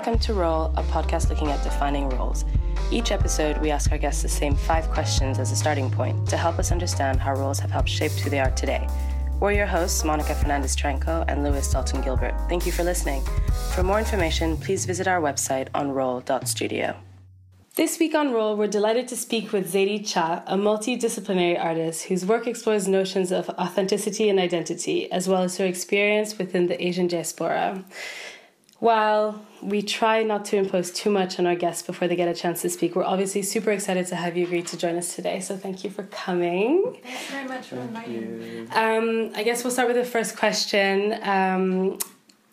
Welcome 0.00 0.18
to 0.20 0.32
Role, 0.32 0.72
a 0.78 0.82
podcast 0.84 1.28
looking 1.28 1.48
at 1.48 1.62
defining 1.62 2.08
roles. 2.08 2.46
Each 2.90 3.12
episode, 3.12 3.58
we 3.58 3.70
ask 3.70 3.92
our 3.92 3.98
guests 3.98 4.22
the 4.22 4.30
same 4.30 4.56
five 4.56 4.88
questions 4.88 5.38
as 5.38 5.52
a 5.52 5.56
starting 5.56 5.90
point 5.90 6.26
to 6.30 6.38
help 6.38 6.58
us 6.58 6.72
understand 6.72 7.20
how 7.20 7.34
roles 7.34 7.58
have 7.58 7.70
helped 7.70 7.90
shape 7.90 8.12
who 8.12 8.30
they 8.30 8.40
are 8.40 8.50
today. 8.52 8.88
We're 9.40 9.52
your 9.52 9.66
hosts, 9.66 10.02
Monica 10.02 10.34
Fernandez 10.34 10.74
Tranco 10.74 11.26
and 11.28 11.44
Louis 11.44 11.70
Dalton 11.70 12.00
Gilbert. 12.00 12.34
Thank 12.48 12.64
you 12.64 12.72
for 12.72 12.82
listening. 12.82 13.22
For 13.74 13.82
more 13.82 13.98
information, 13.98 14.56
please 14.56 14.86
visit 14.86 15.06
our 15.06 15.20
website 15.20 15.68
on 15.74 15.90
role.studio. 15.90 16.96
This 17.76 17.98
week 17.98 18.14
on 18.14 18.32
Role, 18.32 18.56
we're 18.56 18.68
delighted 18.68 19.06
to 19.08 19.16
speak 19.18 19.52
with 19.52 19.70
Zadie 19.70 20.00
Xa, 20.00 20.44
a 20.46 20.56
multidisciplinary 20.56 21.62
artist 21.62 22.04
whose 22.04 22.24
work 22.24 22.46
explores 22.46 22.88
notions 22.88 23.30
of 23.30 23.50
authenticity 23.50 24.30
and 24.30 24.40
identity, 24.40 25.12
as 25.12 25.28
well 25.28 25.42
as 25.42 25.58
her 25.58 25.66
experience 25.66 26.38
within 26.38 26.68
the 26.68 26.82
Asian 26.82 27.06
diaspora. 27.06 27.84
While 28.80 29.44
we 29.60 29.82
try 29.82 30.22
not 30.22 30.46
to 30.46 30.56
impose 30.56 30.90
too 30.90 31.10
much 31.10 31.38
on 31.38 31.46
our 31.46 31.54
guests 31.54 31.82
before 31.82 32.08
they 32.08 32.16
get 32.16 32.28
a 32.28 32.34
chance 32.34 32.62
to 32.62 32.70
speak, 32.70 32.96
we're 32.96 33.04
obviously 33.04 33.42
super 33.42 33.70
excited 33.70 34.06
to 34.06 34.16
have 34.16 34.38
you 34.38 34.44
agree 34.44 34.62
to 34.62 34.76
join 34.76 34.96
us 34.96 35.14
today. 35.14 35.40
So 35.40 35.54
thank 35.58 35.84
you 35.84 35.90
for 35.90 36.04
coming. 36.04 36.96
Thanks 37.02 37.26
very 37.30 37.46
much 37.46 37.66
for 37.66 37.76
inviting 37.76 38.38
me. 38.38 38.60
Um, 38.72 39.32
I 39.34 39.42
guess 39.42 39.62
we'll 39.62 39.70
start 39.70 39.88
with 39.88 39.98
the 39.98 40.04
first 40.04 40.34
question, 40.38 41.18
um, 41.22 41.98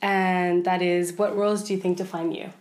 and 0.01 0.65
that 0.65 0.81
is, 0.81 1.13
what 1.13 1.35
roles 1.35 1.63
do 1.63 1.73
you 1.73 1.79
think 1.79 1.97
define 1.97 2.33
you? 2.33 2.51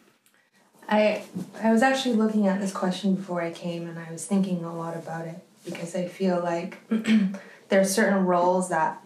I 0.88 1.24
I 1.60 1.72
was 1.72 1.82
actually 1.82 2.14
looking 2.14 2.46
at 2.46 2.60
this 2.60 2.72
question 2.72 3.16
before 3.16 3.42
I 3.42 3.50
came, 3.50 3.88
and 3.88 3.98
I 3.98 4.12
was 4.12 4.24
thinking 4.24 4.62
a 4.62 4.74
lot 4.74 4.96
about 4.96 5.26
it 5.26 5.40
because 5.64 5.96
I 5.96 6.06
feel 6.06 6.40
like 6.40 6.78
there 7.68 7.80
are 7.80 7.84
certain 7.84 8.24
roles 8.24 8.68
that 8.68 9.02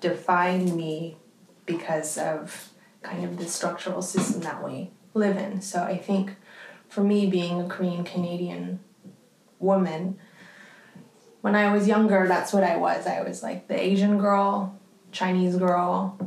define 0.00 0.74
me 0.74 1.18
because 1.66 2.16
of 2.16 2.70
kind 3.08 3.24
of 3.24 3.38
the 3.38 3.46
structural 3.46 4.02
system 4.02 4.40
that 4.42 4.62
we 4.62 4.90
live 5.14 5.36
in. 5.36 5.60
So 5.60 5.82
I 5.82 5.96
think 5.96 6.36
for 6.88 7.02
me, 7.02 7.26
being 7.26 7.60
a 7.60 7.68
Korean 7.68 8.04
Canadian 8.04 8.80
woman, 9.58 10.18
when 11.40 11.54
I 11.54 11.72
was 11.72 11.86
younger, 11.86 12.26
that's 12.26 12.52
what 12.52 12.64
I 12.64 12.76
was. 12.76 13.06
I 13.06 13.22
was 13.22 13.42
like 13.42 13.68
the 13.68 13.80
Asian 13.80 14.18
girl, 14.18 14.78
Chinese 15.12 15.56
girl, 15.56 16.18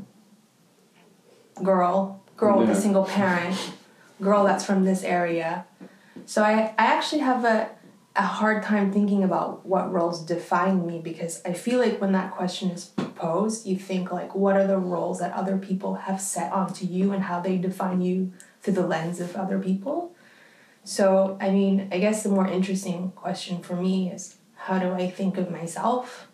girl, 1.64 2.22
girl 2.38 2.60
with 2.60 2.70
a 2.70 2.76
single 2.76 3.06
parent, 3.06 3.58
girl 4.22 4.44
that's 4.44 4.66
from 4.66 4.86
this 4.86 5.04
area. 5.04 5.66
So 6.26 6.44
I, 6.44 6.74
I 6.78 6.86
actually 6.86 7.22
have 7.22 7.44
a, 7.46 7.70
a 8.16 8.24
hard 8.24 8.64
time 8.64 8.92
thinking 8.92 9.24
about 9.24 9.66
what 9.66 9.92
roles 9.92 10.24
define 10.24 10.86
me 10.86 11.00
because 11.00 11.42
I 11.46 11.54
feel 11.54 11.80
like 11.80 12.00
when 12.00 12.12
that 12.14 12.32
question 12.32 12.72
is 12.72 12.92
you 13.66 13.76
think 13.76 14.12
like 14.12 14.34
what 14.34 14.56
are 14.56 14.66
the 14.66 14.78
roles 14.78 15.20
that 15.20 15.32
other 15.34 15.58
people 15.58 15.96
have 15.96 16.20
set 16.20 16.52
onto 16.52 16.86
you 16.86 17.12
and 17.12 17.24
how 17.24 17.40
they 17.40 17.58
define 17.58 18.02
you 18.02 18.32
through 18.62 18.74
the 18.74 18.88
lens 18.88 19.20
of 19.20 19.36
other 19.36 19.60
people. 19.60 20.16
So 20.84 21.38
I 21.40 21.52
mean, 21.52 21.88
I 21.92 22.00
guess 22.00 22.24
the 22.24 22.30
more 22.30 22.48
interesting 22.48 23.12
question 23.12 23.62
for 23.62 23.76
me 23.76 24.12
is 24.12 24.38
how 24.56 24.80
do 24.80 24.92
I 24.94 25.10
think 25.10 25.38
of 25.38 25.52
myself 25.52 26.28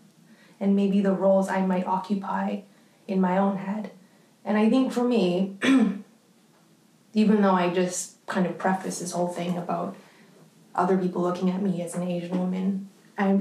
and 0.59 0.75
maybe 0.75 1.01
the 1.01 1.13
roles 1.13 1.49
I 1.49 1.65
might 1.65 1.85
occupy 1.85 2.61
in 3.07 3.21
my 3.21 3.37
own 3.37 3.57
head. 3.57 3.91
And 4.43 4.57
I 4.57 4.69
think 4.69 4.91
for 4.91 5.03
me, 5.03 5.57
even 7.13 7.41
though 7.41 7.53
I 7.53 7.73
just 7.73 8.25
kind 8.27 8.45
of 8.45 8.57
preface 8.57 8.99
this 8.99 9.11
whole 9.11 9.27
thing 9.27 9.57
about 9.57 9.95
other 10.75 10.97
people 10.97 11.21
looking 11.21 11.49
at 11.49 11.61
me 11.61 11.81
as 11.81 11.95
an 11.95 12.03
Asian 12.03 12.37
woman, 12.37 12.89
I 13.17 13.39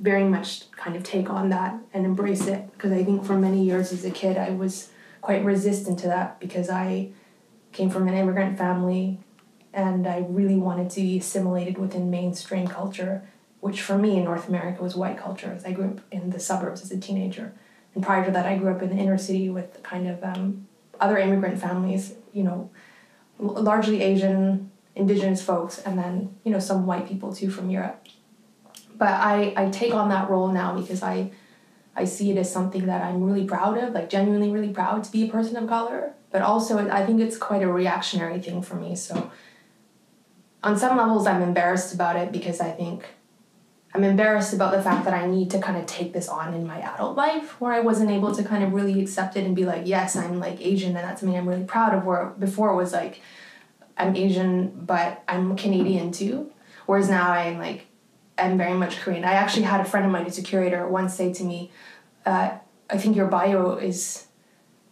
very 0.00 0.24
much 0.24 0.70
kind 0.72 0.96
of 0.96 1.02
take 1.02 1.30
on 1.30 1.48
that 1.50 1.74
and 1.92 2.04
embrace 2.04 2.46
it 2.46 2.72
because 2.72 2.92
I 2.92 3.04
think 3.04 3.24
for 3.24 3.36
many 3.36 3.62
years 3.62 3.92
as 3.92 4.04
a 4.04 4.10
kid 4.10 4.36
I 4.36 4.50
was 4.50 4.90
quite 5.20 5.44
resistant 5.44 5.98
to 6.00 6.08
that 6.08 6.40
because 6.40 6.68
I 6.68 7.10
came 7.72 7.90
from 7.90 8.08
an 8.08 8.14
immigrant 8.14 8.58
family 8.58 9.18
and 9.72 10.06
I 10.06 10.26
really 10.28 10.56
wanted 10.56 10.90
to 10.90 11.00
be 11.00 11.18
assimilated 11.18 11.78
within 11.78 12.10
mainstream 12.10 12.66
culture, 12.66 13.22
which 13.60 13.80
for 13.80 13.96
me 13.96 14.18
in 14.18 14.24
North 14.24 14.48
America 14.48 14.82
was 14.82 14.94
white 14.94 15.18
culture. 15.18 15.58
I 15.64 15.72
grew 15.72 15.86
up 15.86 16.00
in 16.10 16.30
the 16.30 16.40
suburbs 16.40 16.82
as 16.82 16.90
a 16.90 16.98
teenager, 16.98 17.54
and 17.94 18.04
prior 18.04 18.24
to 18.24 18.30
that, 18.30 18.46
I 18.46 18.58
grew 18.58 18.70
up 18.70 18.82
in 18.82 18.90
the 18.90 18.96
inner 18.96 19.18
city 19.18 19.48
with 19.48 19.82
kind 19.82 20.08
of 20.08 20.22
um, 20.22 20.66
other 21.00 21.16
immigrant 21.16 21.60
families, 21.60 22.14
you 22.32 22.42
know, 22.42 22.70
largely 23.38 24.02
Asian, 24.02 24.70
indigenous 24.94 25.42
folks, 25.42 25.78
and 25.78 25.98
then 25.98 26.36
you 26.44 26.52
know 26.52 26.58
some 26.58 26.86
white 26.86 27.08
people 27.08 27.34
too 27.34 27.50
from 27.50 27.70
Europe. 27.70 28.06
But 29.02 29.14
I 29.14 29.52
I 29.56 29.68
take 29.70 29.94
on 29.94 30.10
that 30.10 30.30
role 30.30 30.52
now 30.52 30.78
because 30.80 31.02
I 31.02 31.32
I 31.96 32.04
see 32.04 32.30
it 32.30 32.38
as 32.38 32.52
something 32.52 32.86
that 32.86 33.02
I'm 33.02 33.24
really 33.24 33.44
proud 33.44 33.76
of, 33.76 33.94
like 33.94 34.08
genuinely 34.08 34.48
really 34.48 34.72
proud 34.72 35.02
to 35.02 35.10
be 35.10 35.24
a 35.24 35.28
person 35.28 35.56
of 35.56 35.68
color. 35.68 36.12
But 36.30 36.42
also, 36.42 36.78
I 36.88 37.04
think 37.04 37.20
it's 37.20 37.36
quite 37.36 37.64
a 37.64 37.72
reactionary 37.80 38.38
thing 38.40 38.62
for 38.62 38.76
me. 38.76 38.94
So 38.94 39.32
on 40.62 40.78
some 40.78 40.96
levels 40.96 41.26
I'm 41.26 41.42
embarrassed 41.42 41.92
about 41.92 42.14
it 42.14 42.30
because 42.30 42.60
I 42.60 42.70
think 42.70 43.06
I'm 43.92 44.04
embarrassed 44.04 44.54
about 44.54 44.70
the 44.70 44.80
fact 44.80 45.04
that 45.06 45.14
I 45.14 45.26
need 45.26 45.50
to 45.50 45.58
kind 45.58 45.76
of 45.76 45.86
take 45.86 46.12
this 46.12 46.28
on 46.28 46.54
in 46.54 46.64
my 46.64 46.80
adult 46.92 47.16
life 47.16 47.60
where 47.60 47.72
I 47.72 47.80
wasn't 47.80 48.12
able 48.12 48.32
to 48.36 48.44
kind 48.44 48.62
of 48.62 48.72
really 48.72 49.02
accept 49.02 49.36
it 49.36 49.44
and 49.44 49.56
be 49.56 49.64
like, 49.64 49.82
yes, 49.84 50.14
I'm 50.14 50.38
like 50.38 50.60
Asian 50.60 50.90
and 50.96 51.04
that's 51.04 51.22
something 51.22 51.36
I'm 51.36 51.48
really 51.48 51.64
proud 51.64 51.92
of. 51.92 52.04
Where 52.04 52.26
before 52.38 52.70
it 52.70 52.76
was 52.76 52.92
like, 52.92 53.20
I'm 53.98 54.14
Asian, 54.14 54.70
but 54.86 55.24
I'm 55.26 55.56
Canadian 55.56 56.12
too. 56.12 56.52
Whereas 56.86 57.10
now 57.10 57.32
I'm 57.32 57.58
like, 57.58 57.88
I'm 58.38 58.56
very 58.58 58.74
much 58.74 59.00
Korean. 59.00 59.24
I 59.24 59.32
actually 59.32 59.64
had 59.64 59.80
a 59.80 59.84
friend 59.84 60.06
of 60.06 60.12
mine 60.12 60.24
who's 60.24 60.38
a 60.38 60.42
curator 60.42 60.86
once 60.86 61.14
say 61.14 61.32
to 61.32 61.44
me, 61.44 61.70
uh, 62.24 62.52
I 62.88 62.98
think 62.98 63.16
your 63.16 63.26
bio 63.26 63.76
is 63.76 64.26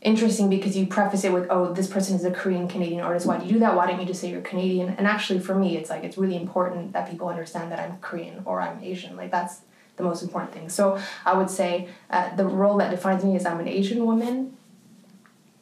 interesting 0.02 0.48
because 0.48 0.76
you 0.76 0.86
preface 0.86 1.24
it 1.24 1.32
with, 1.32 1.46
oh, 1.50 1.72
this 1.72 1.86
person 1.86 2.16
is 2.16 2.24
a 2.24 2.30
Korean 2.30 2.68
Canadian 2.68 3.00
artist. 3.00 3.26
Why 3.26 3.38
do 3.38 3.46
you 3.46 3.52
do 3.52 3.58
that? 3.60 3.74
Why 3.76 3.86
don't 3.86 4.00
you 4.00 4.06
just 4.06 4.20
say 4.20 4.30
you're 4.30 4.40
Canadian? 4.40 4.90
And 4.90 5.06
actually, 5.06 5.40
for 5.40 5.54
me, 5.54 5.76
it's 5.76 5.90
like 5.90 6.04
it's 6.04 6.16
really 6.16 6.36
important 6.36 6.92
that 6.92 7.10
people 7.10 7.28
understand 7.28 7.70
that 7.72 7.78
I'm 7.78 7.98
Korean 7.98 8.42
or 8.44 8.60
I'm 8.60 8.82
Asian. 8.82 9.16
Like 9.16 9.30
that's 9.30 9.60
the 9.96 10.02
most 10.02 10.22
important 10.22 10.52
thing. 10.52 10.68
So 10.68 10.98
I 11.26 11.34
would 11.34 11.50
say 11.50 11.88
uh, 12.10 12.34
the 12.36 12.46
role 12.46 12.78
that 12.78 12.90
defines 12.90 13.24
me 13.24 13.36
is 13.36 13.44
I'm 13.44 13.60
an 13.60 13.68
Asian 13.68 14.04
woman. 14.04 14.56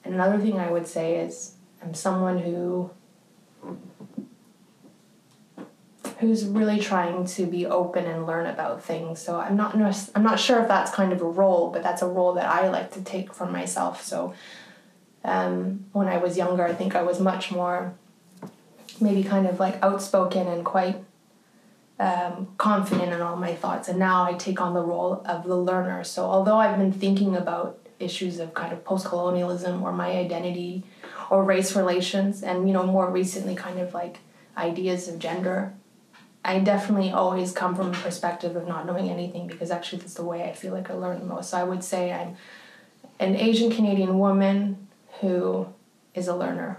And 0.05 0.15
another 0.15 0.39
thing 0.39 0.59
I 0.59 0.71
would 0.71 0.87
say 0.87 1.17
is 1.17 1.55
I'm 1.83 1.95
someone 1.95 2.39
who 2.39 2.91
who's 6.19 6.45
really 6.45 6.81
trying 6.81 7.25
to 7.25 7.47
be 7.47 7.65
open 7.65 8.05
and 8.05 8.27
learn 8.27 8.47
about 8.47 8.83
things. 8.83 9.21
So 9.21 9.39
I'm 9.39 9.57
not 9.57 9.75
I'm 10.15 10.23
not 10.23 10.41
sure 10.41 10.61
if 10.61 10.69
that's 10.69 10.91
kind 10.91 11.13
of 11.13 11.23
a 11.23 11.29
role, 11.29 11.71
but 11.71 11.83
that's 11.83 12.03
a 12.03 12.07
role 12.07 12.35
that 12.35 12.47
I 12.47 12.69
like 12.69 12.93
to 12.93 13.03
take 13.03 13.33
for 13.33 13.47
myself. 13.47 14.03
So 14.03 14.35
um, 15.25 15.87
when 15.93 16.09
I 16.09 16.19
was 16.19 16.37
younger, 16.37 16.67
I 16.67 16.75
think 16.75 16.97
I 16.97 17.03
was 17.03 17.21
much 17.21 17.53
more 17.53 17.95
maybe 19.01 19.23
kind 19.23 19.47
of 19.47 19.61
like 19.61 19.81
outspoken 19.81 20.49
and 20.49 20.65
quite 20.65 20.97
um, 22.01 22.49
confident 22.59 23.13
in 23.13 23.21
all 23.21 23.37
my 23.37 23.55
thoughts. 23.55 23.89
And 23.89 23.99
now 23.99 24.25
I 24.25 24.35
take 24.35 24.61
on 24.61 24.75
the 24.75 24.83
role 24.83 25.23
of 25.25 25.45
the 25.45 25.57
learner. 25.57 26.03
So 26.03 26.25
although 26.25 26.59
I've 26.59 26.79
been 26.79 26.93
thinking 26.93 27.37
about 27.37 27.79
issues 28.01 28.41
of 28.41 28.55
kind 28.55 28.73
of 28.73 28.85
post 28.85 29.07
colonialism 29.07 29.83
or 29.83 29.93
my 29.93 30.11
identity 30.11 30.85
or 31.31 31.45
race 31.45 31.77
relations, 31.77 32.43
and 32.43 32.67
you 32.67 32.73
know 32.73 32.87
more 32.87 33.09
recently 33.09 33.55
kind 33.55 33.79
of 33.79 33.95
like 33.95 34.19
ideas 34.57 35.07
of 35.07 35.21
gender 35.21 35.75
I 36.45 36.61
definitely 36.61 37.11
always 37.11 37.53
come 37.53 37.75
from 37.75 37.91
a 37.91 37.97
perspective 37.97 38.57
of 38.57 38.67
not 38.67 38.87
knowing 38.87 39.11
anything 39.11 39.47
because 39.47 39.71
actually 39.71 39.99
that's 40.01 40.15
the 40.15 40.25
way 40.25 40.45
I 40.45 40.53
feel 40.53 40.73
like 40.73 40.91
I 40.91 40.95
learn 40.95 41.19
the 41.19 41.27
most. 41.27 41.51
So 41.51 41.59
I 41.59 41.65
would 41.65 41.85
say 41.85 42.13
I'm 42.13 42.37
an 43.19 43.37
Asian 43.37 43.71
Canadian 43.71 44.19
woman 44.19 44.89
who 45.21 45.67
is 46.15 46.29
a 46.29 46.37
learner. 46.37 46.79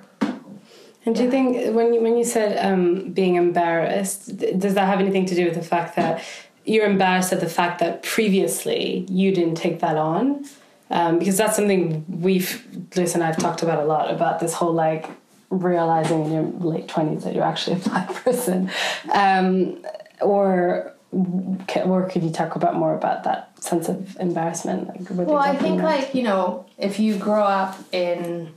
And 1.06 1.16
do 1.16 1.24
you 1.24 1.32
think 1.32 1.76
when 1.76 1.94
you, 1.94 2.02
when 2.02 2.18
you 2.18 2.24
said 2.24 2.64
um, 2.64 3.12
being 3.12 3.36
embarrassed, 3.36 4.38
does 4.38 4.74
that 4.74 4.86
have 4.86 5.00
anything 5.00 5.26
to 5.28 5.36
do 5.36 5.46
with 5.46 5.56
the 5.56 5.62
fact 5.62 5.96
that 5.96 6.24
you're 6.66 6.86
embarrassed 6.86 7.34
at 7.34 7.40
the 7.40 7.50
fact 7.50 7.80
that 7.80 8.04
previously 8.04 9.06
you 9.10 9.34
didn't 9.34 9.56
take 9.56 9.80
that 9.80 9.98
on? 9.98 10.46
Um, 10.92 11.20
because 11.20 11.38
that's 11.38 11.56
something 11.56 12.04
we've, 12.08 12.66
Liz 12.96 13.14
and 13.14 13.24
I've 13.24 13.38
talked 13.38 13.62
about 13.64 13.80
a 13.80 13.86
lot 13.86 14.12
about 14.12 14.40
this 14.40 14.54
whole 14.54 14.74
like 14.74 15.10
realizing 15.50 16.26
in 16.26 16.32
your 16.32 16.44
late 16.44 16.88
20s 16.88 17.24
that 17.24 17.34
you're 17.34 17.44
actually 17.44 17.76
a 17.78 17.90
black 17.90 18.14
person 18.24 18.70
um, 19.14 19.84
or 20.22 20.94
or 21.12 22.08
could 22.08 22.22
you 22.22 22.30
talk 22.30 22.56
about 22.56 22.76
more 22.76 22.94
about 22.94 23.24
that 23.24 23.52
sense 23.64 23.90
of 23.90 24.16
embarrassment 24.18 24.88
like, 24.88 25.28
well 25.28 25.38
i 25.38 25.56
think 25.56 25.82
like 25.82 26.14
you 26.14 26.22
know 26.22 26.66
if 26.78 27.00
you 27.00 27.18
grow 27.18 27.44
up 27.44 27.76
in 27.92 28.54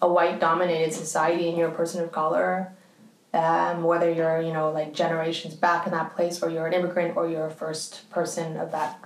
a 0.00 0.10
white 0.10 0.40
dominated 0.40 0.94
society 0.94 1.46
and 1.48 1.58
you're 1.58 1.68
a 1.68 1.74
person 1.74 2.02
of 2.02 2.10
color 2.10 2.72
um, 3.34 3.82
whether 3.82 4.10
you're 4.10 4.40
you 4.40 4.52
know 4.52 4.70
like 4.70 4.94
generations 4.94 5.54
back 5.54 5.86
in 5.86 5.92
that 5.92 6.16
place 6.16 6.42
or 6.42 6.48
you're 6.48 6.66
an 6.66 6.72
immigrant 6.72 7.16
or 7.18 7.28
you're 7.28 7.46
a 7.46 7.50
first 7.50 8.08
person 8.10 8.56
of 8.56 8.72
that 8.72 8.98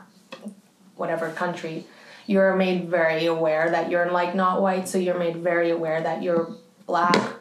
whatever 0.94 1.30
country 1.30 1.84
you're 2.26 2.56
made 2.56 2.88
very 2.88 3.26
aware 3.26 3.70
that 3.70 3.90
you're 3.90 4.10
like 4.10 4.34
not 4.34 4.62
white. 4.62 4.88
So 4.88 4.98
you're 4.98 5.18
made 5.18 5.36
very 5.36 5.70
aware 5.70 6.02
that 6.02 6.22
you're 6.22 6.56
black 6.86 7.34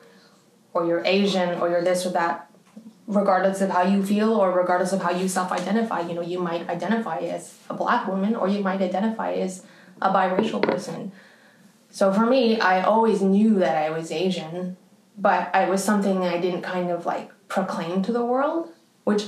or 0.74 0.86
you're 0.86 1.04
Asian 1.06 1.60
or 1.60 1.70
you're 1.70 1.84
this 1.84 2.06
or 2.06 2.10
that, 2.10 2.50
regardless 3.08 3.62
of 3.62 3.70
how 3.70 3.84
you 3.84 4.04
feel 4.04 4.34
or 4.34 4.52
regardless 4.52 4.94
of 4.94 5.02
how 5.02 5.12
you 5.12 5.28
self 5.28 5.52
identify. 5.52 6.02
You 6.02 6.16
know, 6.16 6.22
you 6.22 6.40
might 6.40 6.70
identify 6.70 7.20
as 7.20 7.58
a 7.70 7.74
black 7.74 8.08
woman 8.08 8.36
or 8.36 8.48
you 8.48 8.62
might 8.62 8.82
identify 8.82 9.34
as 9.34 9.64
a 10.02 10.12
biracial 10.12 10.62
person. 10.62 11.12
So 11.90 12.12
for 12.12 12.26
me, 12.26 12.60
I 12.60 12.82
always 12.82 13.22
knew 13.22 13.60
that 13.60 13.78
I 13.78 13.92
was 13.92 14.12
Asian, 14.12 14.78
but 15.18 15.52
it 15.54 15.70
was 15.70 15.84
something 15.84 16.24
I 16.24 16.40
didn't 16.40 16.64
kind 16.64 16.90
of 16.90 17.06
like 17.06 17.32
proclaim 17.48 18.02
to 18.04 18.12
the 18.12 18.26
world, 18.26 18.70
which 19.04 19.28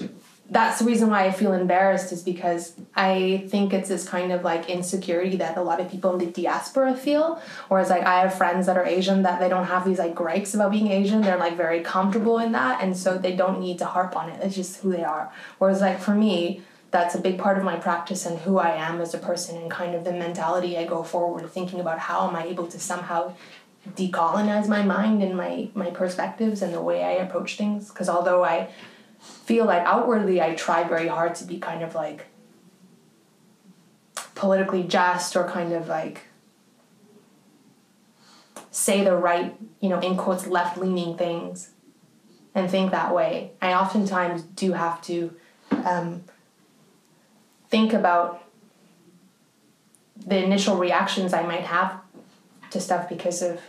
that's 0.50 0.80
the 0.80 0.86
reason 0.86 1.10
why 1.10 1.26
I 1.26 1.32
feel 1.32 1.54
embarrassed 1.54 2.12
is 2.12 2.22
because 2.22 2.74
I 2.96 3.46
think 3.50 3.74
it's 3.74 3.90
this 3.90 4.08
kind 4.08 4.32
of 4.32 4.44
like 4.44 4.70
insecurity 4.70 5.38
that 5.38 5.58
a 5.58 5.62
lot 5.62 5.80
of 5.80 5.90
people 5.90 6.14
in 6.14 6.20
the 6.20 6.28
diaspora 6.28 6.96
feel. 6.96 7.42
Whereas 7.68 7.90
like 7.90 8.04
I 8.04 8.20
have 8.20 8.36
friends 8.36 8.68
that 8.68 8.78
are 8.78 8.86
Asian 8.86 9.24
that 9.24 9.40
they 9.40 9.50
don't 9.50 9.66
have 9.66 9.86
these 9.86 9.98
like 9.98 10.14
gripes 10.14 10.54
about 10.54 10.72
being 10.72 10.92
Asian. 10.92 11.22
They're 11.22 11.38
like 11.38 11.58
very 11.58 11.82
comfortable 11.82 12.38
in 12.38 12.52
that 12.52 12.84
and 12.84 12.96
so 12.96 13.18
they 13.18 13.36
don't 13.36 13.60
need 13.60 13.80
to 13.80 13.86
harp 13.86 14.16
on 14.16 14.30
it. 14.30 14.40
It's 14.44 14.56
just 14.56 14.82
who 14.82 14.92
they 14.92 15.04
are. 15.04 15.32
Whereas 15.58 15.82
like 15.82 16.00
for 16.00 16.14
me, 16.14 16.62
that's 16.92 17.16
a 17.16 17.20
big 17.20 17.40
part 17.40 17.58
of 17.58 17.64
my 17.64 17.78
practice 17.78 18.26
and 18.26 18.38
who 18.40 18.60
I 18.60 18.70
am 18.70 19.02
as 19.02 19.16
a 19.16 19.18
person 19.18 19.58
and 19.58 19.70
kind 19.70 19.96
of 19.96 20.04
the 20.04 20.14
mentality 20.14 20.78
I 20.78 20.86
go 20.86 21.02
forward 21.02 21.50
thinking 21.50 21.80
about 21.80 21.98
how 21.98 22.30
am 22.30 22.36
I 22.36 22.46
able 22.46 22.68
to 22.68 22.80
somehow 22.80 23.34
decolonize 23.96 24.68
my 24.68 24.84
mind 24.84 25.22
and 25.22 25.36
my 25.36 25.70
my 25.74 25.90
perspectives 25.90 26.62
and 26.62 26.74
the 26.74 26.82
way 26.82 27.04
I 27.04 27.12
approach 27.12 27.58
things 27.58 27.90
because 27.90 28.10
although 28.10 28.44
I 28.44 28.70
feel 29.46 29.66
like 29.66 29.84
outwardly 29.84 30.42
I 30.42 30.56
try 30.56 30.84
very 30.84 31.08
hard 31.08 31.36
to 31.36 31.46
be 31.46 31.60
kind 31.60 31.84
of 31.84 31.94
like 31.94 32.26
politically 34.34 34.84
just 34.84 35.36
or 35.36 35.48
kind 35.48 35.72
of 35.72 35.88
like 35.88 36.24
say 38.72 39.04
the 39.04 39.16
right, 39.16 39.56
you 39.80 39.88
know, 39.88 40.00
in 40.00 40.18
quotes, 40.18 40.48
left 40.48 40.78
leaning 40.78 41.16
things 41.16 41.70
and 42.56 42.70
think 42.70 42.90
that 42.90 43.14
way. 43.14 43.52
I 43.62 43.74
oftentimes 43.74 44.42
do 44.42 44.74
have 44.74 45.00
to 45.04 45.36
um, 45.86 46.24
think 47.70 47.94
about 47.94 48.44
the 50.26 50.44
initial 50.44 50.76
reactions 50.76 51.34
I 51.34 51.44
might 51.44 51.66
have 51.66 52.02
to 52.72 52.82
stuff 52.82 53.08
because 53.08 53.44
of 53.44 53.62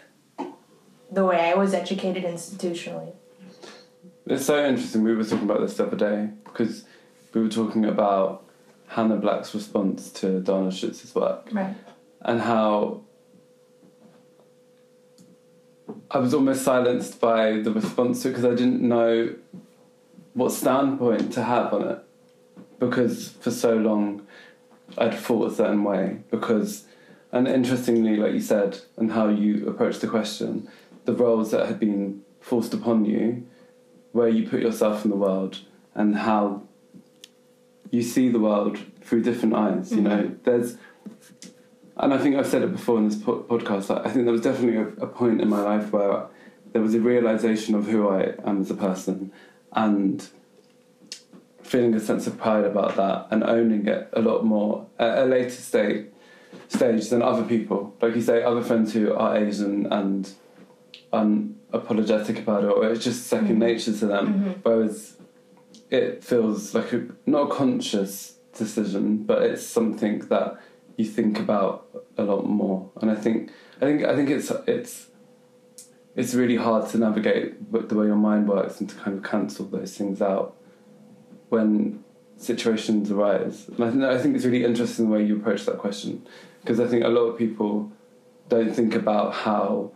the 1.12 1.25
way 1.25 1.52
I 1.52 1.55
was 1.55 1.75
educated 1.75 2.25
institutionally. 2.25 3.12
It's 4.26 4.44
so 4.44 4.64
interesting. 4.64 5.05
We 5.05 5.14
were 5.14 5.23
talking 5.23 5.49
about 5.49 5.61
this 5.61 5.76
the 5.76 5.87
other 5.87 5.96
day 5.96 6.31
because 6.44 6.84
we 7.32 7.43
were 7.43 7.49
talking 7.49 7.84
about 7.84 8.44
Hannah 8.88 9.17
Black's 9.17 9.55
response 9.55 10.11
to 10.12 10.40
Dana 10.40 10.70
Schutz's 10.70 11.14
work. 11.14 11.49
Right. 11.52 11.76
And 12.23 12.40
how 12.40 13.02
I 16.11 16.19
was 16.19 16.34
almost 16.34 16.64
silenced 16.64 17.20
by 17.20 17.61
the 17.61 17.70
response 17.70 18.23
to 18.23 18.28
it 18.28 18.32
because 18.32 18.44
I 18.44 18.55
didn't 18.56 18.82
know 18.82 19.37
what 20.34 20.50
standpoint 20.50 21.32
to 21.34 21.44
have 21.44 21.72
on 21.72 21.88
it. 21.88 21.99
Because 22.81 23.31
for 23.31 23.52
so 23.52 23.76
long 23.76 24.26
I'd 24.99 25.14
thought 25.14 25.52
a 25.52 25.55
certain 25.55 25.84
way. 25.84 26.19
Because, 26.32 26.84
and 27.31 27.46
interestingly, 27.46 28.17
like 28.17 28.32
you 28.32 28.40
said, 28.40 28.81
and 28.96 29.12
how 29.12 29.29
you 29.29 29.69
approached 29.69 30.00
the 30.00 30.08
question, 30.08 30.69
the 31.05 31.12
roles 31.12 31.52
that 31.52 31.67
had 31.67 31.79
been 31.79 32.22
forced 32.40 32.75
upon 32.75 33.05
you 33.05 33.46
where 34.16 34.28
you 34.28 34.48
put 34.48 34.60
yourself 34.60 35.04
in 35.04 35.10
the 35.10 35.16
world 35.16 35.60
and 35.94 36.16
how 36.16 36.62
you 37.90 38.02
see 38.02 38.28
the 38.28 38.40
world 38.40 38.78
through 39.02 39.22
different 39.22 39.54
eyes. 39.54 39.92
You 39.92 40.00
know, 40.00 40.22
mm-hmm. 40.22 40.42
there's, 40.42 40.76
and 41.96 42.12
I 42.12 42.18
think 42.18 42.36
I've 42.36 42.46
said 42.46 42.62
it 42.62 42.72
before 42.72 42.98
in 42.98 43.08
this 43.08 43.18
po- 43.18 43.42
podcast. 43.42 43.90
I 44.04 44.10
think 44.10 44.24
there 44.24 44.32
was 44.32 44.40
definitely 44.40 44.78
a, 44.78 45.04
a, 45.04 45.06
point 45.06 45.40
in 45.40 45.48
my 45.48 45.60
life 45.60 45.92
where 45.92 46.26
there 46.72 46.82
was 46.82 46.94
a 46.94 47.00
realization 47.00 47.74
of 47.74 47.86
who 47.86 48.08
I 48.08 48.34
am 48.44 48.60
as 48.60 48.70
a 48.70 48.74
person, 48.74 49.32
and 49.72 50.26
feeling 51.62 51.94
a 51.94 52.00
sense 52.00 52.26
of 52.26 52.38
pride 52.38 52.64
about 52.64 52.96
that 52.96 53.26
and 53.30 53.42
owning 53.42 53.86
it 53.86 54.08
a 54.12 54.20
lot 54.20 54.44
more 54.44 54.86
at 54.98 55.19
a 55.19 55.24
later 55.24 55.50
state 55.50 56.12
stage 56.69 57.10
than 57.10 57.22
other 57.22 57.42
people. 57.42 57.94
Like 58.00 58.14
you 58.14 58.22
say, 58.22 58.42
other 58.42 58.62
friends 58.62 58.92
who 58.92 59.12
are 59.14 59.36
Asian 59.36 59.86
and 59.92 60.32
unapologetic 61.81 62.38
about 62.38 62.64
it, 62.64 62.70
or 62.70 62.88
it's 62.88 63.05
just 63.05 63.31
2nd 63.32 63.40
mm-hmm. 63.40 63.58
nature 63.58 63.93
to 63.93 64.06
them. 64.06 64.26
Mm-hmm. 64.26 64.50
Whereas 64.62 65.17
it 65.90 66.25
feels 66.25 66.75
like 66.75 66.93
a 66.93 67.06
not 67.26 67.50
a 67.50 67.55
conscious 67.55 68.38
decision, 68.56 69.25
but 69.25 69.43
it's 69.43 69.64
something 69.64 70.20
that 70.28 70.61
you 70.96 71.05
think 71.05 71.38
about 71.38 71.87
a 72.17 72.23
lot 72.23 72.46
more. 72.46 72.90
And 73.00 73.11
I 73.11 73.14
think 73.14 73.50
I 73.81 73.81
think 73.81 74.05
I 74.05 74.14
think 74.17 74.31
it's 74.31 74.50
it's 74.67 75.08
it's 76.14 76.34
really 76.34 76.56
hard 76.56 76.88
to 76.90 76.99
navigate 76.99 77.70
the 77.88 77.94
way 77.94 78.06
your 78.06 78.17
mind 78.17 78.49
works 78.49 78.81
and 78.81 78.88
to 78.88 78.96
kind 78.96 79.19
of 79.19 79.22
cancel 79.22 79.67
those 79.67 79.96
things 79.96 80.22
out 80.22 80.56
when 81.50 82.02
situations 82.38 83.11
arise. 83.11 83.69
And 83.69 83.84
I 83.84 83.90
think 83.90 84.05
I 84.05 84.19
think 84.19 84.37
it's 84.37 84.44
really 84.44 84.64
interesting 84.64 85.06
the 85.06 85.12
way 85.12 85.25
you 85.25 85.37
approach 85.37 85.67
that 85.67 85.79
question 85.79 86.26
because 86.62 86.81
I 86.81 86.87
think 86.87 87.05
a 87.05 87.08
lot 87.08 87.26
of 87.26 87.38
people 87.38 87.93
don't 88.49 88.75
think 88.75 88.94
about 88.94 89.34
how 89.34 89.93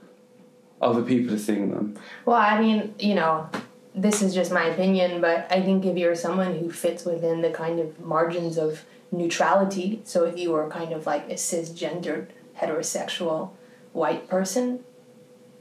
other 0.81 1.03
people 1.03 1.35
are 1.35 1.39
seeing 1.39 1.71
them. 1.71 1.99
Well, 2.25 2.37
I 2.37 2.61
mean, 2.61 2.95
you 2.99 3.15
know, 3.15 3.49
this 3.95 4.23
is 4.23 4.35
just 4.35 4.53
my 4.53 4.67
opinion, 4.67 5.21
but 5.21 5.47
I 5.51 5.63
think 5.63 5.85
if 5.85 5.97
you're 5.97 6.15
someone 6.15 6.59
who 6.59 6.71
fits 6.71 7.05
within 7.05 7.43
the 7.43 7.51
kind 7.51 7.81
of 7.81 8.01
margins 8.01 8.57
of 8.57 8.85
neutrality, 9.11 10.01
so 10.05 10.25
if 10.25 10.39
you 10.39 10.53
were 10.53 10.69
kind 10.69 10.93
of 10.93 11.07
like 11.07 11.29
a 11.29 11.35
cisgendered 11.35 12.29
heterosexual 12.59 13.51
white 13.93 14.29
person, 14.29 14.85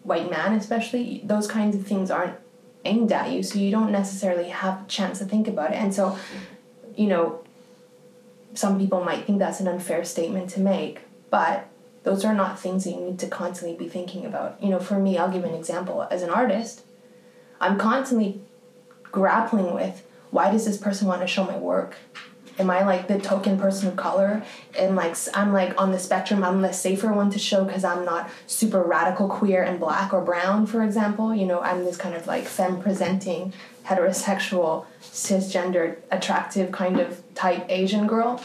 white 0.04 0.30
man 0.30 0.54
especially, 0.54 1.22
those 1.24 1.48
kinds 1.48 1.76
of 1.76 1.86
things 1.86 2.12
aren't 2.12 2.38
aimed 2.86 3.12
at 3.12 3.32
you, 3.32 3.44
so 3.44 3.60
you 3.60 3.72
don't 3.72 3.92
necessarily 3.92 4.50
have 4.50 4.84
a 4.84 4.88
chance 4.88 5.20
to 5.20 5.26
think 5.26 5.48
about 5.48 5.72
it. 5.72 5.78
And 5.78 5.94
so, 5.94 6.18
you 6.96 7.08
know, 7.08 7.44
some 8.54 8.80
people 8.80 9.04
might 9.04 9.26
think 9.26 9.40
that's 9.40 9.60
an 9.60 9.68
unfair 9.68 10.04
statement 10.04 10.50
to 10.52 10.60
make, 10.60 11.02
but 11.30 11.68
those 12.04 12.24
are 12.24 12.34
not 12.34 12.60
things 12.60 12.84
that 12.84 12.92
you 12.92 13.02
need 13.02 13.20
to 13.20 13.28
constantly 13.28 13.78
be 13.78 13.90
thinking 13.90 14.26
about. 14.26 14.62
You 14.62 14.70
know, 14.70 14.80
for 14.80 15.00
me, 15.00 15.18
I'll 15.18 15.32
give 15.32 15.44
an 15.44 15.54
example. 15.54 16.08
As 16.10 16.22
an 16.22 16.30
artist, 16.30 16.84
I'm 17.60 17.78
constantly 17.78 18.42
grappling 19.04 19.74
with 19.74 20.06
why 20.32 20.52
does 20.52 20.66
this 20.66 20.78
person 20.78 21.08
want 21.08 21.22
to 21.22 21.28
show 21.28 21.44
my 21.44 21.58
work? 21.58 21.96
Am 22.60 22.70
I 22.70 22.84
like 22.84 23.08
the 23.08 23.20
token 23.20 23.58
person 23.58 23.88
of 23.88 23.96
color? 23.96 24.44
And 24.78 24.96
like 24.96 25.16
I'm 25.34 25.54
like 25.54 25.80
on 25.82 25.92
the 25.92 26.00
spectrum, 26.00 26.44
I'm 26.44 26.62
the 26.62 26.74
safer 26.74 27.12
one 27.12 27.32
to 27.32 27.40
show 27.40 27.64
because 27.64 27.84
I'm 27.84 28.06
not 28.06 28.30
super 28.48 28.82
radical 28.84 29.30
queer 29.30 29.64
and 29.64 29.80
black 29.80 30.14
or 30.14 30.22
brown, 30.22 30.66
for 30.66 30.84
example. 30.84 31.34
You 31.34 31.46
know, 31.46 31.62
I'm 31.62 31.86
this 31.86 31.98
kind 31.98 32.16
of 32.16 32.28
like 32.28 32.44
femme 32.44 32.82
presenting, 32.82 33.54
heterosexual, 33.86 34.86
cisgendered, 35.02 35.98
attractive 36.12 36.72
kind 36.72 37.00
of 37.00 37.24
type 37.34 37.66
Asian 37.70 38.08
girl 38.08 38.42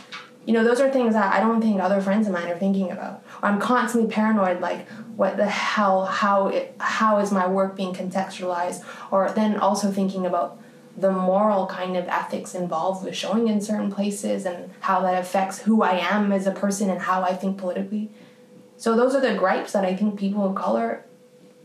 you 0.47 0.53
know 0.53 0.65
those 0.65 0.81
are 0.81 0.91
things 0.91 1.15
that 1.15 1.33
i 1.33 1.41
don't 1.41 1.61
think 1.61 1.81
other 1.81 2.01
friends 2.01 2.27
of 2.27 2.33
mine 2.33 2.49
are 2.49 2.59
thinking 2.59 2.91
about 2.91 3.24
i'm 3.45 3.61
constantly 3.61 4.11
paranoid 4.11 4.61
like 4.61 4.87
what 5.17 5.37
the 5.37 5.47
hell 5.47 6.05
how 6.05 6.49
it, 6.49 6.75
how 6.79 7.19
is 7.19 7.31
my 7.31 7.47
work 7.47 7.77
being 7.77 7.95
contextualized? 7.95 8.85
Or 9.11 9.31
then 9.31 9.57
also 9.57 9.91
thinking 9.91 10.27
about 10.27 10.59
the 10.97 11.11
moral 11.11 11.67
kind 11.67 11.97
of 11.97 12.07
ethics 12.09 12.55
involved 12.55 13.05
with 13.05 13.17
showing 13.17 13.49
in 13.49 13.61
certain 13.61 13.91
places 13.91 14.47
and 14.47 14.71
how 14.81 15.01
that 15.03 15.21
affects 15.21 15.61
who 15.61 15.83
i 15.83 15.93
am 15.93 16.33
as 16.33 16.47
a 16.47 16.53
person 16.53 16.89
and 16.91 17.01
how 17.03 17.23
i 17.23 17.35
think 17.35 17.59
politically. 17.59 18.11
So 18.77 18.97
those 18.97 19.15
are 19.15 19.21
the 19.21 19.35
gripes 19.35 19.73
that 19.73 19.85
i 19.85 19.95
think 19.95 20.19
people 20.19 20.45
of 20.45 20.55
color 20.55 21.05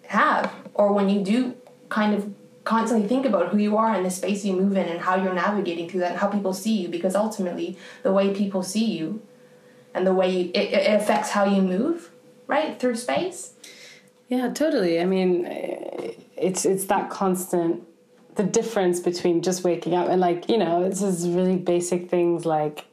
have. 0.08 0.54
Or 0.74 0.94
when 0.94 1.10
you 1.10 1.22
do 1.22 1.56
kind 1.90 2.14
of 2.14 2.34
constantly 2.64 3.08
think 3.08 3.26
about 3.26 3.50
who 3.50 3.58
you 3.58 3.78
are 3.78 3.96
and 3.96 4.06
the 4.06 4.12
space 4.12 4.46
you 4.46 4.54
move 4.54 4.78
in 4.78 4.88
and 4.88 5.00
how 5.00 5.16
you're 5.16 5.34
navigating 5.34 5.90
through 5.90 6.02
that 6.02 6.12
and 6.12 6.20
how 6.20 6.28
people 6.28 6.54
see 6.54 6.76
you 6.82 6.88
because 6.88 7.16
ultimately 7.16 7.78
the 8.04 8.12
way 8.12 8.34
people 8.34 8.62
see 8.62 8.86
you 8.86 9.22
and 9.94 10.06
the 10.06 10.14
way 10.14 10.30
you, 10.30 10.52
it, 10.54 10.74
it 10.74 11.02
affects 11.02 11.32
how 11.32 11.46
you 11.46 11.62
move 11.62 12.12
right 12.48 12.80
through 12.80 12.96
space? 12.96 13.54
Yeah 14.28 14.52
totally. 14.54 15.00
I 15.00 15.06
mean 15.06 15.46
it's 16.38 16.66
it's 16.66 16.86
that 16.86 17.10
constant 17.10 17.84
the 18.36 18.44
difference 18.44 19.00
between 19.00 19.42
just 19.42 19.64
waking 19.64 19.96
up 19.96 20.08
and 20.08 20.22
like 20.22 20.50
you 20.50 20.58
know 20.58 20.84
it's 20.84 21.02
just 21.02 21.28
really 21.28 21.58
basic 21.58 22.10
things 22.10 22.46
like 22.46 22.86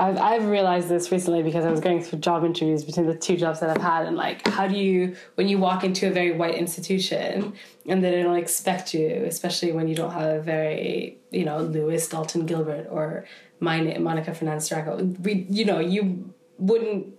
I've, 0.00 0.16
I've 0.16 0.46
realized 0.46 0.88
this 0.88 1.10
recently 1.10 1.42
because 1.42 1.64
I 1.64 1.70
was 1.70 1.80
going 1.80 2.02
through 2.02 2.20
job 2.20 2.44
interviews 2.44 2.84
between 2.84 3.06
the 3.06 3.16
two 3.16 3.36
jobs 3.36 3.58
that 3.60 3.70
I've 3.70 3.82
had, 3.82 4.06
and 4.06 4.16
like, 4.16 4.46
how 4.46 4.68
do 4.68 4.76
you, 4.76 5.16
when 5.34 5.48
you 5.48 5.58
walk 5.58 5.82
into 5.82 6.06
a 6.06 6.10
very 6.10 6.32
white 6.32 6.54
institution 6.54 7.54
and 7.86 8.04
they 8.04 8.22
don't 8.22 8.36
expect 8.36 8.94
you, 8.94 9.08
especially 9.26 9.72
when 9.72 9.88
you 9.88 9.96
don't 9.96 10.12
have 10.12 10.36
a 10.36 10.40
very, 10.40 11.18
you 11.32 11.44
know, 11.44 11.58
Lewis 11.58 12.08
Dalton 12.08 12.46
Gilbert 12.46 12.86
or 12.90 13.24
my 13.60 13.98
Monica 13.98 14.34
Fernandez 14.34 14.68
Draco, 14.68 14.96
we, 15.20 15.46
you 15.50 15.64
know, 15.64 15.78
you 15.80 16.34
wouldn't 16.58 17.14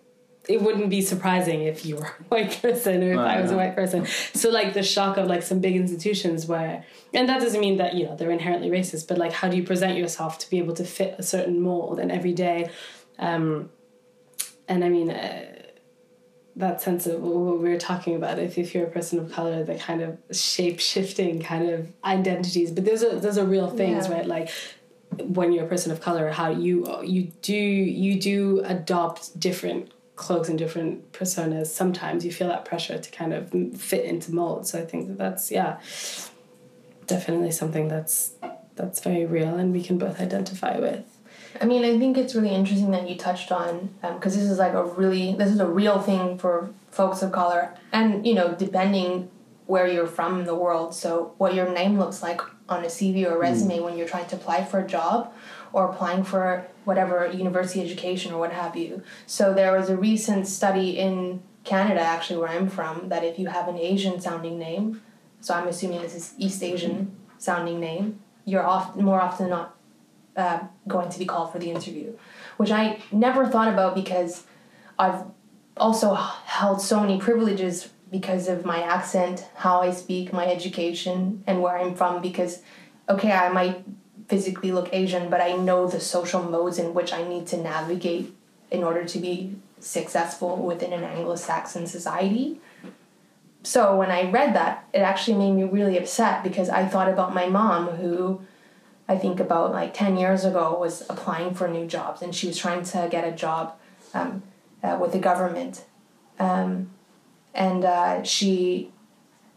it 0.48 0.62
wouldn't 0.62 0.90
be 0.90 1.02
surprising 1.02 1.62
if 1.62 1.86
you 1.86 1.96
were 1.96 2.06
a 2.20 2.24
white 2.30 2.60
person 2.62 3.04
or 3.04 3.14
if 3.14 3.20
I 3.20 3.40
was 3.40 3.52
a 3.52 3.58
white 3.58 3.76
person. 3.76 4.06
So 4.34 4.50
like 4.50 4.74
the 4.74 4.84
shock 4.84 5.18
of 5.18 5.28
like 5.28 5.44
some 5.44 5.60
big 5.60 5.76
institutions 5.76 6.48
where, 6.48 6.84
and 7.14 7.30
that 7.30 7.40
doesn't 7.40 7.62
mean 7.62 7.78
that 7.78 7.94
you 7.94 8.06
know 8.06 8.16
they're 8.16 8.32
inherently 8.32 8.70
racist, 8.70 9.08
but 9.08 9.18
like 9.18 9.32
how 9.32 9.48
do 9.48 9.58
you 9.58 9.64
present 9.64 9.98
yourself 9.98 10.40
to 10.40 10.50
be 10.50 10.58
able 10.58 10.74
to 10.74 10.84
fit 10.84 11.16
a 11.18 11.24
certain 11.24 11.62
mold 11.62 12.00
and 12.00 12.12
every 12.12 12.34
day, 12.34 12.70
um, 13.18 13.70
and 14.68 14.84
I 14.84 14.90
mean. 14.90 15.12
Uh, 15.12 15.56
that 16.56 16.82
sense 16.82 17.08
of 17.08 17.22
what 17.22 17.60
we 17.62 17.70
were 17.70 17.78
talking 17.78 18.16
about 18.16 18.38
if, 18.38 18.58
if 18.58 18.76
you're 18.76 18.86
a 18.86 18.90
person 18.90 19.18
of 19.18 19.32
color 19.32 19.64
the 19.64 19.76
kind 19.76 20.02
of 20.02 20.18
shape 20.36 20.78
shifting 20.78 21.42
kind 21.42 21.70
of 21.70 21.90
identities 22.04 22.70
but 22.70 22.84
those 22.84 23.02
are 23.02 23.18
those 23.18 23.38
are 23.38 23.46
real 23.46 23.70
things 23.70 24.08
yeah. 24.08 24.16
right 24.16 24.26
like 24.26 24.50
when 25.26 25.52
you're 25.52 25.66
a 25.66 25.68
person 25.68 25.92
of 25.92 26.02
color 26.02 26.30
how 26.30 26.50
you 26.50 26.86
you 27.04 27.32
do 27.42 27.56
you 27.56 28.20
do 28.20 28.62
adopt 28.66 29.40
different 29.40 29.92
cloaks 30.20 30.50
and 30.50 30.60
different 30.60 31.14
personas, 31.14 31.68
sometimes 31.68 32.26
you 32.26 32.32
feel 32.32 32.50
that 32.50 32.66
pressure 32.66 33.00
to 33.00 33.10
kind 33.10 33.34
of 33.34 33.50
fit 33.80 34.04
into 34.04 34.36
mold. 34.36 34.68
So 34.68 34.78
I 34.78 34.86
think 34.86 35.08
that 35.08 35.18
that's 35.18 35.50
yeah, 35.50 35.80
definitely 37.08 37.52
something 37.52 37.88
that's 37.88 38.34
that's 38.76 39.00
very 39.00 39.26
real 39.26 39.56
and 39.56 39.74
we 39.74 39.82
can 39.82 39.98
both 39.98 40.20
identify 40.20 40.78
with. 40.78 41.06
I 41.60 41.66
mean, 41.66 41.84
I 41.84 41.98
think 41.98 42.18
it's 42.18 42.36
really 42.36 42.54
interesting 42.54 42.92
that 42.92 43.10
you 43.10 43.16
touched 43.18 43.52
on 43.52 43.90
because 44.02 44.36
um, 44.36 44.42
this 44.42 44.50
is 44.50 44.60
like 44.60 44.74
a 44.74 44.84
really 44.84 45.36
this 45.36 45.50
is 45.50 45.60
a 45.60 45.66
real 45.66 46.00
thing 46.00 46.38
for 46.38 46.70
folks 46.92 47.22
of 47.22 47.32
color, 47.32 47.74
and 47.92 48.28
you 48.28 48.34
know, 48.34 48.54
depending 48.56 49.30
where 49.68 49.88
you're 49.88 50.08
from 50.08 50.40
in 50.42 50.46
the 50.46 50.56
world. 50.56 50.94
So, 50.94 51.34
what 51.38 51.54
your 51.54 51.70
name 51.72 51.98
looks 51.98 52.22
like 52.22 52.42
on 52.70 52.84
a 52.84 52.88
CV 52.88 53.26
or 53.26 53.36
a 53.36 53.38
resume 53.38 53.80
mm. 53.80 53.84
when 53.84 53.98
you're 53.98 54.08
trying 54.08 54.28
to 54.28 54.36
apply 54.36 54.64
for 54.64 54.80
a 54.80 54.88
job 54.88 55.34
or 55.74 55.90
applying 55.90 56.24
for 56.24 56.68
whatever 56.86 57.28
university 57.32 57.82
education 57.82 58.34
or 58.34 58.40
what 58.40 58.52
have 58.52 58.76
you. 58.76 59.04
So, 59.26 59.54
there 59.54 59.78
was 59.78 59.90
a 59.90 59.98
recent 59.98 60.48
study 60.48 60.98
in 60.98 61.42
Canada, 61.64 62.02
actually, 62.02 62.40
where 62.40 62.50
I'm 62.50 62.70
from, 62.70 63.10
that 63.10 63.24
if 63.24 63.38
you 63.38 63.48
have 63.48 63.68
an 63.68 63.78
Asian 63.78 64.20
sounding 64.20 64.58
name, 64.58 65.02
so 65.42 65.54
I'm 65.54 65.68
assuming 65.68 66.02
this 66.02 66.16
is 66.16 66.34
East 66.38 66.64
Asian 66.64 67.16
sounding 67.38 67.80
name, 67.80 68.20
you're 68.46 68.66
often 68.66 69.04
more 69.04 69.22
often 69.22 69.50
not 69.50 69.76
uh, 70.36 70.60
going 70.88 71.10
to 71.10 71.20
be 71.20 71.26
called 71.26 71.52
for 71.52 71.60
the 71.60 71.70
interview, 71.70 72.18
which 72.58 72.72
I 72.72 73.02
never 73.12 73.46
thought 73.46 73.68
about 73.68 73.96
because 73.96 74.44
I've 74.98 75.24
also 75.78 76.14
held 76.14 76.82
so 76.82 77.00
many 77.00 77.20
privileges 77.20 77.90
because 78.12 78.48
of 78.48 78.66
my 78.66 78.82
accent, 78.82 79.46
how 79.56 79.82
I 79.82 79.92
speak, 79.92 80.34
my 80.34 80.48
education, 80.48 81.44
and 81.46 81.62
where 81.62 81.78
I'm 81.78 81.96
from. 81.96 82.22
Because, 82.22 82.62
okay, 83.08 83.32
I 83.32 83.50
might 83.50 83.84
physically 84.28 84.72
look 84.72 84.90
Asian, 84.94 85.30
but 85.30 85.42
I 85.42 85.54
know 85.54 85.88
the 85.88 86.00
social 86.00 86.44
modes 86.44 86.78
in 86.78 86.94
which 86.94 87.12
I 87.14 87.28
need 87.28 87.48
to 87.48 87.58
navigate 87.58 88.34
in 88.72 88.84
order 88.84 89.04
to 89.06 89.20
be 89.20 89.56
successful 89.80 90.58
within 90.58 90.94
an 90.94 91.04
Anglo 91.04 91.36
Saxon 91.36 91.88
society. 91.88 92.60
So 93.64 93.98
when 93.98 94.12
I 94.12 94.30
read 94.30 94.56
that, 94.56 94.88
it 94.94 95.00
actually 95.00 95.38
made 95.38 95.52
me 95.52 95.64
really 95.64 95.98
upset 95.98 96.44
because 96.44 96.70
I 96.70 96.86
thought 96.86 97.10
about 97.10 97.34
my 97.34 97.48
mom, 97.48 97.88
who 97.88 98.42
I 99.08 99.18
think 99.18 99.40
about 99.40 99.72
like 99.72 99.94
10 99.94 100.18
years 100.18 100.46
ago 100.46 100.78
was 100.80 101.02
applying 101.10 101.54
for 101.54 101.68
new 101.68 101.88
jobs 101.88 102.22
and 102.22 102.34
she 102.34 102.48
was 102.48 102.58
trying 102.58 102.84
to 102.84 103.08
get 103.10 103.28
a 103.28 103.32
job 103.32 103.76
um, 104.14 104.44
uh, 104.84 104.98
with 105.02 105.12
the 105.12 105.20
government. 105.20 105.84
Um, 106.40 106.92
and 107.60 107.86
uh, 107.86 108.24
she 108.24 108.92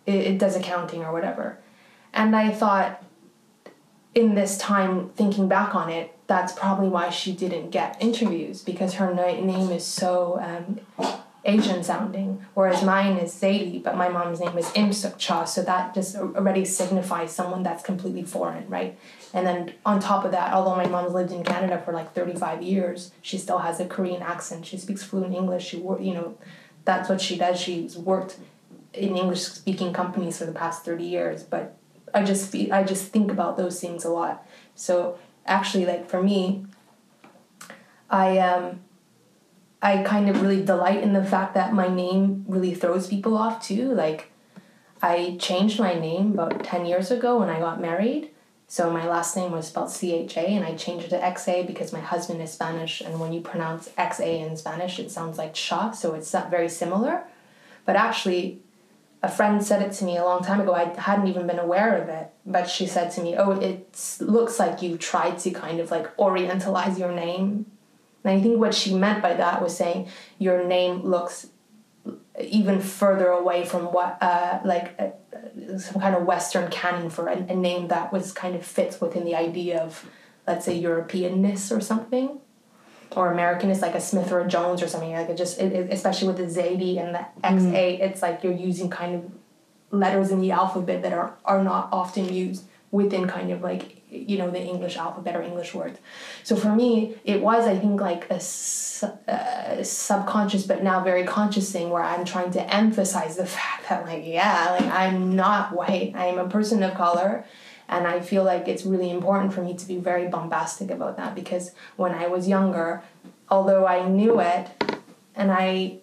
it, 0.04 0.14
it 0.14 0.38
does 0.38 0.56
accounting 0.56 1.02
or 1.02 1.12
whatever. 1.12 1.59
And 2.12 2.37
I 2.37 2.50
thought, 2.50 3.02
in 4.14 4.35
this 4.35 4.59
time 4.59 5.09
thinking 5.11 5.49
back 5.49 5.75
on 5.75 5.88
it, 5.88 6.14
that's 6.26 6.52
probably 6.52 6.88
why 6.88 7.09
she 7.09 7.32
didn't 7.32 7.71
get 7.71 7.97
interviews 8.00 8.62
because 8.62 8.94
her 8.94 9.14
name 9.14 9.71
is 9.71 9.85
so 9.85 10.38
um, 10.40 11.16
Asian 11.44 11.82
sounding, 11.82 12.44
whereas 12.54 12.85
mine 12.85 13.16
is 13.16 13.32
Zadie, 13.32 13.82
but 13.82 13.97
my 13.97 14.09
mom's 14.09 14.40
name 14.40 14.56
is 14.56 14.71
Im 14.75 14.92
Suk 14.92 15.18
Cha, 15.18 15.44
so 15.44 15.62
that 15.62 15.94
just 15.94 16.16
already 16.16 16.64
signifies 16.64 17.32
someone 17.32 17.62
that's 17.62 17.82
completely 17.82 18.23
foreign, 18.23 18.68
right? 18.68 18.99
And 19.35 19.47
then 19.47 19.73
on 19.85 19.99
top 19.99 20.25
of 20.25 20.32
that, 20.32 20.52
although 20.52 20.76
my 20.76 20.87
mom's 20.87 21.14
lived 21.14 21.32
in 21.32 21.42
Canada 21.42 21.80
for 21.85 21.92
like 21.92 22.14
35 22.14 22.62
years, 22.62 23.12
she 23.23 23.38
still 23.38 23.59
has 23.59 23.80
a 23.80 23.87
Korean 23.87 24.23
accent. 24.23 24.66
She 24.66 24.76
speaks 24.76 25.02
fluent 25.02 25.35
English. 25.35 25.66
She, 25.66 25.78
you 25.78 26.14
know, 26.14 26.37
that's 26.84 27.08
what 27.08 27.20
she 27.20 27.36
does. 27.36 27.60
She's 27.60 27.96
worked 27.96 28.38
in 28.92 29.16
English 29.16 29.42
speaking 29.42 29.92
companies 29.92 30.38
for 30.38 30.46
the 30.46 30.52
past 30.52 30.84
30 30.84 31.04
years, 31.04 31.42
but 31.42 31.76
I 32.14 32.22
just 32.24 32.54
I 32.54 32.84
just 32.84 33.08
think 33.08 33.30
about 33.30 33.56
those 33.56 33.80
things 33.80 34.04
a 34.04 34.10
lot. 34.10 34.46
So 34.74 35.18
actually 35.46 35.86
like 35.86 36.08
for 36.08 36.22
me 36.22 36.66
I 38.10 38.38
um 38.38 38.80
I 39.82 40.02
kind 40.04 40.30
of 40.30 40.40
really 40.40 40.64
delight 40.64 41.02
in 41.02 41.12
the 41.12 41.24
fact 41.24 41.54
that 41.54 41.74
my 41.74 41.88
name 41.88 42.44
really 42.46 42.72
throws 42.72 43.08
people 43.08 43.36
off 43.36 43.60
too. 43.66 43.92
Like, 43.92 44.30
I 45.02 45.36
changed 45.40 45.80
my 45.80 45.94
name 45.94 46.32
about 46.32 46.62
10 46.62 46.86
years 46.86 47.10
ago 47.10 47.40
when 47.40 47.48
I 47.48 47.58
got 47.58 47.80
married. 47.80 48.30
So 48.73 48.91
my 48.91 49.07
last 49.07 49.37
name 49.37 49.52
was 49.52 49.69
spelled 49.69 49.91
C 49.91 50.14
H 50.14 50.38
A, 50.38 50.47
and 50.47 50.64
I 50.64 50.75
changed 50.75 51.05
it 51.05 51.11
to 51.11 51.23
X 51.23 51.47
A 51.47 51.62
because 51.62 51.93
my 51.93 52.00
husband 52.00 52.41
is 52.41 52.55
Spanish, 52.55 53.02
and 53.02 53.21
when 53.21 53.35
you 53.35 53.43
pronounce 53.43 53.91
X 53.99 54.19
A 54.19 54.41
in 54.41 54.57
Spanish, 54.57 54.99
it 54.99 55.11
sounds 55.11 55.37
like 55.37 55.52
Cha, 55.52 55.91
so 55.91 56.14
it's 56.14 56.33
not 56.33 56.50
very 56.50 56.71
similar. 56.71 57.25
But 57.85 57.97
actually, 57.97 58.62
a 59.23 59.29
friend 59.29 59.62
said 59.62 59.83
it 59.83 59.93
to 59.97 60.07
me 60.07 60.17
a 60.17 60.25
long 60.25 60.43
time 60.43 60.59
ago. 60.59 60.73
I 60.73 60.99
hadn't 60.99 61.29
even 61.29 61.47
been 61.47 61.59
aware 61.59 62.02
of 62.02 62.09
it, 62.09 62.31
but 62.47 62.67
she 62.67 62.87
said 62.87 63.11
to 63.11 63.23
me, 63.23 63.37
"Oh, 63.37 63.50
it 63.50 63.95
looks 64.21 64.59
like 64.59 64.81
you 64.81 64.97
tried 64.97 65.38
to 65.41 65.50
kind 65.50 65.79
of 65.79 65.91
like 65.91 66.17
orientalize 66.17 66.99
your 66.99 67.12
name 67.12 67.67
and 68.25 68.38
I 68.38 68.43
think 68.43 68.59
what 68.59 68.75
she 68.75 68.95
meant 68.95 69.23
by 69.23 69.35
that 69.35 69.62
was 69.62 69.76
saying 69.76 70.09
your 70.38 70.64
name 70.64 71.02
looks 71.02 71.49
even 72.40 72.80
further 72.80 73.28
away 73.28 73.64
from 73.64 73.92
what, 73.92 74.18
uh, 74.20 74.60
like 74.64 74.94
uh, 74.98 75.78
some 75.78 76.00
kind 76.00 76.14
of 76.14 76.24
Western 76.24 76.70
canon 76.70 77.10
for 77.10 77.28
a, 77.28 77.36
a, 77.36 77.54
name 77.54 77.88
that 77.88 78.12
was 78.12 78.32
kind 78.32 78.54
of 78.54 78.64
fits 78.64 79.00
within 79.00 79.24
the 79.24 79.34
idea 79.34 79.80
of, 79.80 80.08
let's 80.46 80.64
say, 80.64 80.80
Europeanness 80.82 81.74
or 81.76 81.80
something, 81.80 82.40
or 83.14 83.32
Americanness, 83.32 83.82
like 83.82 83.94
a 83.94 84.00
Smith 84.00 84.32
or 84.32 84.40
a 84.40 84.48
Jones 84.48 84.82
or 84.82 84.88
something. 84.88 85.12
Like 85.12 85.28
it 85.28 85.36
just, 85.36 85.60
it, 85.60 85.72
it, 85.72 85.92
especially 85.92 86.28
with 86.28 86.38
the 86.38 86.44
Zadie 86.44 86.98
and 86.98 87.14
the 87.14 87.26
XA, 87.44 87.72
mm. 87.72 88.00
it's 88.00 88.22
like 88.22 88.42
you're 88.42 88.52
using 88.52 88.88
kind 88.88 89.14
of 89.14 89.30
letters 89.92 90.30
in 90.30 90.40
the 90.40 90.50
alphabet 90.50 91.02
that 91.02 91.12
are 91.12 91.36
are 91.44 91.62
not 91.62 91.88
often 91.92 92.32
used 92.32 92.64
within 92.90 93.28
kind 93.28 93.50
of 93.50 93.60
like 93.60 94.01
you 94.12 94.37
know 94.37 94.50
the 94.50 94.61
english 94.61 94.97
alphabet 94.97 95.35
or 95.35 95.42
english 95.42 95.75
words. 95.75 95.99
So 96.42 96.54
for 96.57 96.75
me 96.75 97.14
it 97.25 97.40
was 97.40 97.66
i 97.66 97.78
think 97.78 98.00
like 98.00 98.31
a, 98.31 98.40
subconscious 99.85 100.66
but 100.66 100.83
now 100.83 101.02
very 101.02 101.25
conscious 101.25 101.73
thing 101.73 101.90
where 101.90 102.02
i'm 102.02 102.25
trying 102.25 102.50
to 102.52 102.75
emphasize 102.75 103.37
the 103.37 103.47
fact 103.59 103.88
that 103.88 104.07
like 104.07 104.25
yeah 104.26 104.76
like 104.78 104.90
i'm 104.92 105.35
not 105.35 105.75
white. 105.75 106.12
I'm 106.14 106.38
a 106.38 106.49
person 106.49 106.83
of 106.83 106.95
color 106.95 107.45
and 107.88 108.07
i 108.07 108.21
feel 108.21 108.45
like 108.45 108.69
it's 108.69 108.85
really 108.85 109.11
important 109.11 109.52
for 109.52 109.62
me 109.62 109.75
to 109.75 109.87
be 109.87 109.97
very 109.97 110.28
bombastic 110.28 110.90
about 110.90 111.16
that 111.16 111.35
because 111.35 111.73
when 111.97 112.12
i 112.12 112.26
was 112.26 112.47
younger 112.47 113.02
although 113.49 113.87
i 113.87 114.07
knew 114.07 114.40
it 114.40 114.69
and 115.35 115.50
i 115.50 115.97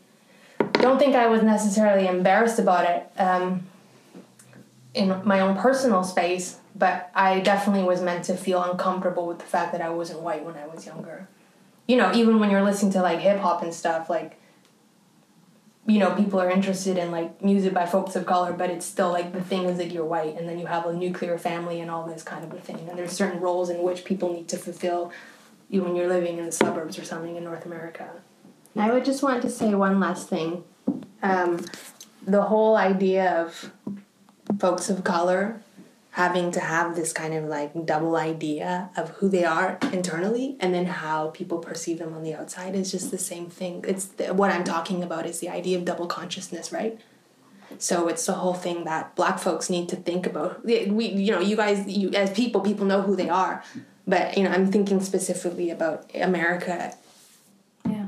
don't 0.74 1.00
think 1.00 1.16
i 1.16 1.28
was 1.28 1.42
necessarily 1.42 2.08
embarrassed 2.08 2.60
about 2.60 2.86
it 2.86 3.10
um, 3.22 3.66
in 4.94 5.22
my 5.24 5.40
own 5.40 5.56
personal 5.56 6.04
space 6.04 6.58
but 6.80 7.12
I 7.14 7.42
definitely 7.42 7.84
was 7.84 8.02
meant 8.02 8.24
to 8.26 8.38
feel 8.38 8.64
uncomfortable 8.64 9.28
with 9.28 9.40
the 9.40 9.46
fact 9.46 9.74
that 9.74 9.82
I 9.82 9.90
wasn't 9.90 10.22
white 10.22 10.46
when 10.46 10.56
I 10.56 10.66
was 10.66 10.86
younger. 10.86 11.28
You 11.88 11.98
know, 11.98 12.14
even 12.14 12.40
when 12.40 12.50
you're 12.50 12.64
listening 12.64 12.94
to 12.94 13.02
like 13.02 13.20
hip 13.20 13.40
hop 13.40 13.62
and 13.62 13.74
stuff, 13.74 14.10
like 14.10 14.40
you 15.86 15.98
know, 15.98 16.14
people 16.14 16.40
are 16.40 16.52
interested 16.52 16.98
in 16.98 17.10
like 17.10 17.42
music 17.44 17.74
by 17.74 17.86
folks 17.86 18.16
of 18.16 18.26
color, 18.26 18.54
but 18.54 18.70
it's 18.70 18.86
still 18.86 19.12
like 19.12 19.34
the 19.34 19.42
thing 19.42 19.66
is 19.66 19.78
that 19.80 19.92
you're 19.92 20.06
white 20.06 20.38
and 20.38 20.48
then 20.48 20.60
you 20.60 20.68
have 20.68 20.86
a 20.86 20.94
nuclear 20.94 21.38
family 21.38 21.82
and 21.82 21.90
all 21.90 22.06
this 22.06 22.22
kind 22.22 22.44
of 22.44 22.54
a 22.54 22.60
thing. 22.60 22.88
And 22.88 22.98
there's 22.98 23.12
certain 23.12 23.40
roles 23.40 23.72
in 23.72 23.82
which 23.82 24.06
people 24.06 24.32
need 24.32 24.48
to 24.50 24.58
fulfill 24.58 25.12
you 25.68 25.84
when 25.84 25.96
you're 25.96 26.08
living 26.08 26.38
in 26.38 26.46
the 26.46 26.52
suburbs 26.52 27.00
or 27.00 27.04
something 27.04 27.36
in 27.36 27.44
North 27.44 27.66
America. 27.66 28.10
I 28.76 28.92
would 28.92 29.04
just 29.04 29.24
want 29.24 29.42
to 29.42 29.50
say 29.50 29.74
one 29.74 30.00
last 30.00 30.30
thing. 30.30 30.64
Um, 31.24 31.66
the 32.26 32.44
whole 32.44 32.78
idea 32.78 33.32
of 33.32 33.72
folks 34.60 34.90
of 34.90 35.04
color 35.04 35.60
having 36.20 36.52
to 36.52 36.60
have 36.60 36.98
this 36.98 37.14
kind 37.14 37.34
of 37.34 37.46
like 37.46 37.72
double 37.86 38.18
idea 38.18 38.90
of 38.98 39.08
who 39.18 39.30
they 39.30 39.46
are 39.46 39.78
internally 39.94 40.58
and 40.60 40.74
then 40.74 40.86
how 40.86 41.30
people 41.30 41.60
perceive 41.60 41.98
them 42.00 42.14
on 42.14 42.24
the 42.24 42.34
outside 42.34 42.76
is 42.76 42.92
just 42.92 43.10
the 43.10 43.18
same 43.18 43.48
thing. 43.50 43.86
It's 43.88 44.06
the, 44.18 44.34
what 44.34 44.52
i'm 44.52 44.66
talking 44.66 45.02
about 45.02 45.26
is 45.26 45.40
the 45.40 45.48
idea 45.48 45.78
of 45.78 45.86
double 45.86 46.08
consciousness 46.08 46.74
right? 46.74 47.00
So 47.78 48.10
it's 48.10 48.26
the 48.26 48.34
whole 48.34 48.58
thing 48.66 48.84
that 48.84 49.16
black 49.16 49.40
folks 49.40 49.70
need 49.70 49.88
to 49.90 49.96
think 49.96 50.26
about. 50.26 50.66
We 50.66 51.06
you 51.28 51.32
know 51.32 51.40
you 51.40 51.56
guys 51.56 51.88
you 51.88 52.10
as 52.10 52.32
people 52.42 52.60
people 52.70 52.86
know 52.86 53.02
who 53.02 53.16
they 53.16 53.30
are. 53.30 53.64
But 54.06 54.38
you 54.38 54.44
know 54.44 54.52
i'm 54.56 54.70
thinking 54.76 55.00
specifically 55.12 55.70
about 55.78 55.98
america. 56.30 56.76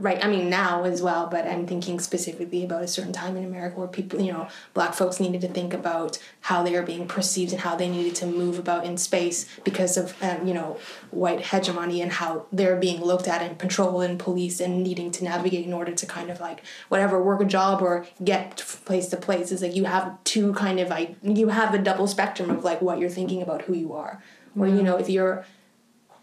Right. 0.02 0.26
I 0.26 0.28
mean, 0.28 0.50
now 0.50 0.84
as 0.84 1.00
well, 1.00 1.28
but 1.28 1.46
I'm 1.46 1.68
thinking 1.68 2.00
specifically 2.00 2.64
about 2.64 2.82
a 2.82 2.88
certain 2.88 3.14
time 3.14 3.38
in 3.38 3.46
America 3.46 3.78
where 3.78 3.88
people, 3.88 4.20
you 4.20 4.34
know, 4.34 4.48
black 4.74 4.96
folks 4.96 5.20
needed 5.20 5.42
to 5.42 5.48
think 5.48 5.76
about 5.76 6.18
how 6.42 6.64
they 6.64 6.76
are 6.76 6.82
being 6.82 7.08
perceived 7.08 7.52
and 7.52 7.62
how 7.62 7.76
they 7.76 7.88
needed 7.88 8.16
to 8.16 8.26
move 8.26 8.58
about 8.58 8.84
in 8.84 8.98
space 8.98 9.46
because 9.64 9.98
of, 9.98 10.16
um, 10.24 10.48
you 10.48 10.56
know, 10.56 10.80
white 11.12 11.42
hegemony 11.42 12.02
and 12.02 12.14
how 12.14 12.48
they're 12.52 12.78
being 12.78 13.00
looked 13.04 13.28
at 13.28 13.44
and 13.44 13.60
controlled 13.60 14.02
and 14.02 14.18
policed 14.18 14.60
and 14.60 14.82
needing 14.82 15.12
to 15.12 15.24
navigate 15.24 15.68
in 15.68 15.72
order 15.72 15.92
to 15.92 16.06
kind 16.08 16.32
of 16.32 16.40
like 16.40 16.64
whatever 16.90 17.22
work 17.22 17.40
a 17.40 17.46
job 17.46 17.80
or 17.80 18.08
get 18.24 18.58
place 18.86 19.08
to 19.10 19.18
place. 19.18 19.52
Is 19.52 19.62
like 19.62 19.76
you 19.76 19.86
have 19.86 20.18
two 20.24 20.52
kind 20.54 20.80
of 20.80 20.90
like, 20.90 21.16
you 21.22 21.50
have 21.50 21.76
a 21.76 21.78
double 21.78 22.08
spectrum 22.08 22.50
of 22.50 22.64
like 22.64 22.82
what 22.82 22.98
you're 22.98 23.08
thinking 23.08 23.44
about 23.44 23.62
who 23.62 23.76
you 23.76 23.94
are. 23.94 24.24
Where, 24.56 24.68
you 24.68 24.82
know, 24.82 24.98
if 24.98 25.10
you're, 25.10 25.46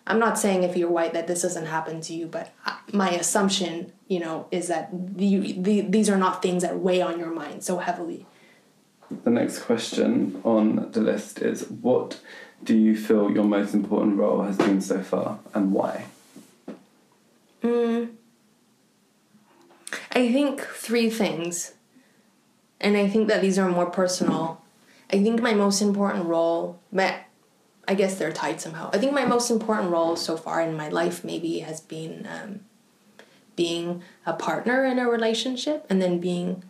I'm 0.08 0.18
not 0.18 0.38
saying 0.38 0.62
if 0.62 0.74
you're 0.74 0.90
white 0.90 1.12
that 1.12 1.26
this 1.26 1.42
doesn't 1.42 1.66
happen 1.66 2.00
to 2.00 2.14
you, 2.14 2.26
but 2.26 2.50
my 2.94 3.10
assumption, 3.10 3.92
you 4.08 4.20
know, 4.20 4.48
is 4.50 4.68
that 4.68 4.88
you, 5.16 5.52
the, 5.52 5.82
these 5.82 6.08
are 6.08 6.16
not 6.16 6.40
things 6.40 6.62
that 6.62 6.78
weigh 6.78 7.02
on 7.02 7.18
your 7.18 7.30
mind 7.30 7.62
so 7.62 7.76
heavily. 7.76 8.24
The 9.24 9.30
next 9.30 9.60
question 9.60 10.40
on 10.44 10.90
the 10.92 11.00
list 11.00 11.40
is 11.40 11.68
what 11.68 12.20
do 12.64 12.74
you 12.74 12.96
feel 12.96 13.30
your 13.30 13.44
most 13.44 13.74
important 13.74 14.16
role 14.16 14.42
has 14.42 14.56
been 14.56 14.80
so 14.80 15.02
far 15.02 15.40
and 15.52 15.72
why? 15.72 16.06
Mm. 17.62 18.08
I 20.12 20.32
think 20.32 20.62
three 20.62 21.10
things, 21.10 21.74
and 22.80 22.96
I 22.96 23.08
think 23.08 23.28
that 23.28 23.42
these 23.42 23.58
are 23.58 23.68
more 23.68 23.86
personal. 23.90 24.62
I 25.12 25.22
think 25.22 25.42
my 25.42 25.52
most 25.52 25.82
important 25.82 26.24
role, 26.24 26.80
but 26.90 27.14
I 27.88 27.94
guess 27.94 28.16
they're 28.16 28.32
tied 28.32 28.60
somehow. 28.60 28.90
I 28.92 28.98
think 28.98 29.12
my 29.12 29.24
most 29.24 29.50
important 29.50 29.90
role 29.90 30.14
so 30.14 30.36
far 30.36 30.60
in 30.60 30.76
my 30.76 30.90
life 30.90 31.24
maybe 31.24 31.60
has 31.60 31.80
been 31.80 32.28
um, 32.30 32.60
being 33.56 34.02
a 34.26 34.34
partner 34.34 34.84
in 34.84 34.98
a 34.98 35.08
relationship, 35.08 35.86
and 35.88 36.00
then 36.00 36.20
being 36.20 36.62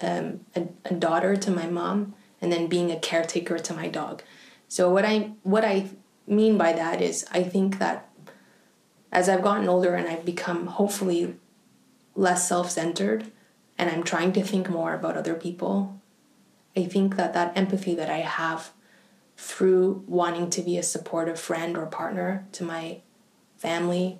um, 0.00 0.40
a, 0.54 0.68
a 0.84 0.94
daughter 0.94 1.36
to 1.36 1.50
my 1.50 1.66
mom, 1.66 2.14
and 2.40 2.52
then 2.52 2.68
being 2.68 2.90
a 2.90 2.98
caretaker 2.98 3.58
to 3.58 3.74
my 3.74 3.88
dog. 3.88 4.22
So 4.68 4.88
what 4.88 5.04
I 5.04 5.32
what 5.42 5.64
I 5.64 5.90
mean 6.26 6.56
by 6.56 6.72
that 6.72 7.02
is 7.02 7.26
I 7.32 7.42
think 7.42 7.80
that 7.80 8.08
as 9.10 9.28
I've 9.28 9.42
gotten 9.42 9.68
older 9.68 9.96
and 9.96 10.08
I've 10.08 10.24
become 10.24 10.68
hopefully 10.68 11.34
less 12.14 12.48
self-centered 12.48 13.32
and 13.76 13.90
I'm 13.90 14.04
trying 14.04 14.32
to 14.34 14.42
think 14.42 14.70
more 14.70 14.94
about 14.94 15.16
other 15.16 15.34
people, 15.34 16.00
I 16.76 16.84
think 16.84 17.16
that 17.16 17.34
that 17.34 17.56
empathy 17.56 17.96
that 17.96 18.08
I 18.08 18.18
have 18.18 18.70
through 19.40 20.04
wanting 20.06 20.50
to 20.50 20.60
be 20.60 20.76
a 20.76 20.82
supportive 20.82 21.40
friend 21.40 21.74
or 21.74 21.86
partner 21.86 22.46
to 22.52 22.62
my 22.62 22.98
family 23.56 24.18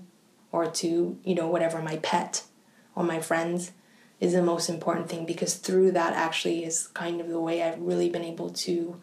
or 0.50 0.64
to, 0.66 1.18
you 1.22 1.34
know, 1.34 1.46
whatever 1.46 1.82
my 1.82 1.98
pet 1.98 2.42
or 2.94 3.04
my 3.04 3.20
friends 3.20 3.72
is 4.18 4.32
the 4.32 4.42
most 4.42 4.70
important 4.70 5.10
thing 5.10 5.26
because 5.26 5.56
through 5.56 5.92
that 5.92 6.14
actually 6.14 6.64
is 6.64 6.86
kind 6.88 7.20
of 7.20 7.28
the 7.28 7.38
way 7.38 7.62
I've 7.62 7.78
really 7.78 8.08
been 8.08 8.24
able 8.24 8.48
to 8.50 8.98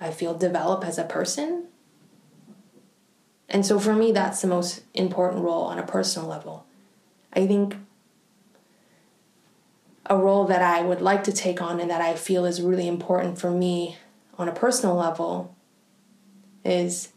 I 0.00 0.12
feel 0.12 0.34
develop 0.34 0.84
as 0.84 0.98
a 0.98 1.04
person. 1.04 1.64
And 3.48 3.66
so 3.66 3.80
for 3.80 3.94
me 3.94 4.12
that's 4.12 4.40
the 4.40 4.48
most 4.48 4.82
important 4.94 5.42
role 5.42 5.64
on 5.64 5.80
a 5.80 5.86
personal 5.86 6.28
level. 6.28 6.64
I 7.32 7.44
think 7.48 7.74
a 10.08 10.16
role 10.16 10.44
that 10.44 10.62
I 10.62 10.82
would 10.82 11.00
like 11.00 11.24
to 11.24 11.32
take 11.32 11.60
on 11.60 11.80
and 11.80 11.90
that 11.90 12.00
I 12.00 12.14
feel 12.14 12.44
is 12.44 12.62
really 12.62 12.86
important 12.86 13.40
for 13.40 13.50
me 13.50 13.96
on 14.38 14.48
a 14.48 14.54
personal 14.54 14.94
level 14.94 15.55
is 16.66 17.08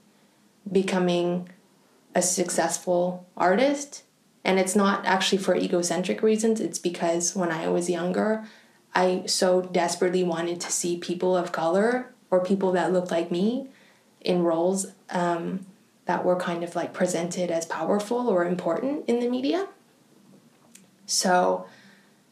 becoming 0.72 1.50
a 2.16 2.22
successful 2.22 3.26
artist. 3.36 4.04
And 4.44 4.60
it's 4.60 4.76
not 4.76 5.06
actually 5.06 5.40
for 5.40 5.56
egocentric 5.56 6.22
reasons, 6.22 6.60
it's 6.60 6.80
because 6.80 7.36
when 7.36 7.52
I 7.52 7.68
was 7.68 7.90
younger, 7.90 8.46
I 8.96 9.24
so 9.26 9.62
desperately 9.62 10.24
wanted 10.24 10.62
to 10.62 10.72
see 10.72 10.98
people 10.98 11.36
of 11.36 11.52
color 11.52 12.14
or 12.32 12.44
people 12.44 12.72
that 12.72 12.94
looked 12.94 13.12
like 13.12 13.32
me 13.32 13.68
in 14.22 14.44
roles 14.44 14.88
um, 15.10 15.66
that 16.06 16.26
were 16.26 16.36
kind 16.36 16.64
of 16.64 16.76
like 16.76 16.94
presented 16.94 17.52
as 17.52 17.66
powerful 17.66 18.30
or 18.30 18.46
important 18.46 19.08
in 19.08 19.20
the 19.20 19.30
media. 19.30 19.68
So 21.06 21.66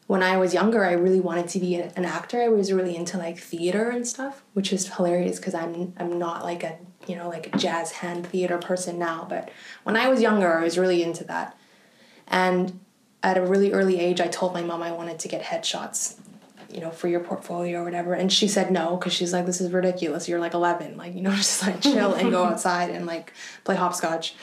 when 0.06 0.22
I 0.22 0.36
was 0.38 0.54
younger, 0.54 0.84
I 0.84 0.92
really 0.92 1.20
wanted 1.20 1.48
to 1.48 1.60
be 1.60 1.76
an 1.76 2.04
actor. 2.04 2.42
I 2.42 2.48
was 2.48 2.72
really 2.72 2.96
into 2.96 3.18
like 3.18 3.38
theater 3.38 3.90
and 3.90 4.06
stuff, 4.06 4.42
which 4.54 4.72
is 4.72 4.94
hilarious 4.94 5.38
because 5.38 5.54
I'm 5.54 5.92
I'm 5.98 6.18
not 6.18 6.42
like 6.42 6.64
a 6.64 6.78
you 7.08 7.16
know 7.16 7.28
like 7.28 7.54
a 7.54 7.58
jazz 7.58 7.92
hand 7.92 8.26
theater 8.26 8.58
person 8.58 8.98
now. 8.98 9.26
But 9.28 9.50
when 9.84 9.96
I 9.96 10.08
was 10.08 10.20
younger, 10.20 10.58
I 10.58 10.64
was 10.64 10.78
really 10.78 11.02
into 11.02 11.24
that. 11.24 11.56
And 12.26 12.80
at 13.22 13.38
a 13.38 13.42
really 13.42 13.72
early 13.72 13.98
age, 13.98 14.20
I 14.20 14.28
told 14.28 14.52
my 14.52 14.62
mom 14.62 14.82
I 14.82 14.92
wanted 14.92 15.18
to 15.20 15.28
get 15.28 15.42
headshots, 15.42 16.16
you 16.72 16.80
know, 16.80 16.90
for 16.90 17.08
your 17.08 17.20
portfolio 17.20 17.80
or 17.80 17.84
whatever. 17.84 18.12
And 18.12 18.32
she 18.32 18.46
said 18.46 18.70
no 18.70 18.96
because 18.96 19.12
she's 19.12 19.32
like, 19.32 19.46
this 19.46 19.60
is 19.60 19.72
ridiculous. 19.72 20.28
You're 20.28 20.38
like 20.38 20.54
11, 20.54 20.96
like 20.96 21.14
you 21.14 21.22
know, 21.22 21.30
just 21.34 21.66
like 21.66 21.80
chill 21.80 22.14
and 22.14 22.30
go 22.30 22.44
outside 22.50 22.90
and 22.90 23.06
like 23.06 23.32
play 23.64 23.76
hopscotch. 23.76 24.34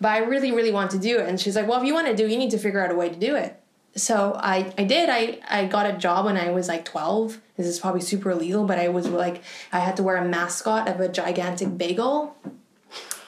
But 0.00 0.08
I 0.08 0.18
really, 0.18 0.52
really 0.52 0.70
want 0.70 0.92
to 0.92 0.98
do 0.98 1.18
it. 1.18 1.28
And 1.28 1.40
she's 1.40 1.56
like, 1.56 1.66
well, 1.66 1.80
if 1.80 1.86
you 1.86 1.92
want 1.92 2.06
to 2.06 2.14
do, 2.14 2.26
it, 2.26 2.30
you 2.30 2.36
need 2.36 2.52
to 2.52 2.58
figure 2.58 2.84
out 2.84 2.92
a 2.92 2.94
way 2.94 3.08
to 3.08 3.16
do 3.16 3.34
it 3.34 3.60
so 3.98 4.38
I, 4.38 4.72
I 4.78 4.84
did. 4.84 5.08
I, 5.08 5.38
I 5.48 5.66
got 5.66 5.86
a 5.86 5.92
job 5.92 6.26
when 6.26 6.36
i 6.36 6.50
was 6.50 6.68
like 6.68 6.84
12 6.84 7.40
this 7.56 7.66
is 7.66 7.78
probably 7.78 8.00
super 8.00 8.30
illegal 8.30 8.64
but 8.64 8.78
i 8.78 8.88
was 8.88 9.08
like 9.08 9.42
i 9.72 9.80
had 9.80 9.96
to 9.96 10.02
wear 10.02 10.16
a 10.16 10.24
mascot 10.24 10.88
of 10.88 11.00
a 11.00 11.08
gigantic 11.08 11.76
bagel. 11.76 12.36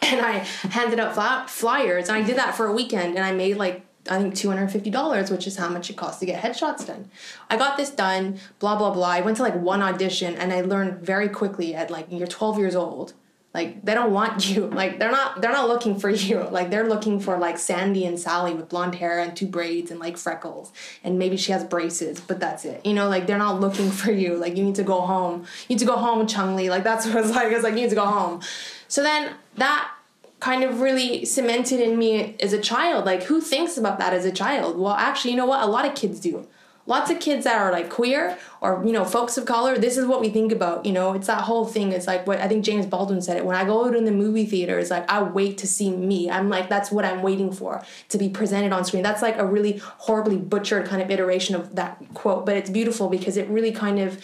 And 0.03 0.21
i 0.21 0.39
handed 0.71 0.99
out 0.99 1.49
flyers 1.49 2.09
and 2.09 2.19
i 2.19 2.23
did 2.23 2.37
that 2.37 2.57
for 2.57 2.67
a 2.67 2.73
weekend 2.73 3.17
and 3.17 3.25
i 3.25 3.33
made 3.33 3.57
like 3.59 3.85
i 4.11 4.19
think 4.19 4.35
$250 4.35 5.31
which 5.31 5.47
is 5.47 5.57
how 5.57 5.69
much 5.69 5.89
it 5.91 5.97
costs 5.97 6.19
to 6.21 6.27
get 6.27 6.43
headshots 6.43 6.87
done. 6.87 7.11
I 7.49 7.57
got 7.57 7.77
this 7.77 7.91
done 7.91 8.41
blah 8.59 8.77
blah 8.77 8.93
blah. 8.93 9.09
I 9.09 9.21
went 9.21 9.37
to 9.37 9.45
like 9.45 9.55
one 9.55 9.83
audition 9.83 10.35
and 10.35 10.53
i 10.53 10.63
learned 10.63 11.01
very 11.01 11.29
quickly 11.29 11.75
at 11.75 11.91
like 11.91 12.07
you're 12.11 12.27
12 12.27 12.59
years 12.59 12.75
old 12.75 13.13
like 13.53 13.85
they 13.85 13.95
don't 13.95 14.13
want 14.13 14.49
you. 14.55 14.67
Like 14.67 14.99
they're 14.99 15.11
not 15.11 15.41
they're 15.41 15.53
not 15.53 15.69
looking 15.69 15.99
for 15.99 16.11
you. 16.11 16.41
Like 16.51 16.71
they're 16.71 16.89
looking 16.89 17.21
for 17.21 17.39
like 17.39 17.59
sandy 17.59 18.05
and 18.05 18.19
sally 18.19 18.55
with 18.55 18.69
blonde 18.69 18.97
hair 18.97 19.21
and 19.21 19.37
two 19.37 19.47
braids 19.47 19.91
and 19.91 20.01
like 20.01 20.17
freckles. 20.17 20.73
And 21.05 21.19
maybe 21.19 21.37
she 21.37 21.53
has 21.53 21.65
braces 21.65 22.21
but 22.21 22.41
that's 22.41 22.65
it. 22.65 22.85
You 22.85 22.95
know 22.95 23.09
like 23.09 23.27
they're 23.27 23.39
not 23.39 23.61
looking 23.61 23.91
for 24.01 24.13
you. 24.13 24.37
Like 24.37 24.57
you 24.57 24.65
need 24.65 24.75
to 24.77 24.83
go 24.83 25.01
home. 25.01 25.47
You 25.69 25.75
need 25.75 25.79
to 25.81 25.85
go 25.85 25.97
home 25.97 26.27
Chun-Li 26.27 26.71
like 26.71 26.85
that's 26.85 27.07
what 27.07 27.17
it's 27.17 27.31
like. 27.31 27.53
It's 27.53 27.63
like 27.63 27.75
you 27.75 27.83
need 27.83 27.91
to 27.91 27.97
go 27.97 28.07
home. 28.07 28.41
So 28.89 29.03
then 29.03 29.35
that 29.57 29.93
kind 30.41 30.65
of 30.65 30.81
really 30.81 31.25
cemented 31.25 31.81
in 31.81 31.99
me 31.99 32.37
as 32.41 32.53
a 32.53 32.61
child. 32.61 33.05
Like 33.05 33.25
who 33.25 33.41
thinks 33.41 33.77
about 33.77 33.99
that 33.99 34.13
as 34.13 34.25
a 34.25 34.33
child? 34.33 34.79
Well 34.79 34.95
actually 34.95 35.33
you 35.33 35.37
know 35.37 35.47
what? 35.47 35.63
A 35.63 35.67
lot 35.67 35.85
of 35.85 35.95
kids 35.95 36.21
do 36.21 36.47
lots 36.91 37.09
of 37.11 37.21
kids 37.21 37.45
that 37.45 37.57
are 37.57 37.71
like 37.71 37.89
queer 37.89 38.37
or 38.61 38.83
you 38.85 38.93
know 38.93 39.05
folks 39.05 39.39
of 39.39 39.47
color 39.47 39.79
this 39.79 39.97
is 39.97 40.05
what 40.05 40.21
we 40.21 40.29
think 40.29 40.51
about 40.53 40.85
you 40.85 40.93
know? 40.93 41.15
It's 41.15 41.29
that 41.29 41.43
whole 41.43 41.65
thing 41.65 41.93
it's 41.93 42.07
like 42.07 42.27
what 42.27 42.41
i 42.41 42.49
think 42.49 42.65
james 42.65 42.85
baldwin 42.85 43.23
said 43.23 43.37
it 43.37 43.45
when 43.45 43.57
i 43.57 43.65
go 43.65 43.91
to 43.91 44.01
the 44.01 44.11
movie 44.11 44.45
theater 44.45 44.79
it's 44.79 44.91
like 44.91 45.09
i 45.11 45.23
wait 45.23 45.57
to 45.59 45.67
see 45.67 45.91
me. 45.91 46.31
I'm 46.31 46.49
like 46.49 46.69
that's 46.69 46.91
what 46.91 47.05
i'm 47.05 47.23
waiting 47.23 47.53
for 47.53 47.83
to 48.09 48.19
be 48.19 48.29
presented 48.29 48.73
on 48.73 48.85
screen. 48.85 49.03
That's 49.03 49.23
like 49.23 49.39
a 49.39 49.47
really 49.47 49.79
horribly 50.07 50.37
butchered 50.37 50.87
kind 50.87 51.01
of 51.01 51.11
iteration 51.11 51.55
of 51.55 51.77
that 51.77 52.03
quote 52.15 52.45
but 52.45 52.57
it's 52.57 52.71
beautiful 52.71 53.09
because 53.09 53.37
it 53.37 53.49
really 53.49 53.73
kind 53.73 53.99
of 54.01 54.23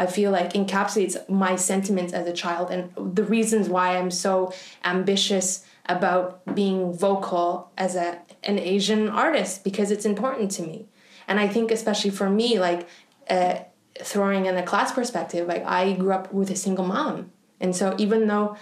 I 0.00 0.06
feel 0.06 0.30
like 0.30 0.52
encapsulates 0.52 1.16
my 1.28 1.56
sentiments 1.56 2.12
as 2.12 2.26
a 2.26 2.32
child 2.32 2.70
and 2.70 3.14
the 3.16 3.24
reasons 3.24 3.68
why 3.68 3.96
I'm 3.96 4.10
so 4.10 4.52
ambitious 4.84 5.64
about 5.86 6.54
being 6.54 6.92
vocal 6.92 7.70
as 7.76 7.96
a 7.96 8.20
an 8.44 8.58
Asian 8.58 9.08
artist 9.08 9.64
because 9.64 9.90
it's 9.90 10.04
important 10.04 10.50
to 10.52 10.62
me. 10.62 10.86
And 11.28 11.38
I 11.38 11.46
think 11.46 11.70
especially 11.70 12.10
for 12.10 12.28
me, 12.28 12.58
like 12.58 12.88
uh, 13.30 13.58
throwing 14.00 14.46
in 14.46 14.56
a 14.56 14.62
class 14.62 14.92
perspective, 14.92 15.46
like 15.46 15.64
I 15.64 15.92
grew 15.92 16.12
up 16.12 16.32
with 16.32 16.50
a 16.50 16.56
single 16.56 16.86
mom, 16.86 17.30
and 17.60 17.76
so 17.76 17.94
even 17.98 18.26
though 18.26 18.56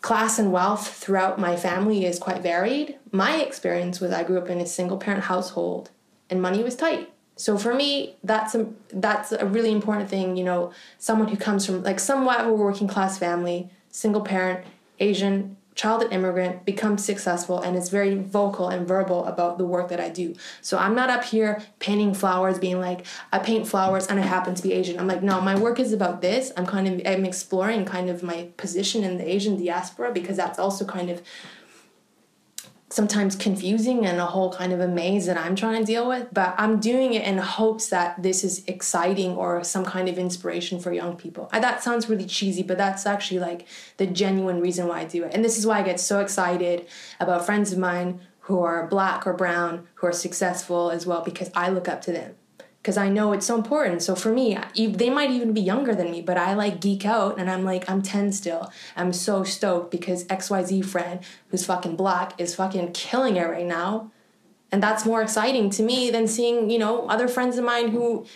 class 0.00 0.38
and 0.38 0.52
wealth 0.52 0.86
throughout 0.86 1.40
my 1.40 1.56
family 1.56 2.04
is 2.04 2.18
quite 2.18 2.40
varied, 2.42 2.96
my 3.10 3.36
experience 3.36 4.00
was 4.00 4.12
I 4.12 4.22
grew 4.22 4.38
up 4.38 4.48
in 4.48 4.60
a 4.60 4.66
single 4.66 4.98
parent 4.98 5.24
household, 5.24 5.90
and 6.30 6.40
money 6.40 6.62
was 6.62 6.76
tight. 6.76 7.10
So 7.36 7.56
for 7.56 7.72
me, 7.72 8.16
that's 8.24 8.54
a 8.54 8.66
that's 8.92 9.32
a 9.32 9.46
really 9.46 9.72
important 9.72 10.10
thing. 10.10 10.36
You 10.36 10.44
know, 10.44 10.72
someone 10.98 11.28
who 11.28 11.36
comes 11.36 11.64
from 11.64 11.82
like 11.82 12.00
somewhat 12.00 12.40
of 12.40 12.48
a 12.48 12.52
working 12.52 12.88
class 12.88 13.16
family, 13.16 13.70
single 13.90 14.22
parent, 14.22 14.66
Asian, 14.98 15.56
child 15.78 16.02
of 16.02 16.10
immigrant, 16.10 16.64
becomes 16.64 17.04
successful, 17.04 17.60
and 17.60 17.76
is 17.76 17.88
very 17.88 18.16
vocal 18.16 18.68
and 18.68 18.86
verbal 18.86 19.24
about 19.26 19.58
the 19.58 19.64
work 19.64 19.88
that 19.90 20.00
I 20.00 20.08
do. 20.08 20.34
So 20.60 20.76
I'm 20.76 20.92
not 20.92 21.08
up 21.08 21.22
here 21.22 21.62
painting 21.78 22.14
flowers, 22.14 22.58
being 22.58 22.80
like, 22.80 23.06
I 23.32 23.38
paint 23.38 23.68
flowers 23.68 24.08
and 24.08 24.18
I 24.18 24.24
happen 24.24 24.56
to 24.56 24.62
be 24.62 24.72
Asian. 24.72 24.98
I'm 24.98 25.06
like, 25.06 25.22
no, 25.22 25.40
my 25.40 25.56
work 25.56 25.78
is 25.78 25.92
about 25.92 26.20
this. 26.20 26.50
I'm 26.56 26.66
kind 26.66 26.88
of 26.88 27.06
I'm 27.06 27.24
exploring 27.24 27.84
kind 27.84 28.10
of 28.10 28.24
my 28.24 28.48
position 28.56 29.04
in 29.04 29.18
the 29.18 29.32
Asian 29.32 29.56
diaspora 29.56 30.12
because 30.12 30.36
that's 30.36 30.58
also 30.58 30.84
kind 30.84 31.10
of 31.10 31.22
sometimes 32.90 33.36
confusing 33.36 34.06
and 34.06 34.18
a 34.18 34.26
whole 34.26 34.52
kind 34.52 34.72
of 34.72 34.80
a 34.80 34.88
maze 34.88 35.26
that 35.26 35.36
I'm 35.36 35.54
trying 35.54 35.80
to 35.80 35.84
deal 35.84 36.08
with. 36.08 36.28
But 36.32 36.54
I'm 36.56 36.80
doing 36.80 37.14
it 37.14 37.24
in 37.24 37.38
hopes 37.38 37.88
that 37.88 38.22
this 38.22 38.42
is 38.42 38.64
exciting 38.66 39.36
or 39.36 39.62
some 39.62 39.84
kind 39.84 40.08
of 40.08 40.18
inspiration 40.18 40.80
for 40.80 40.92
young 40.92 41.16
people. 41.16 41.50
That 41.52 41.82
sounds 41.82 42.08
really 42.08 42.24
cheesy, 42.24 42.62
but 42.62 42.78
that's 42.78 43.04
actually 43.04 43.40
like 43.40 43.66
the 43.98 44.06
genuine 44.06 44.60
reason 44.60 44.88
why 44.88 45.00
I 45.00 45.04
do 45.04 45.24
it. 45.24 45.34
And 45.34 45.44
this 45.44 45.58
is 45.58 45.66
why 45.66 45.80
I 45.80 45.82
get 45.82 46.00
so 46.00 46.20
excited 46.20 46.86
about 47.20 47.44
friends 47.44 47.72
of 47.72 47.78
mine 47.78 48.20
who 48.40 48.62
are 48.62 48.86
black 48.86 49.26
or 49.26 49.34
brown 49.34 49.86
who 49.96 50.06
are 50.06 50.12
successful 50.12 50.90
as 50.90 51.06
well 51.06 51.22
because 51.22 51.50
I 51.54 51.68
look 51.68 51.88
up 51.88 52.00
to 52.02 52.12
them 52.12 52.34
because 52.82 52.96
I 52.96 53.08
know 53.08 53.32
it's 53.32 53.46
so 53.46 53.54
important. 53.54 54.02
So 54.02 54.14
for 54.14 54.32
me, 54.32 54.58
they 54.76 55.10
might 55.10 55.30
even 55.30 55.52
be 55.52 55.60
younger 55.60 55.94
than 55.94 56.10
me, 56.10 56.22
but 56.22 56.38
I 56.38 56.54
like 56.54 56.80
geek 56.80 57.04
out 57.04 57.38
and 57.38 57.50
I'm 57.50 57.64
like, 57.64 57.88
I'm 57.90 58.02
10 58.02 58.32
still. 58.32 58.72
I'm 58.96 59.12
so 59.12 59.44
stoked 59.44 59.90
because 59.90 60.24
XYZ 60.24 60.84
friend 60.84 61.20
who's 61.48 61.66
fucking 61.66 61.96
black 61.96 62.40
is 62.40 62.54
fucking 62.54 62.92
killing 62.92 63.36
it 63.36 63.48
right 63.48 63.66
now. 63.66 64.10
And 64.70 64.82
that's 64.82 65.04
more 65.04 65.22
exciting 65.22 65.70
to 65.70 65.82
me 65.82 66.10
than 66.10 66.26
seeing, 66.28 66.70
you 66.70 66.78
know, 66.78 67.08
other 67.08 67.26
friends 67.26 67.58
of 67.58 67.64
mine 67.64 67.88
who 67.88 68.26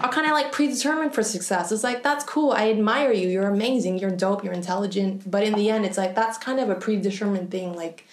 are 0.00 0.10
kind 0.10 0.26
of 0.26 0.32
like 0.32 0.52
predetermined 0.52 1.14
for 1.14 1.22
success. 1.22 1.72
It's 1.72 1.82
like, 1.82 2.02
that's 2.02 2.24
cool. 2.24 2.52
I 2.52 2.70
admire 2.70 3.12
you. 3.12 3.28
You're 3.28 3.48
amazing. 3.48 3.98
You're 3.98 4.10
dope. 4.10 4.44
You're 4.44 4.52
intelligent. 4.52 5.28
But 5.28 5.42
in 5.42 5.54
the 5.54 5.70
end, 5.70 5.84
it's 5.84 5.98
like, 5.98 6.14
that's 6.14 6.38
kind 6.38 6.60
of 6.60 6.70
a 6.70 6.76
predetermined 6.76 7.50
thing. 7.50 7.74
Like, 7.74 8.06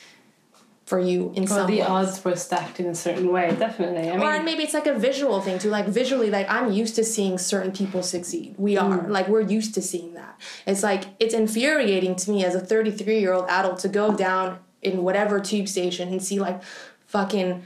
for 0.85 0.99
you 0.99 1.33
in 1.35 1.45
well, 1.45 1.47
some 1.47 1.67
the 1.67 1.81
odds 1.81 2.23
were 2.23 2.35
stacked 2.35 2.79
in 2.79 2.85
a 2.85 2.95
certain 2.95 3.31
way, 3.31 3.55
definitely. 3.57 4.09
I 4.09 4.17
mean, 4.17 4.21
or 4.21 4.43
maybe 4.43 4.61
it's 4.61 4.75
like 4.75 4.85
a 4.85 4.97
visual 4.97 5.41
thing 5.41 5.57
too. 5.57 5.69
Like 5.69 5.87
visually, 5.87 6.29
like 6.29 6.49
I'm 6.49 6.71
used 6.71 6.95
to 6.95 7.03
seeing 7.03 7.39
certain 7.39 7.71
people 7.71 8.03
succeed. 8.03 8.53
We 8.57 8.77
are 8.77 8.99
mm. 8.99 9.09
like 9.09 9.27
we're 9.27 9.41
used 9.41 9.73
to 9.75 9.81
seeing 9.81 10.13
that. 10.13 10.39
It's 10.67 10.83
like 10.83 11.05
it's 11.19 11.33
infuriating 11.33 12.15
to 12.17 12.31
me 12.31 12.45
as 12.45 12.53
a 12.53 12.59
33 12.59 13.19
year 13.19 13.33
old 13.33 13.49
adult 13.49 13.79
to 13.79 13.89
go 13.89 14.15
down 14.15 14.59
in 14.83 15.01
whatever 15.01 15.39
tube 15.39 15.67
station 15.67 16.09
and 16.09 16.23
see 16.23 16.39
like 16.39 16.61
fucking, 17.07 17.63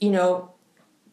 you 0.00 0.10
know, 0.10 0.53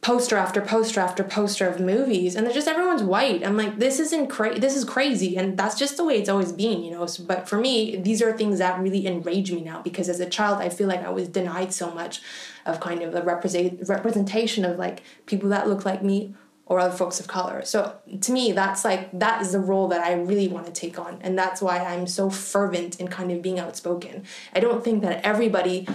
poster 0.01 0.35
after 0.35 0.61
poster 0.61 0.99
after 0.99 1.23
poster 1.23 1.67
of 1.67 1.79
movies 1.79 2.35
and 2.35 2.45
they're 2.45 2.53
just 2.53 2.67
everyone's 2.67 3.03
white. 3.03 3.45
I'm 3.45 3.55
like 3.55 3.77
this 3.77 3.99
isn't 3.99 4.27
crazy 4.27 4.59
this 4.59 4.75
is 4.75 4.83
crazy 4.83 5.37
and 5.37 5.55
that's 5.55 5.77
just 5.77 5.95
the 5.95 6.03
way 6.03 6.17
it's 6.17 6.29
always 6.29 6.51
been 6.51 6.83
you 6.83 6.91
know? 6.91 7.05
So, 7.05 7.23
but 7.23 7.47
for 7.47 7.57
me 7.57 7.97
these 7.97 8.21
are 8.21 8.35
things 8.35 8.57
that 8.59 8.79
really 8.79 9.05
enrage 9.05 9.51
me 9.51 9.61
now 9.61 9.81
because 9.81 10.09
as 10.09 10.19
a 10.19 10.29
child 10.29 10.57
i 10.59 10.69
feel 10.69 10.87
like 10.87 11.05
i 11.05 11.09
was 11.09 11.27
denied 11.27 11.71
so 11.71 11.91
much 11.91 12.21
of 12.65 12.79
kind 12.79 13.03
of 13.03 13.11
the 13.11 13.21
represent, 13.21 13.87
representation 13.87 14.65
of 14.65 14.79
like 14.79 15.03
people 15.27 15.49
that 15.49 15.67
look 15.67 15.85
like 15.85 16.03
me 16.03 16.33
or 16.65 16.79
other 16.79 16.95
folks 16.95 17.19
of 17.19 17.27
color. 17.27 17.65
So 17.65 17.97
to 18.21 18.31
me 18.31 18.53
that's 18.53 18.83
like 18.83 19.11
that 19.19 19.41
is 19.41 19.51
the 19.51 19.59
role 19.59 19.87
that 19.89 20.01
i 20.03 20.13
really 20.13 20.47
want 20.47 20.65
to 20.65 20.71
take 20.71 20.97
on 20.97 21.19
and 21.21 21.37
that's 21.37 21.61
why 21.61 21.77
i'm 21.77 22.07
so 22.07 22.29
fervent 22.29 22.99
in 22.99 23.07
kind 23.07 23.31
of 23.31 23.43
being 23.43 23.59
outspoken. 23.59 24.23
I 24.55 24.61
don't 24.61 24.83
think 24.83 25.03
that 25.03 25.23
everybody 25.23 25.87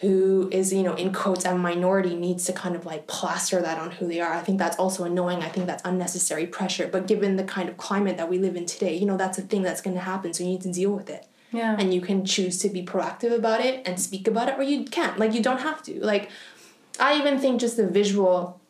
who 0.00 0.48
is 0.52 0.72
you 0.72 0.82
know 0.82 0.94
in 0.94 1.12
quotes 1.12 1.44
a 1.44 1.56
minority 1.56 2.14
needs 2.14 2.44
to 2.44 2.52
kind 2.52 2.76
of 2.76 2.84
like 2.84 3.06
plaster 3.06 3.62
that 3.62 3.78
on 3.78 3.92
who 3.92 4.06
they 4.06 4.20
are. 4.20 4.32
I 4.32 4.40
think 4.40 4.58
that's 4.58 4.76
also 4.76 5.04
annoying. 5.04 5.42
I 5.42 5.48
think 5.48 5.66
that's 5.66 5.82
unnecessary 5.84 6.46
pressure. 6.46 6.88
But 6.88 7.06
given 7.06 7.36
the 7.36 7.44
kind 7.44 7.68
of 7.68 7.76
climate 7.76 8.16
that 8.16 8.28
we 8.28 8.38
live 8.38 8.56
in 8.56 8.66
today 8.66 8.96
you 8.96 9.06
know 9.06 9.16
that's 9.16 9.38
a 9.38 9.42
thing 9.42 9.62
that's 9.62 9.80
going 9.80 9.94
to 9.96 10.02
happen. 10.02 10.32
So 10.32 10.44
you 10.44 10.50
need 10.50 10.62
to 10.62 10.72
deal 10.72 10.92
with 10.92 11.08
it. 11.08 11.26
Yeah. 11.52 11.76
And 11.78 11.94
you 11.94 12.00
can 12.00 12.24
choose 12.24 12.58
to 12.58 12.68
be 12.68 12.84
proactive 12.84 13.32
about 13.32 13.60
it 13.60 13.86
and 13.86 14.00
speak 14.00 14.28
about 14.28 14.48
it 14.48 14.58
or 14.58 14.62
you 14.62 14.84
can't. 14.84 15.18
Like 15.18 15.32
you 15.32 15.42
don't 15.42 15.60
have 15.60 15.82
to. 15.84 16.04
Like 16.04 16.30
i 16.98 17.18
even 17.18 17.38
think 17.38 17.60
just 17.60 17.76
the 17.76 17.86
visual 17.86 18.60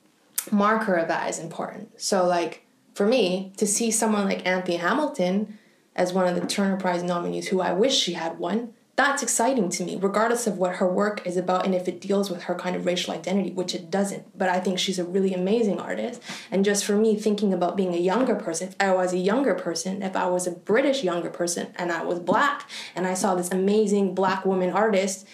marker 0.50 0.94
of 0.94 1.08
that 1.08 1.28
is 1.28 1.38
important. 1.38 2.00
So 2.00 2.26
like 2.26 2.66
for 2.94 3.06
me 3.06 3.52
to 3.58 3.66
see 3.66 3.90
someone 3.90 4.24
like 4.24 4.46
anthea 4.46 4.78
hamilton 4.78 5.58
as 5.94 6.12
one 6.12 6.26
of 6.26 6.34
the 6.34 6.46
turner 6.46 6.78
prize 6.78 7.02
nominees 7.02 7.48
who 7.48 7.60
i 7.60 7.72
wish 7.72 7.94
she 7.94 8.14
had 8.14 8.38
won 8.38 8.72
that's 8.96 9.22
exciting 9.22 9.68
to 9.68 9.84
me, 9.84 9.98
regardless 10.00 10.46
of 10.46 10.56
what 10.56 10.76
her 10.76 10.88
work 10.90 11.26
is 11.26 11.36
about 11.36 11.66
and 11.66 11.74
if 11.74 11.86
it 11.86 12.00
deals 12.00 12.30
with 12.30 12.44
her 12.44 12.54
kind 12.54 12.74
of 12.74 12.86
racial 12.86 13.12
identity, 13.12 13.50
which 13.50 13.74
it 13.74 13.90
doesn't. 13.90 14.36
But 14.36 14.48
I 14.48 14.58
think 14.58 14.78
she's 14.78 14.98
a 14.98 15.04
really 15.04 15.34
amazing 15.34 15.78
artist. 15.78 16.22
And 16.50 16.64
just 16.64 16.82
for 16.84 16.96
me, 16.96 17.14
thinking 17.14 17.52
about 17.52 17.76
being 17.76 17.94
a 17.94 17.98
younger 17.98 18.34
person, 18.34 18.68
if 18.68 18.76
I 18.80 18.94
was 18.94 19.12
a 19.12 19.18
younger 19.18 19.54
person, 19.54 20.02
if 20.02 20.16
I 20.16 20.26
was 20.28 20.46
a 20.46 20.50
British 20.50 21.04
younger 21.04 21.28
person 21.28 21.68
and 21.76 21.92
I 21.92 22.04
was 22.04 22.18
black 22.20 22.70
and 22.94 23.06
I 23.06 23.12
saw 23.12 23.34
this 23.34 23.50
amazing 23.52 24.14
black 24.14 24.46
woman 24.46 24.70
artist 24.70 25.26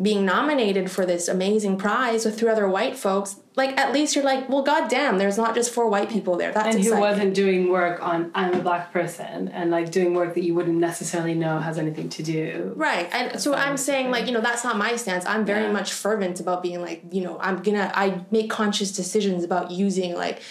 being 0.00 0.24
nominated 0.24 0.88
for 0.90 1.04
this 1.04 1.26
amazing 1.26 1.76
prize 1.76 2.24
with 2.24 2.38
three 2.38 2.48
other 2.48 2.68
white 2.68 2.96
folks, 2.96 3.40
like 3.56 3.76
at 3.76 3.92
least 3.92 4.14
you're 4.14 4.24
like, 4.24 4.48
well, 4.48 4.62
goddamn, 4.62 5.18
there's 5.18 5.36
not 5.36 5.56
just 5.56 5.72
four 5.72 5.88
white 5.88 6.08
people 6.08 6.36
there. 6.36 6.52
That's 6.52 6.66
and 6.76 6.84
who 6.84 6.90
exciting. 6.92 7.00
wasn't 7.00 7.34
doing 7.34 7.68
work 7.68 8.00
on 8.00 8.30
I'm 8.32 8.54
a 8.54 8.62
black 8.62 8.92
person 8.92 9.48
and 9.48 9.72
like 9.72 9.90
doing 9.90 10.14
work 10.14 10.34
that 10.34 10.44
you 10.44 10.54
wouldn't 10.54 10.78
necessarily 10.78 11.34
know 11.34 11.58
has 11.58 11.78
anything 11.78 12.08
to 12.10 12.22
do. 12.22 12.72
Right. 12.76 13.08
And 13.12 13.40
so 13.40 13.54
I'm 13.54 13.76
saying 13.76 14.12
like, 14.12 14.26
you 14.26 14.32
know, 14.32 14.40
that's 14.40 14.62
not 14.62 14.78
my 14.78 14.94
stance. 14.94 15.26
I'm 15.26 15.44
very 15.44 15.64
Yeah. 15.64 15.72
much 15.72 15.92
fervent 15.92 16.38
about 16.38 16.62
being 16.62 16.80
like, 16.80 17.02
you 17.10 17.22
know, 17.24 17.36
I'm 17.40 17.60
gonna 17.60 17.90
I 17.92 18.24
make 18.30 18.50
conscious 18.50 18.92
decisions 18.92 19.42
about 19.42 19.72
using 19.72 20.14
like 20.14 20.42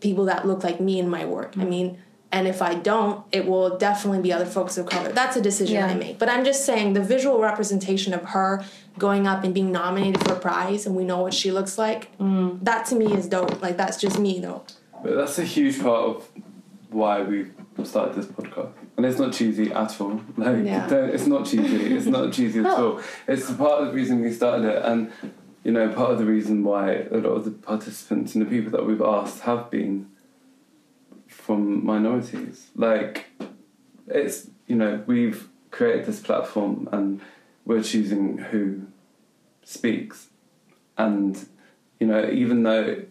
people 0.00 0.24
that 0.24 0.44
look 0.44 0.64
like 0.64 0.80
me 0.80 0.98
in 0.98 1.08
my 1.08 1.24
work. 1.24 1.52
Mm-hmm. 1.52 1.60
I 1.60 1.64
mean, 1.66 1.98
and 2.30 2.46
if 2.46 2.60
I 2.60 2.74
don't, 2.74 3.24
it 3.32 3.46
will 3.46 3.78
definitely 3.78 4.20
be 4.20 4.32
other 4.32 4.44
folks 4.46 4.76
of 4.76 4.86
color. 4.86 5.10
That's 5.12 5.36
a 5.36 5.40
decision 5.40 5.76
Yeah. 5.76 5.86
I 5.86 5.94
make. 5.94 6.18
But 6.18 6.28
I'm 6.28 6.44
just 6.44 6.66
saying 6.66 6.92
the 6.92 7.00
visual 7.02 7.40
representation 7.40 8.12
of 8.12 8.22
her 8.34 8.64
going 8.98 9.26
up 9.26 9.44
and 9.44 9.54
being 9.54 9.72
nominated 9.72 10.22
for 10.24 10.34
a 10.34 10.38
prize 10.38 10.84
and 10.86 10.94
we 10.94 11.04
know 11.04 11.20
what 11.22 11.32
she 11.32 11.50
looks 11.50 11.78
like, 11.78 12.16
Mm. 12.18 12.62
that 12.64 12.84
to 12.86 12.96
me 12.96 13.12
is 13.14 13.26
dope. 13.28 13.62
Like 13.62 13.76
that's 13.76 13.96
just 13.98 14.18
me 14.18 14.40
though. 14.40 14.62
But 15.02 15.14
that's 15.16 15.38
a 15.38 15.44
huge 15.44 15.80
part 15.80 16.00
of 16.04 16.28
why 16.90 17.22
we 17.22 17.46
started 17.84 18.14
this 18.16 18.26
podcast. 18.26 18.70
And 18.96 19.06
it's 19.06 19.18
not 19.18 19.32
cheesy 19.32 19.72
at 19.72 20.00
all. 20.00 20.20
Like, 20.36 20.64
Yeah. 20.64 20.88
it's 20.90 21.26
not 21.26 21.46
cheesy. 21.46 21.94
It's 21.94 22.06
not 22.06 22.32
cheesy 22.36 22.60
at 22.60 22.66
all. 22.66 23.00
It's 23.28 23.50
part 23.52 23.82
of 23.82 23.86
the 23.88 23.92
reason 23.94 24.20
we 24.20 24.32
started 24.32 24.66
it. 24.66 24.82
And, 24.84 25.12
you 25.64 25.70
know, 25.72 25.88
part 25.92 26.10
of 26.10 26.18
the 26.18 26.24
reason 26.24 26.64
why 26.64 27.06
a 27.10 27.18
lot 27.18 27.30
of 27.38 27.44
the 27.44 27.52
participants 27.52 28.34
and 28.34 28.44
the 28.44 28.50
people 28.50 28.70
that 28.72 28.84
we've 28.84 29.00
asked 29.00 29.40
have 29.42 29.70
been 29.70 30.08
from 31.48 31.82
minorities. 31.82 32.66
Like, 32.76 33.24
it's, 34.06 34.50
you 34.66 34.76
know, 34.76 35.02
we've 35.06 35.48
created 35.70 36.04
this 36.04 36.20
platform 36.20 36.90
and 36.92 37.22
we're 37.64 37.82
choosing 37.82 38.36
who 38.36 38.82
speaks. 39.64 40.26
And, 40.98 41.48
you 41.98 42.06
know, 42.06 42.28
even 42.28 42.64
though 42.64 43.02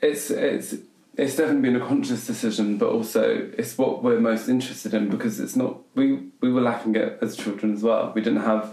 it's 0.00 0.30
it's 0.30 0.76
it's 1.16 1.34
definitely 1.34 1.62
been 1.62 1.82
a 1.82 1.84
conscious 1.84 2.28
decision, 2.28 2.78
but 2.78 2.90
also 2.90 3.50
it's 3.58 3.76
what 3.76 4.04
we're 4.04 4.20
most 4.20 4.48
interested 4.48 4.94
in 4.94 5.08
because 5.08 5.40
it's 5.40 5.56
not 5.56 5.80
we 5.96 6.28
we 6.40 6.52
were 6.52 6.60
lacking 6.60 6.94
it 6.94 7.18
as 7.22 7.36
children 7.36 7.74
as 7.74 7.82
well. 7.82 8.12
We 8.14 8.20
didn't 8.20 8.42
have 8.42 8.72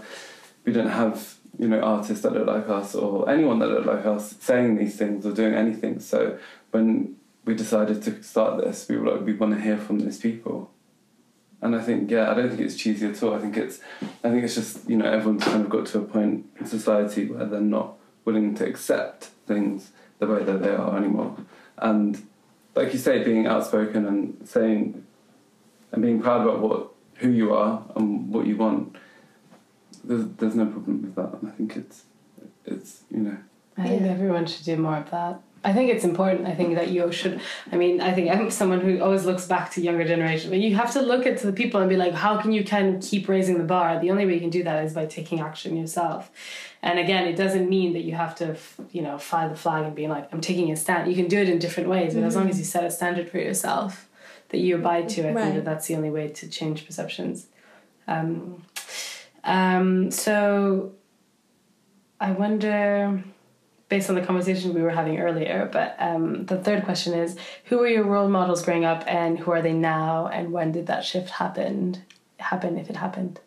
we 0.64 0.72
didn't 0.72 0.92
have 0.92 1.34
you 1.58 1.66
know 1.66 1.80
artists 1.80 2.22
that 2.22 2.34
look 2.34 2.46
like 2.46 2.68
us 2.68 2.94
or 2.94 3.28
anyone 3.28 3.58
that 3.58 3.66
looked 3.66 3.86
like 3.86 4.06
us 4.06 4.36
saying 4.38 4.76
these 4.76 4.96
things 4.96 5.26
or 5.26 5.32
doing 5.32 5.54
anything. 5.54 5.98
So 5.98 6.38
when 6.70 7.16
we 7.44 7.54
decided 7.54 8.02
to 8.02 8.22
start 8.22 8.62
this, 8.64 8.88
we 8.88 8.96
were 8.96 9.10
like 9.12 9.26
we 9.26 9.34
want 9.34 9.54
to 9.54 9.60
hear 9.60 9.76
from 9.76 10.00
these 10.00 10.18
people. 10.18 10.70
And 11.60 11.74
I 11.74 11.80
think, 11.80 12.10
yeah, 12.10 12.30
I 12.30 12.34
don't 12.34 12.48
think 12.50 12.60
it's 12.60 12.76
cheesy 12.76 13.06
at 13.06 13.22
all. 13.22 13.34
I 13.34 13.38
think 13.38 13.56
it's, 13.56 13.80
I 14.22 14.28
think 14.30 14.44
it's 14.44 14.54
just, 14.54 14.88
you 14.88 14.96
know, 14.98 15.06
everyone's 15.10 15.44
kind 15.44 15.62
of 15.62 15.70
got 15.70 15.86
to 15.86 15.98
a 15.98 16.02
point 16.02 16.44
in 16.60 16.66
society 16.66 17.26
where 17.26 17.46
they're 17.46 17.60
not 17.60 17.94
willing 18.26 18.54
to 18.56 18.66
accept 18.66 19.30
things 19.46 19.90
the 20.18 20.26
way 20.26 20.42
that 20.44 20.62
they 20.62 20.68
are 20.74 20.96
anymore. 20.96 21.36
And 21.78 22.22
like 22.74 22.92
you 22.92 22.98
say, 22.98 23.24
being 23.24 23.46
outspoken 23.46 24.04
and 24.06 24.46
saying 24.46 25.06
and 25.92 26.02
being 26.02 26.20
proud 26.20 26.42
about 26.42 26.60
what 26.60 26.90
who 27.16 27.30
you 27.30 27.54
are 27.54 27.82
and 27.96 28.28
what 28.32 28.46
you 28.46 28.56
want, 28.56 28.96
there's 30.02 30.26
there's 30.36 30.54
no 30.54 30.66
problem 30.66 31.02
with 31.02 31.14
that. 31.14 31.32
And 31.40 31.48
I 31.50 31.52
think 31.54 31.76
it's 31.76 32.04
it's 32.66 33.02
you 33.10 33.18
know 33.20 33.36
I 33.78 33.88
think 33.88 34.02
Yeah. 34.02 34.08
everyone 34.08 34.44
should 34.46 34.64
do 34.66 34.76
more 34.76 34.98
of 34.98 35.10
that. 35.10 35.40
I 35.64 35.72
think 35.72 35.90
it's 35.90 36.04
important. 36.04 36.46
I 36.46 36.54
think 36.54 36.74
that 36.74 36.88
you 36.90 37.10
should. 37.10 37.40
I 37.72 37.76
mean, 37.76 38.00
I 38.02 38.12
think 38.12 38.30
I'm 38.30 38.50
someone 38.50 38.80
who 38.80 39.00
always 39.00 39.24
looks 39.24 39.46
back 39.46 39.70
to 39.72 39.80
younger 39.80 40.04
generation, 40.04 40.50
but 40.50 40.58
you 40.58 40.76
have 40.76 40.92
to 40.92 41.00
look 41.00 41.26
at 41.26 41.38
the 41.38 41.52
people 41.52 41.80
and 41.80 41.88
be 41.88 41.96
like, 41.96 42.12
how 42.12 42.36
can 42.36 42.52
you 42.52 42.62
kind 42.64 42.96
of 42.96 43.10
keep 43.10 43.28
raising 43.28 43.56
the 43.56 43.64
bar? 43.64 43.98
The 43.98 44.10
only 44.10 44.26
way 44.26 44.34
you 44.34 44.40
can 44.40 44.50
do 44.50 44.62
that 44.64 44.84
is 44.84 44.92
by 44.92 45.06
taking 45.06 45.40
action 45.40 45.74
yourself. 45.76 46.30
And 46.82 46.98
again, 46.98 47.26
it 47.26 47.34
doesn't 47.34 47.66
mean 47.66 47.94
that 47.94 48.02
you 48.02 48.14
have 48.14 48.34
to, 48.36 48.56
you 48.92 49.00
know, 49.00 49.16
fly 49.16 49.48
the 49.48 49.56
flag 49.56 49.86
and 49.86 49.94
being 49.96 50.10
like, 50.10 50.28
I'm 50.32 50.42
taking 50.42 50.70
a 50.70 50.76
stand. 50.76 51.08
You 51.08 51.16
can 51.16 51.28
do 51.28 51.38
it 51.38 51.48
in 51.48 51.58
different 51.58 51.88
ways, 51.88 52.14
but 52.14 52.24
as 52.24 52.36
long 52.36 52.50
as 52.50 52.58
you 52.58 52.64
set 52.64 52.84
a 52.84 52.90
standard 52.90 53.30
for 53.30 53.38
yourself 53.38 54.06
that 54.50 54.58
you 54.58 54.76
abide 54.76 55.08
to, 55.10 55.22
I 55.28 55.32
think 55.32 55.54
that 55.54 55.64
that's 55.64 55.86
the 55.86 55.96
only 55.96 56.10
way 56.10 56.28
to 56.28 56.48
change 56.48 56.84
perceptions. 56.84 57.46
Um, 58.06 58.62
um, 59.44 60.10
so 60.10 60.92
I 62.20 62.32
wonder, 62.32 63.24
based 63.94 64.10
on 64.10 64.16
the 64.16 64.26
conversation 64.26 64.74
we 64.74 64.82
were 64.82 64.90
having 64.90 65.20
earlier, 65.20 65.70
but 65.72 65.94
um, 66.00 66.46
the 66.46 66.58
third 66.58 66.82
question 66.82 67.14
is 67.14 67.36
who 67.66 67.78
were 67.78 67.86
your 67.86 68.02
role 68.02 68.28
models 68.28 68.60
growing 68.60 68.84
up 68.84 69.04
and 69.06 69.38
who 69.38 69.52
are 69.52 69.62
they 69.62 69.72
now 69.72 70.26
and 70.26 70.50
when 70.50 70.72
did 70.72 70.88
that 70.88 71.04
shift 71.04 71.30
happen? 71.30 72.02
Happen 72.40 72.76
if 72.76 72.90
it 72.90 72.96
happened. 72.96 73.38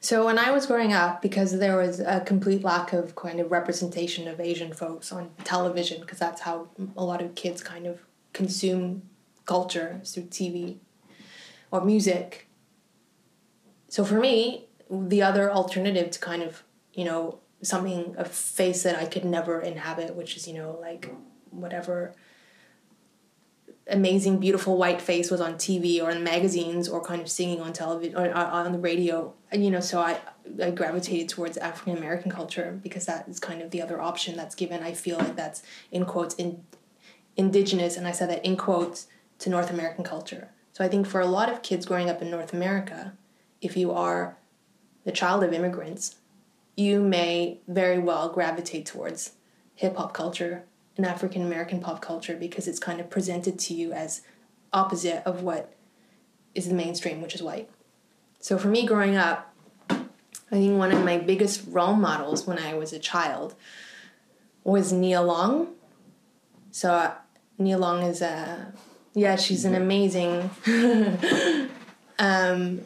So 0.00 0.24
when 0.24 0.38
I 0.38 0.52
was 0.52 0.64
growing 0.64 0.94
up, 0.94 1.20
because 1.20 1.58
there 1.58 1.76
was 1.76 2.00
a 2.00 2.20
complete 2.20 2.64
lack 2.64 2.94
of 2.94 3.14
kind 3.14 3.40
of 3.40 3.52
representation 3.52 4.26
of 4.26 4.40
Asian 4.40 4.72
folks 4.72 5.12
on 5.12 5.28
television, 5.44 6.00
because 6.00 6.18
that's 6.18 6.40
how 6.40 6.68
a 6.96 7.04
lot 7.04 7.20
of 7.20 7.34
kids 7.34 7.62
kind 7.62 7.86
of 7.86 8.00
consume 8.32 9.02
culture 9.44 10.00
through 10.06 10.28
TV 10.38 10.78
or 11.70 11.84
music. 11.84 12.48
So 13.88 14.02
for 14.02 14.18
me, 14.18 14.68
the 14.90 15.20
other 15.20 15.52
alternative 15.52 16.10
to 16.12 16.18
kind 16.18 16.42
of, 16.42 16.62
you 16.94 17.04
know, 17.04 17.40
something, 17.62 18.14
a 18.18 18.24
face 18.24 18.82
that 18.82 18.96
I 18.96 19.06
could 19.06 19.24
never 19.24 19.60
inhabit, 19.60 20.14
which 20.14 20.36
is, 20.36 20.48
you 20.48 20.54
know, 20.54 20.78
like 20.80 21.12
whatever 21.50 22.14
amazing, 23.90 24.38
beautiful 24.38 24.76
white 24.76 25.00
face 25.00 25.30
was 25.30 25.40
on 25.40 25.54
TV 25.54 26.02
or 26.02 26.10
in 26.10 26.22
magazines 26.22 26.88
or 26.88 27.02
kind 27.02 27.20
of 27.20 27.28
singing 27.28 27.60
on 27.60 27.72
television 27.72 28.16
or, 28.16 28.26
or 28.26 28.34
on 28.34 28.72
the 28.72 28.78
radio. 28.78 29.34
And, 29.50 29.64
you 29.64 29.70
know, 29.70 29.80
so 29.80 30.00
I, 30.00 30.20
I 30.62 30.70
gravitated 30.70 31.28
towards 31.28 31.56
African 31.56 31.96
American 31.96 32.30
culture 32.30 32.78
because 32.82 33.06
that 33.06 33.28
is 33.28 33.40
kind 33.40 33.60
of 33.60 33.70
the 33.70 33.82
other 33.82 34.00
option 34.00 34.36
that's 34.36 34.54
given. 34.54 34.82
I 34.82 34.92
feel 34.92 35.18
like 35.18 35.36
that's 35.36 35.62
in 35.90 36.04
quotes 36.04 36.34
in 36.36 36.62
indigenous, 37.36 37.96
and 37.96 38.06
I 38.06 38.12
said 38.12 38.30
that 38.30 38.44
in 38.44 38.56
quotes 38.56 39.06
to 39.40 39.50
North 39.50 39.70
American 39.70 40.04
culture. 40.04 40.50
So 40.72 40.84
I 40.84 40.88
think 40.88 41.06
for 41.06 41.20
a 41.20 41.26
lot 41.26 41.50
of 41.50 41.62
kids 41.62 41.86
growing 41.86 42.10
up 42.10 42.22
in 42.22 42.30
North 42.30 42.52
America, 42.52 43.14
if 43.60 43.76
you 43.76 43.92
are 43.92 44.36
the 45.04 45.12
child 45.12 45.42
of 45.42 45.52
immigrants, 45.52 46.16
you 46.80 47.02
may 47.02 47.60
very 47.68 47.98
well 47.98 48.30
gravitate 48.30 48.86
towards 48.86 49.32
hip 49.74 49.96
hop 49.96 50.14
culture 50.14 50.64
and 50.96 51.04
African 51.04 51.42
American 51.42 51.80
pop 51.80 52.00
culture 52.00 52.34
because 52.34 52.66
it's 52.66 52.78
kind 52.78 53.00
of 53.00 53.10
presented 53.10 53.58
to 53.60 53.74
you 53.74 53.92
as 53.92 54.22
opposite 54.72 55.22
of 55.26 55.42
what 55.42 55.74
is 56.54 56.68
the 56.68 56.74
mainstream, 56.74 57.20
which 57.20 57.34
is 57.34 57.42
white. 57.42 57.68
So 58.40 58.56
for 58.56 58.68
me 58.68 58.86
growing 58.86 59.16
up, 59.16 59.54
I 59.90 60.56
think 60.56 60.78
one 60.78 60.90
of 60.90 61.04
my 61.04 61.18
biggest 61.18 61.62
role 61.68 61.94
models 61.94 62.46
when 62.46 62.58
I 62.58 62.74
was 62.74 62.92
a 62.92 62.98
child 62.98 63.54
was 64.64 64.92
Nia 64.92 65.20
Long. 65.20 65.68
So 66.70 66.92
uh, 66.92 67.14
Nia 67.58 67.78
Long 67.78 68.02
is 68.02 68.22
a 68.22 68.72
yeah, 69.12 69.36
she's 69.36 69.64
an 69.64 69.74
amazing 69.74 70.50
um, 72.18 72.80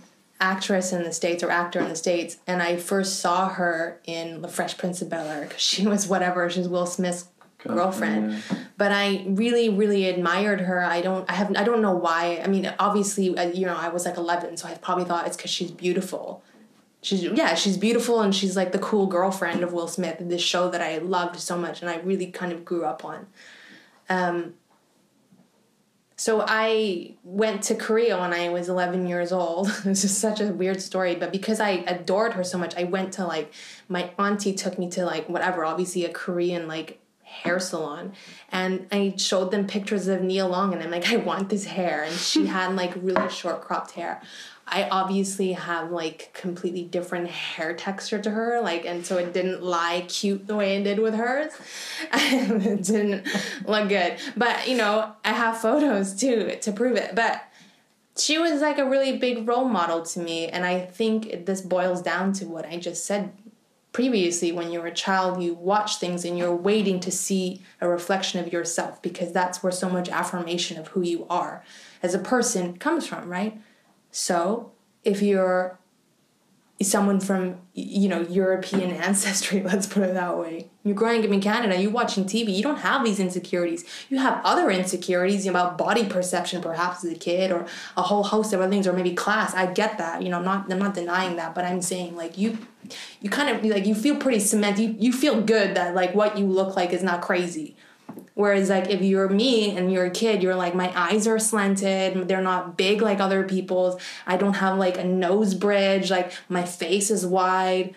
actress 0.44 0.92
in 0.92 1.02
the 1.02 1.12
states 1.12 1.42
or 1.42 1.50
actor 1.50 1.80
in 1.80 1.88
the 1.88 1.96
states, 1.96 2.37
and 2.46 2.62
I 2.62 2.76
first 2.76 3.20
saw 3.20 3.48
her 3.48 4.00
in 4.04 4.42
The 4.42 4.48
Fresh 4.48 4.76
Prince 4.76 5.00
of 5.02 5.09
Bel 5.09 5.26
Air 5.26 5.42
because 5.46 5.62
she 5.62 5.87
was 5.87 6.07
whatever 6.07 6.48
she 6.50 6.61
was 6.61 6.68
Will 6.68 6.87
Smith's 6.87 7.28
girlfriend. 7.59 8.33
Yeah. 8.33 8.59
But 8.76 8.92
I 8.92 9.24
really, 9.26 9.70
really 9.70 10.07
admired 10.07 10.61
her. 10.61 10.85
I 10.85 11.00
don't, 11.00 11.28
I 11.30 11.35
have, 11.35 11.48
I 11.57 11.64
don't 11.64 11.80
know 11.80 11.96
why. 11.96 12.42
I 12.44 12.46
mean, 12.46 12.70
obviously, 12.78 13.26
uh, 13.37 13.48
you 13.61 13.64
know, 13.64 13.76
I 13.76 13.88
was 13.88 14.04
like 14.04 14.18
eleven, 14.18 14.57
so 14.59 14.68
I 14.68 14.74
probably 14.74 15.07
thought 15.07 15.26
it's 15.26 15.37
because 15.37 15.50
she's 15.50 15.70
beautiful. 15.70 16.42
She's 17.00 17.22
yeah, 17.22 17.54
she's 17.54 17.78
beautiful, 17.78 18.20
and 18.20 18.35
she's 18.35 18.57
like 18.57 18.72
the 18.72 18.78
cool 18.78 19.07
girlfriend 19.07 19.62
of 19.62 19.72
Will 19.72 19.88
Smith 19.88 20.16
this 20.20 20.42
show 20.42 20.70
that 20.70 20.83
I 20.83 20.98
loved 20.98 21.40
so 21.40 21.57
much, 21.57 21.80
and 21.80 21.90
I 21.90 21.96
really 22.11 22.26
kind 22.40 22.52
of 22.52 22.64
grew 22.64 22.85
up 22.85 23.04
on. 23.04 23.26
Um, 24.09 24.54
so 26.16 26.44
I 26.46 27.14
went 27.24 27.62
to 27.64 27.74
Korea 27.74 28.18
when 28.18 28.33
I 28.33 28.48
was 28.48 28.68
11 28.68 29.07
years 29.07 29.33
old. 29.33 29.68
this 29.85 30.05
is 30.05 30.16
such 30.16 30.40
a 30.40 30.46
weird 30.46 30.81
story, 30.81 31.14
but 31.14 31.33
because 31.33 31.61
I 31.61 31.70
adored 31.87 32.35
her 32.35 32.44
so 32.44 32.57
much, 32.59 32.77
I 32.77 32.85
went 32.85 33.14
to 33.14 33.27
like 33.27 33.53
my 33.88 34.11
auntie 34.18 34.55
took 34.55 34.79
me 34.79 34.88
to 34.90 35.05
like 35.05 35.29
whatever, 35.29 35.64
obviously 35.64 36.05
a 36.05 36.12
Korean 36.12 36.68
like 36.68 37.00
hair 37.22 37.59
salon, 37.59 38.12
and 38.53 38.87
I 38.92 39.14
showed 39.16 39.50
them 39.50 39.66
pictures 39.66 40.07
of 40.07 40.22
Nia 40.22 40.46
Long, 40.46 40.72
and 40.72 40.83
I'm 40.83 40.90
like, 40.90 41.11
I 41.11 41.16
want 41.16 41.48
this 41.48 41.64
hair, 41.64 42.05
and 42.05 42.14
she 42.14 42.46
had 42.46 42.77
like 42.77 42.92
really 42.96 43.29
short 43.29 43.62
cropped 43.62 43.92
hair. 43.92 44.22
I 44.66 44.88
obviously 44.88 45.53
have 45.53 45.90
like 45.90 46.31
completely 46.33 46.85
different 46.85 47.29
hair 47.29 47.74
texture 47.74 48.20
to 48.20 48.31
her, 48.31 48.61
like, 48.61 48.87
and 48.87 49.05
so 49.05 49.18
it 49.18 49.33
didn't 49.33 49.62
lie 49.62 50.07
cute 50.09 50.46
the 50.46 50.57
way 50.57 50.77
it 50.77 50.85
did 50.85 50.98
with 50.98 51.14
hers. 51.14 51.53
it 52.12 52.83
didn't 52.83 53.27
look 53.66 53.88
good, 53.88 54.16
but 54.37 54.66
you 54.66 54.77
know, 54.77 55.12
I 55.24 55.33
have 55.33 55.59
photos 55.59 56.14
too 56.14 56.57
to 56.61 56.72
prove 56.72 56.96
it. 56.96 57.14
But 57.14 57.42
she 58.16 58.38
was 58.38 58.61
like 58.61 58.79
a 58.79 58.88
really 58.88 59.18
big 59.18 59.46
role 59.46 59.68
model 59.68 60.03
to 60.03 60.20
me, 60.20 60.48
and 60.48 60.64
I 60.64 60.81
think 60.81 61.46
this 61.46 61.61
boils 61.61 62.00
down 62.00 62.33
to 62.35 62.46
what 62.46 62.64
I 62.66 62.79
just 62.79 63.05
said 63.05 63.33
previously. 63.92 64.50
When 64.50 64.72
you're 64.72 64.87
a 64.87 64.94
child, 64.94 65.42
you 65.42 65.55
watch 65.55 65.96
things 65.96 66.24
and 66.24 66.38
you're 66.38 66.55
waiting 66.55 67.00
to 67.00 67.11
see 67.11 67.61
a 67.83 67.88
reflection 67.88 68.40
of 68.40 68.53
yourself 68.53 69.03
because 69.03 69.33
that's 69.33 69.62
where 69.62 69.72
so 69.72 69.90
much 69.90 70.09
affirmation 70.09 70.79
of 70.79 70.88
who 70.88 71.03
you 71.03 71.27
are 71.29 71.62
as 72.03 72.14
a 72.14 72.18
person 72.18 72.79
comes 72.79 73.07
from, 73.07 73.29
right? 73.29 73.61
So, 74.16 74.70
if 75.03 75.22
you're 75.22 75.77
someone 76.81 77.18
from 77.18 77.57
you 77.74 78.09
know 78.09 78.20
European 78.20 78.90
ancestry, 79.09 79.61
let's 79.61 79.88
put 79.88 80.05
it 80.05 80.14
that 80.14 80.38
way, 80.38 80.70
you're 80.85 80.94
growing 80.94 81.24
up 81.24 81.31
in 81.33 81.40
Canada, 81.40 81.77
you're 81.83 81.90
watching 81.90 82.24
TV, 82.24 82.55
you 82.55 82.62
don't 82.62 82.79
have 82.79 83.05
these 83.05 83.18
insecurities. 83.18 83.85
You 84.09 84.18
have 84.18 84.40
other 84.44 84.70
insecurities 84.70 85.48
about 85.48 85.77
body 85.77 86.07
perception, 86.07 86.62
perhaps 86.62 87.05
as 87.05 87.11
a 87.11 87.16
kid, 87.16 87.50
or 87.50 87.66
a 87.96 88.03
whole 88.03 88.22
host 88.22 88.53
of 88.53 88.61
other 88.61 88.70
things, 88.70 88.87
or 88.87 88.92
maybe 88.92 89.14
class. 89.14 89.53
I 89.53 89.66
get 89.66 89.98
that, 89.98 90.22
you 90.22 90.29
know, 90.29 90.38
I'm 90.38 90.44
not 90.44 90.72
I'm 90.72 90.79
not 90.79 90.94
denying 90.94 91.35
that, 91.35 91.53
but 91.53 91.64
I'm 91.64 91.83
saying 91.83 92.14
like 92.14 92.38
you 92.38 92.57
you 93.20 93.31
kind 93.31 93.50
of 93.50 93.64
like 93.64 93.85
you 93.85 93.96
feel 93.96 94.14
pretty 94.14 94.38
cement. 94.38 94.79
You 94.79 94.94
you 94.96 95.12
feel 95.12 95.40
good 95.40 95.74
that 95.74 95.92
like 95.96 96.14
what 96.14 96.38
you 96.38 96.46
look 96.46 96.77
like 96.77 96.92
is 96.92 97.03
not 97.03 97.20
crazy. 97.20 97.74
Whereas 98.34 98.68
like 98.68 98.90
if 98.90 99.00
you're 99.00 99.28
me 99.28 99.76
and 99.76 99.92
you're 99.92 100.06
a 100.06 100.10
kid, 100.10 100.42
you're 100.42 100.56
like 100.56 100.74
my 100.74 100.92
eyes 100.98 101.26
are 101.26 101.38
slanted, 101.38 102.26
they're 102.28 102.42
not 102.42 102.76
big 102.76 103.00
like 103.00 103.20
other 103.20 103.44
people's. 103.44 104.00
I 104.26 104.36
don't 104.36 104.54
have 104.54 104.76
like 104.76 104.98
a 104.98 105.04
nose 105.04 105.54
bridge, 105.54 106.10
like 106.10 106.32
my 106.48 106.64
face 106.64 107.10
is 107.10 107.24
wide. 107.24 107.94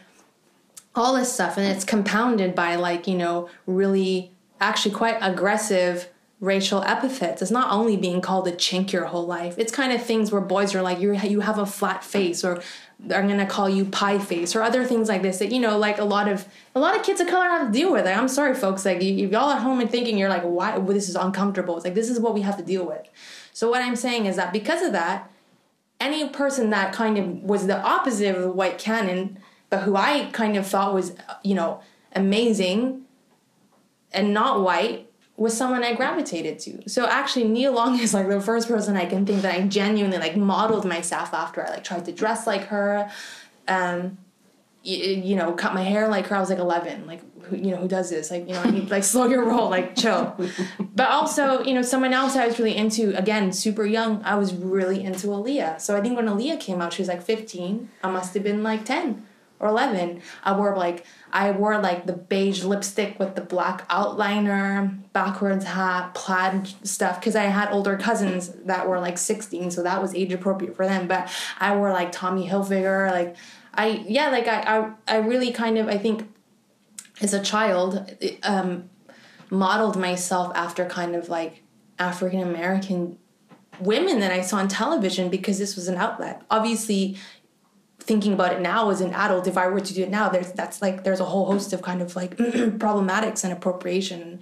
All 0.94 1.16
this 1.16 1.34
stuff 1.34 1.58
and 1.58 1.66
it's 1.66 1.84
compounded 1.84 2.54
by 2.54 2.76
like, 2.76 3.08
you 3.08 3.18
know, 3.18 3.50
really 3.66 4.32
actually 4.60 4.94
quite 4.94 5.18
aggressive 5.22 6.10
racial 6.40 6.84
epithets. 6.84 7.42
It's 7.42 7.50
not 7.50 7.72
only 7.72 7.98
being 7.98 8.22
called 8.22 8.48
a 8.48 8.52
chink 8.52 8.92
your 8.92 9.06
whole 9.06 9.26
life. 9.26 9.56
It's 9.58 9.72
kind 9.72 9.92
of 9.92 10.04
things 10.04 10.32
where 10.32 10.42
boys 10.42 10.76
are 10.76 10.84
like 10.84 11.00
you 11.00 11.16
you 11.16 11.40
have 11.40 11.58
a 11.58 11.66
flat 11.66 12.04
face 12.04 12.44
or 12.44 12.62
I'm 13.04 13.28
gonna 13.28 13.46
call 13.46 13.70
you 13.70 13.86
pie 13.86 14.18
face 14.18 14.56
or 14.56 14.64
other 14.64 14.84
things 14.84 15.08
like 15.08 15.22
this 15.22 15.38
that 15.38 15.52
you 15.52 15.60
know 15.60 15.78
like 15.78 16.00
a 16.00 16.04
lot 16.04 16.28
of 16.28 16.48
a 16.74 16.80
lot 16.80 16.96
of 16.96 17.04
kids 17.04 17.22
of 17.22 17.28
color 17.28 17.46
have 17.46 17.68
to 17.68 17.74
deal 17.74 17.92
with. 17.92 18.06
Like, 18.06 18.18
I'm 18.18 18.28
sorry, 18.28 18.56
folks. 18.56 18.86
Like 18.86 19.02
if 19.02 19.32
y'all 19.32 19.52
at 19.52 19.62
home 19.62 19.80
and 19.80 19.90
thinking 19.90 20.18
you're 20.18 20.30
like 20.30 20.42
why 20.42 20.78
well, 20.78 20.94
this 20.94 21.08
is 21.08 21.16
uncomfortable. 21.16 21.76
It's 21.76 21.86
like 21.86 21.96
this 21.96 22.10
is 22.10 22.20
what 22.20 22.34
we 22.34 22.42
have 22.42 22.58
to 22.58 22.64
deal 22.64 22.86
with. 22.86 23.08
So 23.54 23.70
what 23.70 23.82
I'm 23.82 23.96
saying 23.96 24.26
is 24.26 24.36
that 24.36 24.52
because 24.52 24.82
of 24.82 24.94
that, 24.94 25.30
any 26.00 26.28
person 26.30 26.72
that 26.72 26.92
kind 26.94 27.18
of 27.18 27.44
was 27.44 27.68
the 27.68 27.80
opposite 27.82 28.36
of 28.36 28.42
the 28.42 28.52
white 28.52 28.80
canon, 28.80 29.40
but 29.70 29.84
who 29.84 29.96
I 29.96 30.30
kind 30.32 30.58
of 30.58 30.66
thought 30.66 30.94
was 30.94 31.16
you 31.44 31.54
know 31.54 31.82
amazing 32.14 33.04
and 34.12 34.34
not 34.34 34.62
white 34.62 35.07
was 35.38 35.56
someone 35.56 35.84
I 35.84 35.94
gravitated 35.94 36.58
to. 36.60 36.90
So 36.90 37.06
actually, 37.06 37.48
Nia 37.48 37.72
Long 37.72 38.00
is 38.00 38.14
like 38.14 38.28
the 38.28 38.42
first 38.42 38.68
person 38.68 38.98
I 38.98 39.06
can 39.06 39.26
think 39.26 39.44
that 39.44 39.54
I 39.54 39.62
genuinely 39.68 40.18
like 40.18 40.36
modeled 40.36 40.84
myself 40.84 41.34
after. 41.34 41.66
I 41.66 41.70
like 41.70 41.84
tried 41.84 42.06
to 42.06 42.12
dress 42.12 42.48
like 42.48 42.66
her, 42.66 43.10
um, 43.68 44.18
you, 44.84 44.98
you 44.98 45.36
know, 45.36 45.54
cut 45.54 45.76
my 45.76 45.84
hair 45.84 46.08
like 46.08 46.26
her. 46.28 46.36
I 46.36 46.40
was 46.40 46.50
like 46.50 46.58
eleven. 46.58 47.06
Like 47.06 47.22
who, 47.44 47.56
you 47.56 47.70
know 47.70 47.78
who 47.78 47.88
does 47.88 48.10
this? 48.10 48.32
Like 48.32 48.48
you 48.48 48.56
know, 48.56 48.62
I 48.62 48.72
need 48.72 48.90
like 48.90 49.04
slow 49.14 49.28
your 49.28 49.46
roll, 49.46 49.70
like 49.70 49.96
chill. 49.96 50.36
but 50.96 51.10
also, 51.10 51.64
you 51.64 51.76
know, 51.76 51.84
someone 51.84 52.14
else 52.14 52.36
I 52.36 52.48
was 52.48 52.58
really 52.58 52.76
into. 52.76 53.16
Again, 53.16 53.52
super 53.52 53.86
young. 53.86 54.24
I 54.24 54.36
was 54.36 54.56
really 54.56 55.04
into 55.04 55.28
Aaliyah. 55.28 55.80
So 55.80 55.96
I 55.96 56.02
think 56.02 56.16
when 56.16 56.26
Aaliyah 56.26 56.60
came 56.60 56.82
out, 56.82 56.94
she 56.94 57.04
was 57.04 57.10
like 57.10 57.22
fifteen. 57.22 57.90
I 58.04 58.10
must 58.10 58.34
have 58.34 58.44
been 58.44 58.64
like 58.64 58.86
ten 58.86 59.27
or 59.60 59.68
11 59.70 60.22
i 60.44 60.56
wore 60.56 60.76
like 60.76 61.06
i 61.32 61.52
wore 61.52 61.78
like 61.80 62.06
the 62.06 62.14
beige 62.14 62.64
lipstick 62.64 63.18
with 63.20 63.36
the 63.36 63.42
black 63.42 63.88
outliner 63.90 64.98
backwards 65.14 65.66
hat 65.66 66.14
plaid 66.14 66.68
stuff 66.84 67.20
because 67.20 67.36
i 67.36 67.44
had 67.44 67.72
older 67.72 67.98
cousins 67.98 68.50
that 68.66 68.88
were 68.88 69.00
like 69.00 69.18
16 69.18 69.72
so 69.72 69.84
that 69.84 70.02
was 70.02 70.14
age 70.14 70.32
appropriate 70.32 70.76
for 70.76 70.86
them 70.86 71.08
but 71.08 71.30
i 71.60 71.76
wore 71.76 71.92
like 71.92 72.12
tommy 72.12 72.48
hilfiger 72.48 73.12
like 73.12 73.36
i 73.74 74.04
yeah 74.08 74.30
like 74.30 74.48
i 74.48 74.62
i, 74.62 74.92
I 75.08 75.18
really 75.18 75.52
kind 75.52 75.78
of 75.78 75.88
i 75.88 75.98
think 75.98 76.30
as 77.22 77.34
a 77.34 77.42
child 77.42 78.16
um 78.44 78.90
modeled 79.50 79.98
myself 79.98 80.52
after 80.56 80.86
kind 80.86 81.16
of 81.16 81.30
like 81.30 81.64
african 81.98 82.42
american 82.42 83.18
women 83.80 84.20
that 84.20 84.32
i 84.32 84.42
saw 84.42 84.58
on 84.58 84.68
television 84.68 85.30
because 85.30 85.58
this 85.60 85.76
was 85.76 85.88
an 85.88 85.96
outlet. 85.96 86.42
Obviously 86.50 87.18
thinking 88.08 88.34
about 88.34 88.54
it 88.54 88.62
now 88.62 88.90
as 88.90 89.02
an 89.02 89.14
adult, 89.14 89.46
if 89.48 89.58
I 89.58 89.68
were 89.68 89.82
to 89.82 89.94
do 89.94 90.02
it 90.04 90.10
now, 90.10 90.30
there's 90.30 90.52
that's 90.54 90.82
like 90.82 91.04
there's 91.04 91.20
a 91.20 91.26
whole 91.26 91.46
host 91.46 91.74
of 91.74 91.82
kind 91.82 92.02
of 92.02 92.16
like 92.16 92.36
problematics 92.86 93.44
and 93.44 93.54
appropriation 93.54 94.40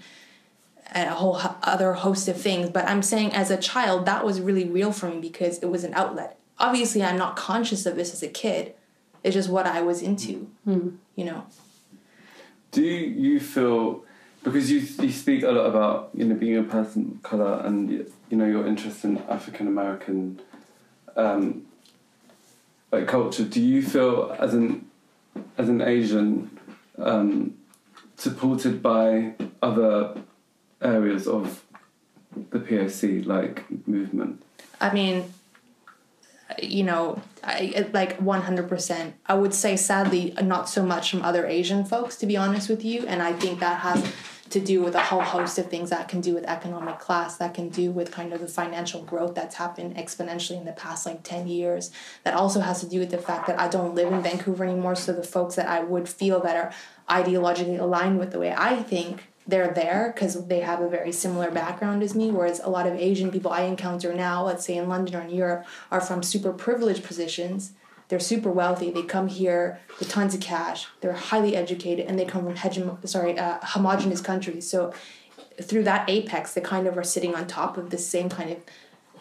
and 0.94 1.10
a 1.10 1.14
whole 1.14 1.38
other 1.64 1.94
host 1.94 2.28
of 2.28 2.40
things. 2.40 2.70
But 2.70 2.88
I'm 2.88 3.02
saying 3.02 3.34
as 3.34 3.50
a 3.52 3.58
child, 3.58 4.06
that 4.06 4.24
was 4.24 4.40
really 4.40 4.66
real 4.66 4.92
for 4.94 5.10
me 5.10 5.20
because 5.20 5.58
it 5.60 5.70
was 5.70 5.84
an 5.84 5.94
outlet. 5.96 6.38
Obviously, 6.60 7.04
I'm 7.04 7.18
not 7.18 7.36
conscious 7.36 7.86
of 7.86 7.96
this 7.98 8.14
as 8.14 8.24
a 8.24 8.30
kid. 8.30 8.74
It's 9.24 9.34
just 9.34 9.50
what 9.50 9.66
I 9.66 9.82
was 9.82 10.02
into, 10.02 10.48
Mm. 10.68 10.98
you 11.16 11.26
know. 11.26 11.46
Do 12.72 12.84
you 12.84 13.40
feel 13.40 14.04
because 14.44 14.70
you 14.72 14.80
you 15.06 15.12
speak 15.12 15.42
a 15.44 15.52
lot 15.52 15.66
about 15.66 16.10
you 16.14 16.26
know 16.26 16.36
being 16.36 16.58
a 16.58 16.64
person 16.64 17.00
of 17.16 17.24
color 17.24 17.62
and 17.66 17.90
you 18.30 18.38
know 18.38 18.46
your 18.46 18.68
interest 18.68 19.04
in 19.04 19.18
African 19.38 19.68
American 19.68 20.40
um, 21.16 21.66
like 22.92 23.08
culture? 23.08 23.44
Do 23.44 23.62
you 23.62 23.82
feel 23.82 24.36
as 24.40 24.54
an 24.54 24.90
as 25.58 25.70
an 25.70 25.82
Asian 25.82 26.60
um, 26.98 27.58
supported 28.16 28.82
by 28.82 29.34
other 29.62 30.16
areas 30.82 31.28
of 31.28 31.64
the 32.52 32.60
POC 32.60 33.26
like 33.26 33.66
movement? 33.88 34.44
I 34.80 34.94
mean, 34.94 35.34
you 36.62 36.84
know, 36.84 37.22
I 37.44 37.88
like 37.94 38.20
100%. 38.20 39.14
I 39.26 39.34
would 39.34 39.54
say 39.54 39.76
sadly 39.76 40.34
not 40.42 40.70
so 40.70 40.86
much 40.86 41.12
from 41.12 41.22
other 41.22 41.46
Asian 41.46 41.86
folks 41.86 42.16
to 42.18 42.26
be 42.26 42.38
honest 42.38 42.70
with 42.70 42.84
you, 42.84 43.06
and 43.08 43.22
I 43.22 43.34
think 43.34 43.60
that 43.60 43.80
has 43.82 44.04
to 44.56 44.62
do 44.62 44.82
with 44.82 44.96
a 44.96 45.02
whole 45.02 45.22
host 45.22 45.58
of 45.58 45.70
things 45.70 45.90
that 45.90 46.08
can 46.08 46.22
do 46.22 46.34
with 46.34 46.46
economic 46.46 46.98
class, 46.98 47.36
that 47.36 47.54
can 47.54 47.68
do 47.68 47.92
with 47.92 48.10
kind 48.10 48.32
of 48.32 48.40
the 48.40 48.48
financial 48.48 49.04
growth 49.04 49.36
that's 49.36 49.56
happened 49.56 49.98
exponentially 49.98 50.58
in 50.58 50.64
the 50.64 50.72
past 50.72 51.06
like 51.06 51.24
10 51.24 51.48
years. 51.48 51.92
That 52.24 52.36
also 52.36 52.62
has 52.62 52.80
to 52.80 52.88
do 52.88 53.00
with 53.00 53.12
the 53.12 53.18
fact 53.18 53.48
that 53.48 53.60
I 53.60 53.68
don't 53.68 53.96
live 53.96 54.14
in 54.14 54.24
Vancouver 54.24 54.64
anymore, 54.64 54.96
so 54.96 55.12
the 55.12 55.24
folks 55.24 55.56
that 55.56 55.68
I 55.68 55.84
would 55.84 56.08
feel 56.08 56.40
that 56.44 56.56
are 56.56 56.72
ideologically 57.10 57.78
aligned 57.78 58.18
with 58.18 58.32
the 58.32 58.40
way 58.40 58.56
I 58.58 58.82
think 58.82 59.26
they're 59.46 59.74
there 59.74 60.14
because 60.16 60.48
they 60.48 60.62
have 60.62 60.80
a 60.80 60.88
very 60.88 61.12
similar 61.12 61.52
background 61.52 62.02
as 62.02 62.16
me. 62.16 62.32
Whereas 62.32 62.62
a 62.62 62.70
lot 62.70 62.88
of 62.88 62.96
Asian 62.96 63.32
people 63.32 63.52
I 63.52 63.64
encounter 63.64 64.14
now, 64.14 64.46
let's 64.46 64.66
say 64.66 64.78
in 64.78 64.88
London 64.88 65.16
or 65.16 65.22
in 65.22 65.32
Europe, 65.32 65.66
are 65.92 66.00
from 66.00 66.24
super 66.24 66.54
privileged 66.54 67.04
positions. 67.04 67.74
They're 68.08 68.20
super 68.20 68.52
wealthy. 68.52 68.92
They 68.92 69.04
come 69.04 69.28
here 69.28 69.80
with 70.00 70.10
tons 70.10 70.36
of 70.36 70.42
cash. 70.42 70.88
They're 71.02 71.14
highly 71.14 71.56
educated, 71.56 72.06
and 72.06 72.20
they 72.20 72.26
come 72.26 72.44
from 72.44 72.56
hegem- 72.56 73.08
sorry 73.08 73.38
uh, 73.38 73.60
homogenous 73.62 74.22
countries. 74.22 74.70
So 74.70 74.94
through 75.62 75.84
that 75.84 76.10
apex, 76.10 76.54
they 76.54 76.62
kind 76.62 76.88
of 76.88 76.98
are 76.98 77.04
sitting 77.04 77.36
on 77.36 77.48
top 77.48 77.78
of 77.78 77.90
the 77.90 77.98
same 77.98 78.30
kind 78.30 78.52
of 78.52 78.58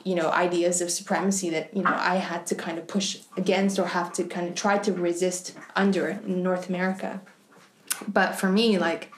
you 0.05 0.15
know 0.15 0.31
ideas 0.31 0.83
of 0.83 0.91
supremacy 0.91 1.49
that 1.51 1.75
you 1.75 1.83
know 1.83 1.95
I 1.95 2.17
had 2.17 2.47
to 2.49 2.55
kind 2.55 2.79
of 2.79 2.87
push 2.87 3.21
against 3.37 3.79
or 3.79 3.87
have 3.87 4.13
to 4.15 4.25
kind 4.25 4.49
of 4.49 4.55
try 4.55 4.79
to 4.79 4.93
resist 4.93 5.57
under 5.75 6.09
in 6.09 6.43
North 6.43 6.69
America. 6.69 7.23
But 8.07 8.35
for 8.35 8.51
me, 8.51 8.79
like 8.79 9.11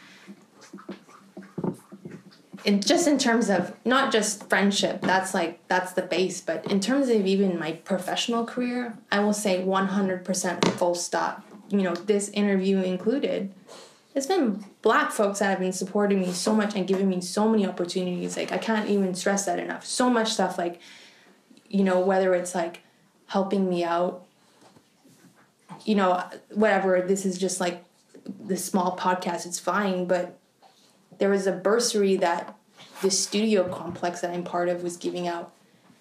in 2.67 2.81
just 2.81 3.07
in 3.07 3.17
terms 3.17 3.49
of 3.49 3.75
not 3.85 4.13
just 4.13 4.49
friendship, 4.49 5.01
that's 5.01 5.33
like 5.33 5.67
that's 5.69 5.93
the 5.93 6.03
base, 6.03 6.41
but 6.41 6.71
in 6.71 6.81
terms 6.81 7.09
of 7.09 7.25
even 7.25 7.59
my 7.59 7.73
professional 7.73 8.45
career, 8.45 8.99
I 9.11 9.21
will 9.21 9.33
say 9.33 9.63
100% 9.65 10.69
full 10.73 10.95
stop. 10.97 11.45
You 11.69 11.83
know, 11.83 11.95
this 11.95 12.29
interview 12.31 12.81
included. 12.83 13.53
It's 14.15 14.27
been 14.27 14.65
black 14.83 15.13
folks 15.13 15.39
that 15.39 15.51
have 15.51 15.61
been 15.61 15.73
supporting 15.73 16.21
me 16.21 16.33
so 16.33 16.55
much 16.55 16.75
and 16.75 16.89
giving 16.89 17.09
me 17.09 17.21
so 17.21 17.49
many 17.49 17.67
opportunities. 17.67 18.37
Like 18.37 18.51
I 18.51 18.59
can't 18.59 18.91
even 18.91 19.15
stress 19.15 19.47
that 19.47 19.61
enough. 19.61 19.87
So 19.87 20.11
much 20.11 20.33
stuff 20.33 20.59
like 20.59 20.81
you 21.69 21.85
know, 21.85 22.01
whether 22.01 22.35
it's 22.35 22.55
like 22.55 22.81
helping 23.27 23.69
me 23.69 23.85
out, 23.85 24.25
you 25.85 25.95
know, 25.95 26.23
whatever, 26.53 27.01
this 27.03 27.25
is 27.25 27.39
just 27.39 27.61
like 27.61 27.85
the 28.45 28.57
small 28.57 28.97
podcast, 28.97 29.47
it's 29.47 29.59
fine, 29.59 30.07
but 30.07 30.39
there 31.19 31.31
was 31.31 31.47
a 31.47 31.53
bursary 31.53 32.17
that 32.17 32.57
the 33.03 33.11
studio 33.11 33.69
complex 33.69 34.21
that 34.21 34.31
I'm 34.31 34.45
part 34.45 34.69
of 34.69 34.83
was 34.83 34.97
giving 34.97 35.29
out. 35.29 35.53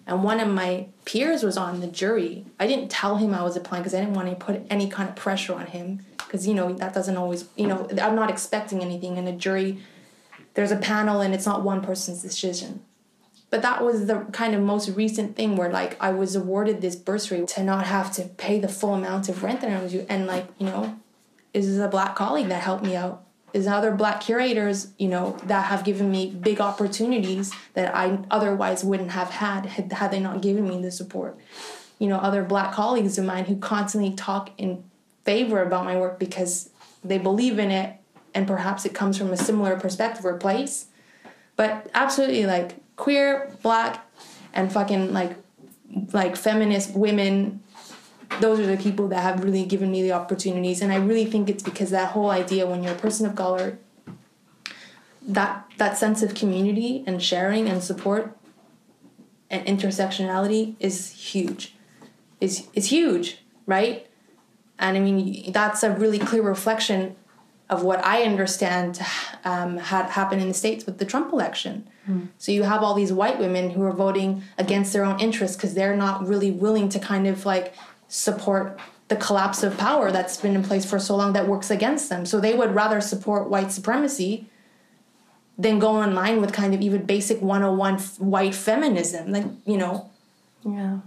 And 0.06 0.22
one 0.22 0.38
of 0.38 0.48
my 0.48 0.86
peers 1.04 1.42
was 1.42 1.56
on 1.56 1.80
the 1.80 1.88
jury. 1.88 2.46
I 2.60 2.66
didn't 2.66 2.90
tell 2.90 3.16
him 3.16 3.34
I 3.34 3.42
was 3.42 3.56
applying 3.56 3.82
because 3.82 3.94
I 3.94 4.00
didn't 4.00 4.14
want 4.14 4.28
to 4.28 4.36
put 4.36 4.62
any 4.70 4.88
kind 4.88 5.08
of 5.08 5.16
pressure 5.16 5.54
on 5.54 5.66
him 5.66 6.04
because, 6.18 6.46
you 6.46 6.54
know, 6.54 6.72
that 6.74 6.94
doesn't 6.94 7.16
always, 7.16 7.46
you 7.56 7.66
know, 7.66 7.88
I'm 8.00 8.14
not 8.14 8.30
expecting 8.30 8.82
anything 8.82 9.16
in 9.16 9.26
a 9.26 9.32
jury. 9.32 9.78
There's 10.54 10.70
a 10.70 10.76
panel 10.76 11.20
and 11.20 11.34
it's 11.34 11.46
not 11.46 11.62
one 11.62 11.82
person's 11.82 12.22
decision. 12.22 12.82
But 13.50 13.62
that 13.62 13.84
was 13.84 14.06
the 14.06 14.26
kind 14.32 14.54
of 14.54 14.62
most 14.62 14.88
recent 14.90 15.36
thing 15.36 15.56
where 15.56 15.70
like 15.70 16.00
I 16.00 16.10
was 16.10 16.36
awarded 16.36 16.80
this 16.80 16.96
bursary 16.96 17.44
to 17.46 17.62
not 17.62 17.86
have 17.86 18.12
to 18.14 18.22
pay 18.24 18.60
the 18.60 18.68
full 18.68 18.94
amount 18.94 19.28
of 19.28 19.42
rent 19.42 19.60
that 19.60 19.70
I 19.70 19.82
was 19.82 19.92
due. 19.92 20.06
and 20.08 20.26
like, 20.26 20.46
you 20.58 20.66
know, 20.66 20.98
this 21.52 21.66
is 21.66 21.78
a 21.78 21.88
black 21.88 22.14
colleague 22.14 22.48
that 22.48 22.62
helped 22.62 22.84
me 22.84 22.96
out 22.96 23.25
is 23.52 23.66
other 23.66 23.92
black 23.92 24.20
curators 24.20 24.88
you 24.98 25.08
know 25.08 25.36
that 25.44 25.66
have 25.66 25.84
given 25.84 26.10
me 26.10 26.30
big 26.30 26.60
opportunities 26.60 27.54
that 27.74 27.94
i 27.94 28.18
otherwise 28.30 28.84
wouldn't 28.84 29.10
have 29.10 29.30
had 29.30 29.66
had, 29.66 29.92
had 29.92 30.10
they 30.10 30.20
not 30.20 30.40
given 30.42 30.66
me 30.68 30.80
the 30.82 30.90
support. 30.90 31.38
You 31.98 32.08
know 32.08 32.18
other 32.18 32.42
black 32.42 32.72
colleagues 32.72 33.18
of 33.18 33.24
mine 33.24 33.44
who 33.46 33.56
constantly 33.56 34.12
talk 34.14 34.50
in 34.58 34.84
favor 35.24 35.62
about 35.62 35.84
my 35.84 35.96
work 35.96 36.18
because 36.18 36.70
they 37.04 37.18
believe 37.18 37.58
in 37.58 37.70
it 37.70 37.96
and 38.34 38.46
perhaps 38.46 38.84
it 38.84 38.94
comes 38.94 39.16
from 39.16 39.32
a 39.32 39.36
similar 39.36 39.78
perspective 39.78 40.24
or 40.24 40.36
place. 40.36 40.86
But 41.56 41.90
absolutely 41.94 42.46
like 42.46 42.76
queer 42.96 43.56
black 43.62 44.06
and 44.52 44.70
fucking 44.70 45.12
like 45.12 45.36
like 46.12 46.36
feminist 46.36 46.94
women 46.94 47.62
those 48.40 48.60
are 48.60 48.66
the 48.66 48.76
people 48.76 49.08
that 49.08 49.22
have 49.22 49.42
really 49.42 49.64
given 49.64 49.90
me 49.90 50.02
the 50.02 50.12
opportunities. 50.12 50.82
And 50.82 50.92
i 50.92 50.96
really 50.96 51.24
think 51.24 51.48
it's 51.48 51.62
because 51.62 51.90
that 51.90 52.12
whole 52.12 52.30
idea 52.30 52.66
when 52.66 52.82
you're 52.82 52.94
a 52.94 52.98
person 52.98 53.26
of 53.26 53.34
color 53.34 53.78
that 55.22 55.68
that 55.78 55.98
sense 55.98 56.22
of 56.22 56.34
community 56.34 57.02
and 57.06 57.22
sharing 57.22 57.68
and 57.68 57.82
support 57.82 58.36
and 59.50 59.64
intersectionality 59.66 60.74
is 60.80 61.10
huge. 61.12 61.74
Is 62.40 62.68
is 62.74 62.86
huge 62.90 63.38
right? 63.66 64.06
And 64.78 64.96
i 64.96 65.00
mean 65.00 65.52
that's 65.52 65.82
a 65.82 65.90
really 65.90 66.18
clear 66.18 66.42
reflection 66.42 67.16
of 67.68 67.82
what 67.82 68.04
i 68.04 68.22
understand 68.22 69.00
um, 69.44 69.78
had 69.78 70.06
happened 70.10 70.40
in 70.40 70.48
the 70.48 70.54
states 70.54 70.86
with 70.86 70.98
the 70.98 71.04
trump 71.04 71.32
election. 71.32 71.88
Mm. 72.08 72.28
so 72.38 72.52
you 72.52 72.62
have 72.62 72.82
all 72.82 72.94
these 72.94 73.12
white 73.12 73.38
women 73.38 73.70
who 73.70 73.82
are 73.82 73.92
voting 73.92 74.42
against 74.58 74.92
their 74.92 75.04
own 75.04 75.18
interests 75.18 75.56
because 75.56 75.74
they're 75.74 75.96
not 75.96 76.26
really 76.26 76.52
willing 76.52 76.88
to 76.90 77.00
kind 77.00 77.26
of 77.26 77.44
like 77.44 77.74
support 78.08 78.78
the 79.08 79.16
collapse 79.16 79.62
of 79.62 79.76
power 79.78 80.10
that's 80.10 80.36
been 80.36 80.54
in 80.54 80.62
place 80.62 80.84
for 80.84 80.98
so 80.98 81.16
long 81.16 81.32
that 81.32 81.46
works 81.46 81.70
against 81.70 82.08
them. 82.08 82.26
So 82.26 82.40
they 82.40 82.54
would 82.54 82.74
rather 82.74 83.00
support 83.00 83.48
white 83.48 83.70
supremacy 83.70 84.46
than 85.58 85.78
go 85.78 86.02
in 86.02 86.14
line 86.14 86.40
with 86.40 86.52
kind 86.52 86.74
of 86.74 86.80
even 86.80 87.04
basic 87.04 87.40
101 87.40 87.94
f- 87.94 88.20
white 88.20 88.54
feminism. 88.54 89.32
Like, 89.32 89.46
you 89.64 89.76
know. 89.76 90.10
Yeah. 90.64 90.98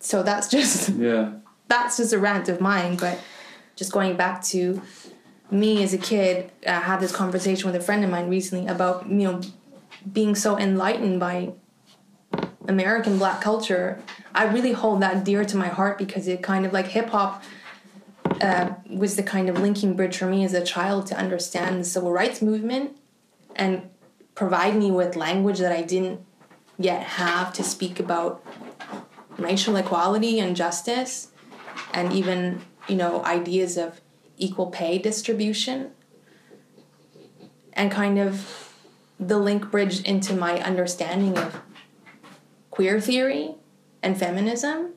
So 0.00 0.22
that's 0.22 0.48
just 0.48 0.88
Yeah. 0.96 1.34
That's 1.68 1.96
just 1.96 2.12
a 2.12 2.18
rant 2.18 2.48
of 2.48 2.60
mine, 2.60 2.96
but 2.96 3.18
just 3.74 3.92
going 3.92 4.16
back 4.16 4.42
to 4.44 4.80
me 5.50 5.82
as 5.82 5.92
a 5.92 5.98
kid, 5.98 6.50
I 6.66 6.80
had 6.80 7.00
this 7.00 7.14
conversation 7.14 7.66
with 7.66 7.80
a 7.80 7.84
friend 7.84 8.04
of 8.04 8.10
mine 8.10 8.28
recently 8.28 8.66
about, 8.68 9.08
you 9.08 9.16
know, 9.16 9.40
being 10.12 10.34
so 10.34 10.56
enlightened 10.56 11.18
by 11.18 11.52
American 12.68 13.18
black 13.18 13.40
culture, 13.40 14.00
I 14.34 14.44
really 14.44 14.72
hold 14.72 15.00
that 15.02 15.24
dear 15.24 15.44
to 15.44 15.56
my 15.56 15.68
heart 15.68 15.98
because 15.98 16.28
it 16.28 16.42
kind 16.42 16.66
of 16.66 16.72
like 16.72 16.86
hip 16.88 17.10
hop 17.10 17.42
uh, 18.40 18.74
was 18.90 19.16
the 19.16 19.22
kind 19.22 19.48
of 19.48 19.58
linking 19.60 19.94
bridge 19.94 20.16
for 20.16 20.26
me 20.26 20.44
as 20.44 20.52
a 20.52 20.64
child 20.64 21.06
to 21.06 21.16
understand 21.16 21.80
the 21.80 21.84
civil 21.84 22.12
rights 22.12 22.42
movement 22.42 22.96
and 23.54 23.88
provide 24.34 24.76
me 24.76 24.90
with 24.90 25.16
language 25.16 25.58
that 25.58 25.72
I 25.72 25.82
didn't 25.82 26.20
yet 26.78 27.02
have 27.02 27.52
to 27.54 27.62
speak 27.62 27.98
about 27.98 28.44
racial 29.38 29.76
equality 29.76 30.38
and 30.38 30.54
justice 30.54 31.28
and 31.92 32.12
even, 32.12 32.62
you 32.88 32.96
know, 32.96 33.24
ideas 33.24 33.76
of 33.76 34.00
equal 34.36 34.66
pay 34.66 34.98
distribution 34.98 35.92
and 37.72 37.90
kind 37.90 38.18
of 38.18 38.74
the 39.18 39.38
link 39.38 39.70
bridge 39.70 40.02
into 40.02 40.34
my 40.34 40.60
understanding 40.60 41.38
of 41.38 41.60
queer 42.76 43.00
theory 43.00 43.54
and 44.02 44.18
feminism, 44.18 44.90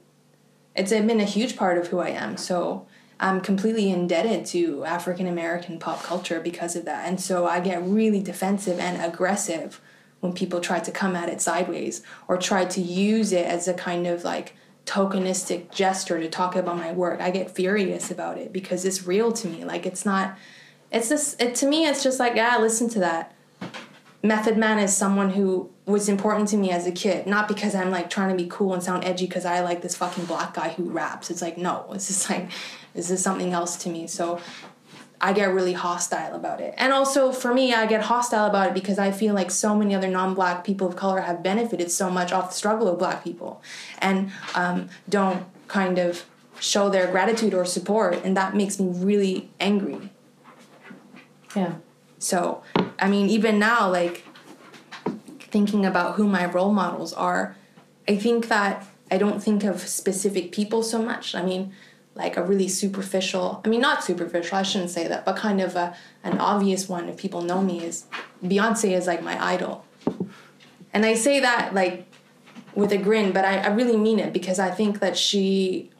it's 0.75 0.91
uh, 0.91 1.01
been 1.01 1.21
a 1.21 1.25
huge 1.25 1.55
part 1.55 1.77
of 1.77 1.87
who 1.87 1.99
I 1.99 2.09
am. 2.09 2.35
So 2.35 2.85
I'm 3.21 3.39
completely 3.39 3.89
indebted 3.89 4.45
to 4.47 4.83
African 4.83 5.27
American 5.27 5.79
pop 5.79 6.03
culture 6.03 6.41
because 6.41 6.75
of 6.75 6.83
that. 6.83 7.07
And 7.07 7.21
so 7.21 7.47
I 7.47 7.61
get 7.61 7.81
really 7.81 8.21
defensive 8.21 8.79
and 8.79 9.01
aggressive 9.01 9.79
when 10.19 10.33
people 10.33 10.59
try 10.59 10.81
to 10.81 10.91
come 10.91 11.15
at 11.15 11.29
it 11.29 11.39
sideways 11.39 12.01
or 12.27 12.35
try 12.35 12.65
to 12.65 12.81
use 12.81 13.31
it 13.31 13.45
as 13.45 13.69
a 13.69 13.73
kind 13.73 14.07
of 14.07 14.25
like 14.25 14.57
tokenistic 14.85 15.71
gesture 15.71 16.19
to 16.19 16.27
talk 16.27 16.57
about 16.57 16.75
my 16.75 16.91
work. 16.91 17.21
I 17.21 17.31
get 17.31 17.49
furious 17.49 18.11
about 18.11 18.37
it 18.37 18.51
because 18.51 18.83
it's 18.83 19.07
real 19.07 19.31
to 19.31 19.47
me. 19.47 19.63
Like 19.63 19.85
it's 19.85 20.05
not 20.05 20.37
it's 20.91 21.07
just 21.07 21.41
it 21.41 21.55
to 21.55 21.65
me 21.65 21.85
it's 21.85 22.03
just 22.03 22.19
like, 22.19 22.35
yeah, 22.35 22.57
listen 22.57 22.89
to 22.89 22.99
that. 22.99 23.33
Method 24.21 24.57
Man 24.57 24.79
is 24.79 24.95
someone 24.95 25.29
who 25.29 25.69
was 25.85 26.09
important 26.09 26.49
to 26.49 26.57
me 26.57 26.71
as 26.71 26.85
a 26.85 26.91
kid, 26.91 27.25
not 27.25 27.47
because 27.47 27.73
I'm 27.73 27.89
like 27.89 28.09
trying 28.09 28.35
to 28.35 28.41
be 28.41 28.49
cool 28.49 28.73
and 28.73 28.83
sound 28.83 29.05
edgy 29.05 29.25
because 29.25 29.45
I 29.45 29.61
like 29.61 29.81
this 29.81 29.95
fucking 29.95 30.25
black 30.25 30.53
guy 30.53 30.69
who 30.69 30.89
raps. 30.89 31.29
It's 31.29 31.41
like, 31.41 31.57
no, 31.57 31.85
it's 31.93 32.07
just 32.07 32.29
like, 32.29 32.49
this 32.93 33.09
is 33.09 33.23
something 33.23 33.53
else 33.53 33.77
to 33.77 33.89
me. 33.89 34.07
So 34.07 34.41
I 35.21 35.33
get 35.33 35.53
really 35.53 35.73
hostile 35.73 36.35
about 36.35 36.61
it. 36.61 36.73
And 36.77 36.93
also 36.93 37.31
for 37.31 37.53
me, 37.53 37.73
I 37.73 37.85
get 37.85 38.01
hostile 38.01 38.45
about 38.45 38.67
it 38.67 38.73
because 38.73 38.99
I 38.99 39.11
feel 39.11 39.33
like 39.33 39.51
so 39.51 39.75
many 39.75 39.95
other 39.95 40.07
non 40.07 40.33
black 40.33 40.63
people 40.63 40.87
of 40.87 40.95
color 40.95 41.21
have 41.21 41.41
benefited 41.41 41.91
so 41.91 42.09
much 42.09 42.31
off 42.31 42.49
the 42.49 42.55
struggle 42.55 42.87
of 42.87 42.99
black 42.99 43.23
people 43.23 43.61
and 43.99 44.31
um, 44.53 44.89
don't 45.07 45.45
kind 45.67 45.97
of 45.97 46.25
show 46.59 46.89
their 46.89 47.09
gratitude 47.09 47.53
or 47.53 47.65
support. 47.65 48.23
And 48.23 48.35
that 48.37 48.55
makes 48.55 48.79
me 48.79 48.91
really 48.93 49.49
angry. 49.59 50.09
Yeah. 51.55 51.75
So, 52.19 52.61
I 52.99 53.09
mean, 53.09 53.29
even 53.29 53.57
now, 53.57 53.89
like 53.89 54.25
thinking 55.39 55.85
about 55.85 56.15
who 56.15 56.27
my 56.27 56.45
role 56.45 56.71
models 56.71 57.13
are, 57.13 57.55
I 58.07 58.17
think 58.17 58.49
that 58.49 58.85
I 59.09 59.17
don't 59.17 59.41
think 59.41 59.63
of 59.63 59.81
specific 59.81 60.51
people 60.51 60.83
so 60.83 61.01
much. 61.01 61.33
I 61.33 61.41
mean, 61.41 61.73
like 62.15 62.37
a 62.37 62.43
really 62.43 62.67
superficial, 62.67 63.61
I 63.63 63.69
mean, 63.69 63.81
not 63.81 64.03
superficial, 64.03 64.57
I 64.57 64.63
shouldn't 64.63 64.91
say 64.91 65.07
that, 65.07 65.25
but 65.25 65.37
kind 65.37 65.61
of 65.61 65.75
a, 65.75 65.95
an 66.23 66.37
obvious 66.37 66.89
one 66.89 67.07
if 67.07 67.17
people 67.17 67.41
know 67.41 67.61
me 67.61 67.83
is 67.83 68.05
Beyonce 68.43 68.91
is 68.91 69.07
like 69.07 69.23
my 69.23 69.41
idol. 69.43 69.85
And 70.91 71.05
I 71.05 71.13
say 71.13 71.39
that 71.39 71.73
like 71.73 72.05
with 72.75 72.91
a 72.91 72.97
grin, 72.97 73.31
but 73.31 73.45
I, 73.45 73.59
I 73.59 73.67
really 73.67 73.97
mean 73.97 74.19
it 74.19 74.33
because 74.33 74.59
I 74.59 74.69
think 74.69 74.99
that 74.99 75.17
she 75.17 75.91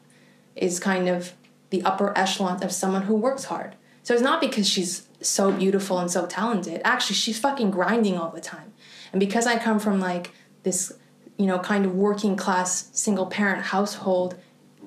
is 0.56 0.78
kind 0.78 1.08
of 1.08 1.32
the 1.70 1.82
upper 1.82 2.16
echelon 2.18 2.62
of 2.62 2.72
someone 2.72 3.02
who 3.02 3.14
works 3.14 3.44
hard. 3.44 3.76
So 4.02 4.12
it's 4.12 4.22
not 4.22 4.40
because 4.40 4.68
she's 4.68 5.06
so 5.20 5.52
beautiful 5.52 5.98
and 5.98 6.10
so 6.10 6.26
talented. 6.26 6.80
Actually, 6.84 7.16
she's 7.16 7.38
fucking 7.38 7.70
grinding 7.70 8.16
all 8.16 8.30
the 8.30 8.40
time. 8.40 8.72
And 9.12 9.20
because 9.20 9.46
I 9.46 9.58
come 9.58 9.78
from 9.78 10.00
like 10.00 10.30
this, 10.62 10.92
you 11.36 11.46
know, 11.46 11.58
kind 11.58 11.84
of 11.84 11.94
working 11.94 12.36
class 12.36 12.88
single 12.92 13.26
parent 13.26 13.64
household, 13.66 14.36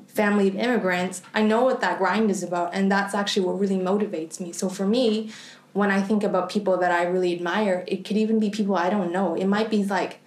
family 0.08 0.48
of 0.48 0.56
immigrants, 0.56 1.22
I 1.34 1.42
know 1.42 1.64
what 1.64 1.82
that 1.82 1.98
grind 1.98 2.30
is 2.32 2.44
about. 2.44 2.74
And 2.74 2.92
that's 2.92 3.14
actually 3.14 3.46
what 3.46 3.60
really 3.60 3.78
motivates 3.78 4.40
me. 4.40 4.52
So 4.54 4.70
for 4.70 4.88
me, 4.88 5.32
when 5.74 5.90
I 5.90 6.02
think 6.02 6.24
about 6.24 6.50
people 6.50 6.78
that 6.78 6.92
I 6.92 7.04
really 7.04 7.34
admire, 7.34 7.84
it 7.88 8.06
could 8.06 8.18
even 8.18 8.40
be 8.40 8.50
people 8.50 8.76
I 8.76 8.90
don't 8.90 9.12
know. 9.12 9.36
It 9.36 9.46
might 9.46 9.70
be 9.70 9.84
like 9.84 10.20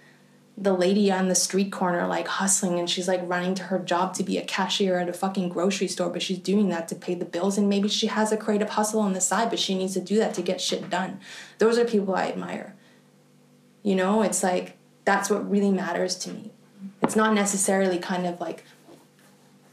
the 0.59 0.73
lady 0.73 1.11
on 1.11 1.27
the 1.27 1.35
street 1.35 1.71
corner 1.71 2.07
like 2.07 2.27
hustling 2.27 2.79
and 2.79 2.89
she's 2.89 3.07
like 3.07 3.21
running 3.25 3.53
to 3.53 3.63
her 3.63 3.77
job 3.77 4.15
to 4.15 4.23
be 4.23 4.39
a 4.39 4.43
cashier 4.43 4.97
at 4.97 5.07
a 5.07 5.13
fucking 5.13 5.49
grocery 5.49 5.87
store 5.87 6.09
but 6.09 6.21
she's 6.21 6.39
doing 6.39 6.69
that 6.69 6.87
to 6.87 6.95
pay 6.95 7.13
the 7.13 7.25
bills 7.25 7.59
and 7.59 7.69
maybe 7.69 7.87
she 7.87 8.07
has 8.07 8.31
a 8.31 8.37
creative 8.37 8.71
hustle 8.71 8.99
on 8.99 9.13
the 9.13 9.21
side 9.21 9.51
but 9.51 9.59
she 9.59 9.75
needs 9.75 9.93
to 9.93 10.01
do 10.01 10.17
that 10.17 10.33
to 10.33 10.41
get 10.41 10.59
shit 10.59 10.89
done. 10.89 11.19
Those 11.59 11.77
are 11.77 11.85
people 11.85 12.15
i 12.15 12.27
admire. 12.27 12.75
You 13.83 13.95
know 13.95 14.23
it's 14.23 14.41
like 14.41 14.77
that's 15.05 15.29
what 15.29 15.49
really 15.49 15.71
matters 15.71 16.15
to 16.15 16.31
me. 16.31 16.51
It's 17.03 17.15
not 17.15 17.35
necessarily 17.35 17.99
kind 17.99 18.25
of 18.25 18.41
like 18.41 18.63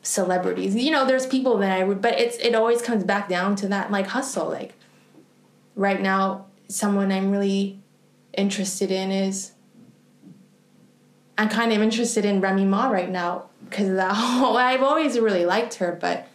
celebrities. 0.03 0.77
You 0.77 0.91
know 0.91 1.07
there's 1.07 1.27
people 1.27 1.57
that 1.59 1.81
i 1.81 1.83
would 1.83 2.03
but 2.03 2.21
it's 2.21 2.37
it 2.37 2.55
always 2.55 2.83
comes 2.83 3.05
back 3.05 3.31
down 3.31 3.57
to 3.57 3.69
that 3.69 3.91
like 3.91 4.09
hustle. 4.09 4.51
Like 4.51 4.75
right 5.75 6.01
now 6.01 6.47
someone 6.69 7.13
i'm 7.13 7.31
really 7.31 7.79
interested 8.37 8.91
in 8.91 9.11
is 9.11 9.54
I'm 11.37 11.49
kind 11.49 11.73
of 11.73 11.83
interested 11.83 12.25
in 12.25 12.41
Remy 12.41 12.65
Ma 12.65 12.89
right 12.89 13.11
now 13.11 13.47
because 13.69 13.89
of 13.89 13.97
that 13.97 14.13
whole. 14.15 14.57
I've 14.57 14.83
always 14.83 15.19
really 15.19 15.45
liked 15.45 15.75
her, 15.75 15.97
but 16.01 16.29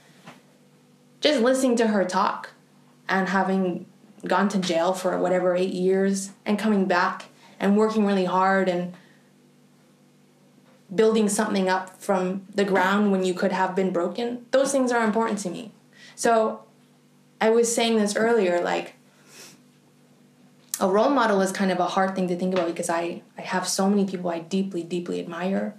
just 1.21 1.41
listening 1.41 1.75
to 1.77 1.87
her 1.87 2.05
talk 2.05 2.51
and 3.07 3.29
having 3.29 3.85
gone 4.25 4.49
to 4.49 4.57
jail 4.57 4.93
for 4.93 5.17
whatever 5.17 5.55
eight 5.55 5.73
years 5.73 6.31
and 6.45 6.59
coming 6.59 6.85
back 6.85 7.25
and 7.59 7.77
working 7.77 8.05
really 8.05 8.25
hard 8.25 8.67
and 8.67 8.93
building 10.93 11.29
something 11.29 11.69
up 11.69 12.01
from 12.01 12.45
the 12.53 12.65
ground 12.65 13.11
when 13.11 13.23
you 13.23 13.33
could 13.33 13.51
have 13.51 13.75
been 13.75 13.91
broken, 13.91 14.45
those 14.51 14.71
things 14.71 14.91
are 14.91 15.03
important 15.03 15.39
to 15.39 15.49
me. 15.49 15.71
So 16.15 16.63
I 17.39 17.49
was 17.49 17.73
saying 17.73 17.97
this 17.97 18.15
earlier, 18.15 18.61
like 18.61 18.95
a 20.79 20.87
role 20.87 21.09
model 21.09 21.41
is 21.41 21.51
kind 21.51 21.71
of 21.71 21.79
a 21.79 21.87
hard 21.87 22.15
thing 22.15 22.27
to 22.29 22.35
think 22.35 22.53
about 22.53 22.67
because 22.67 22.89
I, 22.89 23.21
I 23.37 23.41
have 23.41 23.67
so 23.67 23.89
many 23.89 24.05
people 24.05 24.29
I 24.29 24.39
deeply, 24.39 24.83
deeply 24.83 25.19
admire. 25.19 25.75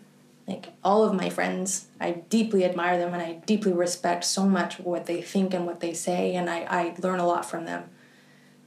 Like 0.46 0.72
all 0.82 1.04
of 1.04 1.14
my 1.14 1.30
friends, 1.30 1.86
I 2.00 2.22
deeply 2.28 2.64
admire 2.64 2.98
them 2.98 3.14
and 3.14 3.22
I 3.22 3.34
deeply 3.46 3.72
respect 3.72 4.24
so 4.24 4.46
much 4.46 4.80
what 4.80 5.06
they 5.06 5.22
think 5.22 5.54
and 5.54 5.64
what 5.64 5.80
they 5.80 5.94
say, 5.94 6.34
and 6.34 6.50
I, 6.50 6.66
I 6.68 6.96
learn 7.00 7.20
a 7.20 7.26
lot 7.26 7.46
from 7.46 7.66
them. 7.66 7.84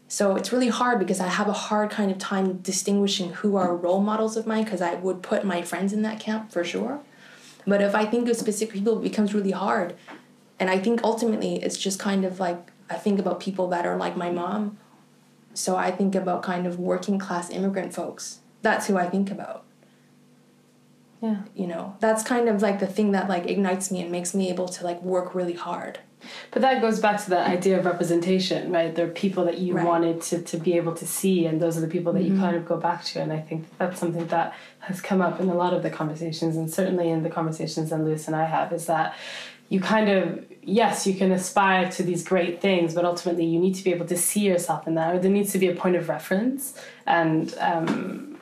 So 0.08 0.36
it's 0.36 0.54
really 0.54 0.70
hard 0.70 1.00
because 1.00 1.20
I 1.20 1.28
have 1.28 1.48
a 1.48 1.54
hard 1.54 1.90
kind 1.90 2.12
of 2.12 2.20
time 2.20 2.60
distinguishing 2.60 3.34
who 3.34 3.56
are 3.58 3.76
role 3.76 4.00
models 4.00 4.38
of 4.38 4.48
mine 4.48 4.64
because 4.64 4.82
I 4.82 4.96
would 4.96 5.22
put 5.22 5.44
my 5.44 5.62
friends 5.62 5.92
in 5.92 6.04
that 6.04 6.20
camp 6.20 6.52
for 6.52 6.64
sure. 6.64 7.02
But 7.66 7.82
if 7.82 7.96
I 7.96 8.06
think 8.06 8.30
of 8.30 8.38
specific 8.38 8.76
people, 8.76 9.00
it 9.00 9.04
becomes 9.04 9.34
really 9.34 9.52
hard. 9.52 9.96
And 10.60 10.70
I 10.70 10.78
think 10.78 11.02
ultimately 11.04 11.62
it's 11.64 11.78
just 11.78 12.00
kind 12.00 12.26
of 12.26 12.40
like 12.40 12.72
I 12.90 12.96
think 12.96 13.20
about 13.20 13.40
people 13.40 13.68
that 13.70 13.86
are 13.86 13.98
like 13.98 14.16
my 14.16 14.30
mom 14.30 14.78
so 15.54 15.76
I 15.76 15.92
think 15.92 16.16
about 16.16 16.44
kind 16.44 16.66
of 16.66 16.80
working 16.80 17.20
class 17.20 17.50
immigrant 17.50 17.94
folks. 17.94 18.40
That's 18.62 18.88
who 18.88 18.98
I 18.98 19.10
think 19.10 19.30
about. 19.32 19.66
Yeah. 21.22 21.44
You 21.56 21.68
know, 21.68 21.96
that's 22.00 22.24
kind 22.24 22.50
of 22.50 22.62
like 22.62 22.80
the 22.80 22.88
thing 22.88 23.12
that 23.12 23.30
like 23.30 23.46
ignites 23.46 23.92
me 23.92 24.02
and 24.02 24.12
makes 24.12 24.34
me 24.34 24.50
able 24.50 24.68
to 24.68 24.84
like 24.84 25.02
work 25.02 25.34
really 25.34 25.54
hard. 25.54 26.00
But 26.52 26.62
that 26.62 26.82
goes 26.82 27.00
back 27.00 27.24
to 27.24 27.30
that 27.32 27.48
idea 27.50 27.80
of 27.80 27.86
representation, 27.86 28.72
right? 28.72 28.94
There 28.96 29.08
are 29.08 29.12
people 29.12 29.46
that 29.46 29.58
you 29.58 29.74
Right. 29.76 29.86
wanted 29.86 30.22
to, 30.24 30.42
to 30.42 30.58
be 30.58 30.74
able 30.78 30.94
to 30.94 31.06
see, 31.06 31.46
and 31.46 31.62
those 31.62 31.78
are 31.78 31.82
the 31.82 31.88
people 31.88 32.14
that 32.14 32.24
you 32.24 32.38
kind 32.38 32.56
of 32.56 32.66
go 32.66 32.78
back 32.78 33.04
to. 33.06 33.22
And 33.22 33.32
I 33.34 33.40
think 33.40 33.66
that's 33.78 34.00
something 34.00 34.28
that 34.28 34.54
has 34.80 35.02
come 35.02 35.22
up 35.22 35.40
in 35.40 35.50
a 35.50 35.56
lot 35.56 35.74
of 35.74 35.82
the 35.84 35.90
conversations, 35.90 36.56
and 36.56 36.72
certainly 36.72 37.10
in 37.10 37.24
the 37.24 37.30
conversations 37.30 37.90
that 37.90 38.00
Lewis 38.00 38.28
and 38.28 38.36
I 38.36 38.46
have, 38.46 38.72
is 38.74 38.86
that 38.86 39.16
you 39.70 39.80
kind 39.80 40.10
of, 40.10 40.46
yes, 40.62 41.08
you 41.08 41.16
can 41.16 41.32
aspire 41.32 41.90
to 41.92 42.04
these 42.04 42.24
great 42.24 42.62
things, 42.62 42.94
but 42.94 43.06
ultimately 43.06 43.46
you 43.46 43.60
need 43.60 43.74
to 43.76 43.84
be 43.84 43.92
able 43.92 44.06
to 44.06 44.18
see 44.18 44.42
yourself 44.42 44.88
in 44.88 44.96
that, 44.96 45.16
or 45.16 45.20
there 45.20 45.32
needs 45.32 45.52
to 45.54 45.58
be 45.58 45.68
a 45.68 45.76
point 45.76 45.96
of 45.96 46.10
reference. 46.10 46.80
And 47.08 47.54
um, 47.60 48.38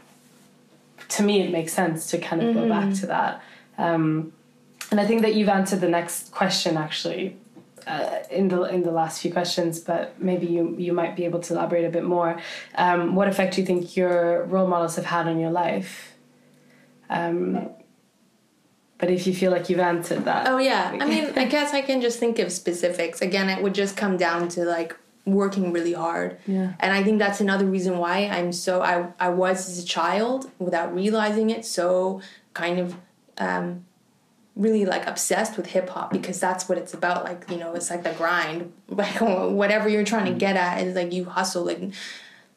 to 1.10 1.24
me, 1.24 1.42
it 1.42 1.52
makes 1.52 1.74
sense 1.74 2.08
to 2.12 2.18
kind 2.18 2.42
of 2.42 2.54
go 2.54 2.68
back 2.68 2.94
to 2.96 3.06
that. 3.08 3.42
Um, 3.78 4.34
and 4.90 5.00
I 5.00 5.06
think 5.08 5.22
that 5.22 5.36
you've 5.36 5.50
answered 5.50 5.80
the 5.80 5.88
next 5.88 6.32
question 6.32 6.76
actually 6.76 7.38
uh, 7.88 8.20
in 8.30 8.48
the 8.48 8.64
in 8.64 8.84
the 8.84 8.92
last 8.92 9.22
few 9.22 9.32
questions, 9.32 9.80
but 9.80 10.22
maybe 10.22 10.48
you 10.48 10.76
you 10.78 10.94
might 10.94 11.16
be 11.16 11.26
able 11.26 11.40
to 11.40 11.54
elaborate 11.54 11.86
a 11.86 11.90
bit 11.90 12.04
more. 12.04 12.40
Um, 12.76 13.16
what 13.16 13.28
effect 13.28 13.56
do 13.56 13.62
you 13.62 13.68
think 13.68 13.96
your 13.96 14.44
role 14.46 14.68
models 14.68 14.96
have 14.96 15.06
had 15.06 15.28
on 15.28 15.40
your 15.40 15.52
life? 15.52 16.14
Um, 17.10 17.70
but 18.98 19.10
if 19.10 19.26
you 19.26 19.34
feel 19.34 19.52
like 19.52 19.70
you've 19.70 19.80
answered 19.80 20.26
that, 20.26 20.48
Oh 20.48 20.58
yeah. 20.58 20.96
I 21.00 21.06
mean, 21.06 21.34
I 21.36 21.46
guess 21.46 21.74
I 21.74 21.82
can 21.82 22.02
just 22.02 22.20
think 22.20 22.40
of 22.40 22.52
specifics. 22.52 23.22
Again, 23.22 23.50
it 23.50 23.62
would 23.64 23.74
just 23.74 23.98
come 23.98 24.16
down 24.16 24.48
to 24.50 24.64
like 24.64 24.96
working 25.26 25.72
really 25.74 25.94
hard. 25.94 26.38
Yeah. 26.48 26.74
And 26.80 26.94
I 26.94 27.04
think 27.04 27.20
that's 27.20 27.42
another 27.42 27.66
reason 27.66 27.98
why 27.98 28.28
I'm 28.28 28.52
so 28.52 28.82
I 28.82 29.08
I 29.20 29.30
was 29.30 29.70
as 29.70 29.84
a 29.84 29.86
child 29.86 30.50
without 30.60 30.94
realizing 30.94 31.50
it 31.50 31.66
so 31.66 32.22
kind 32.54 32.80
of 32.80 32.96
um 33.38 33.86
really 34.62 34.86
like 34.86 35.08
obsessed 35.08 35.58
with 35.58 35.66
hip 35.66 35.90
hop 35.90 36.12
because 36.12 36.40
that's 36.40 36.70
what 36.70 36.78
it's 36.78 36.94
about 36.94 37.24
like 37.24 37.50
you 37.50 37.58
know 37.58 37.74
it's 37.74 37.90
like 37.90 38.04
the 38.04 38.12
grind 38.14 38.72
like 38.90 39.20
whatever 39.20 39.90
you're 39.90 40.04
trying 40.04 40.26
to 40.26 40.32
mm. 40.32 40.38
get 40.38 40.56
at 40.56 40.86
is 40.86 40.96
like 40.96 41.12
you 41.12 41.26
hustle 41.26 41.64
like 41.64 41.82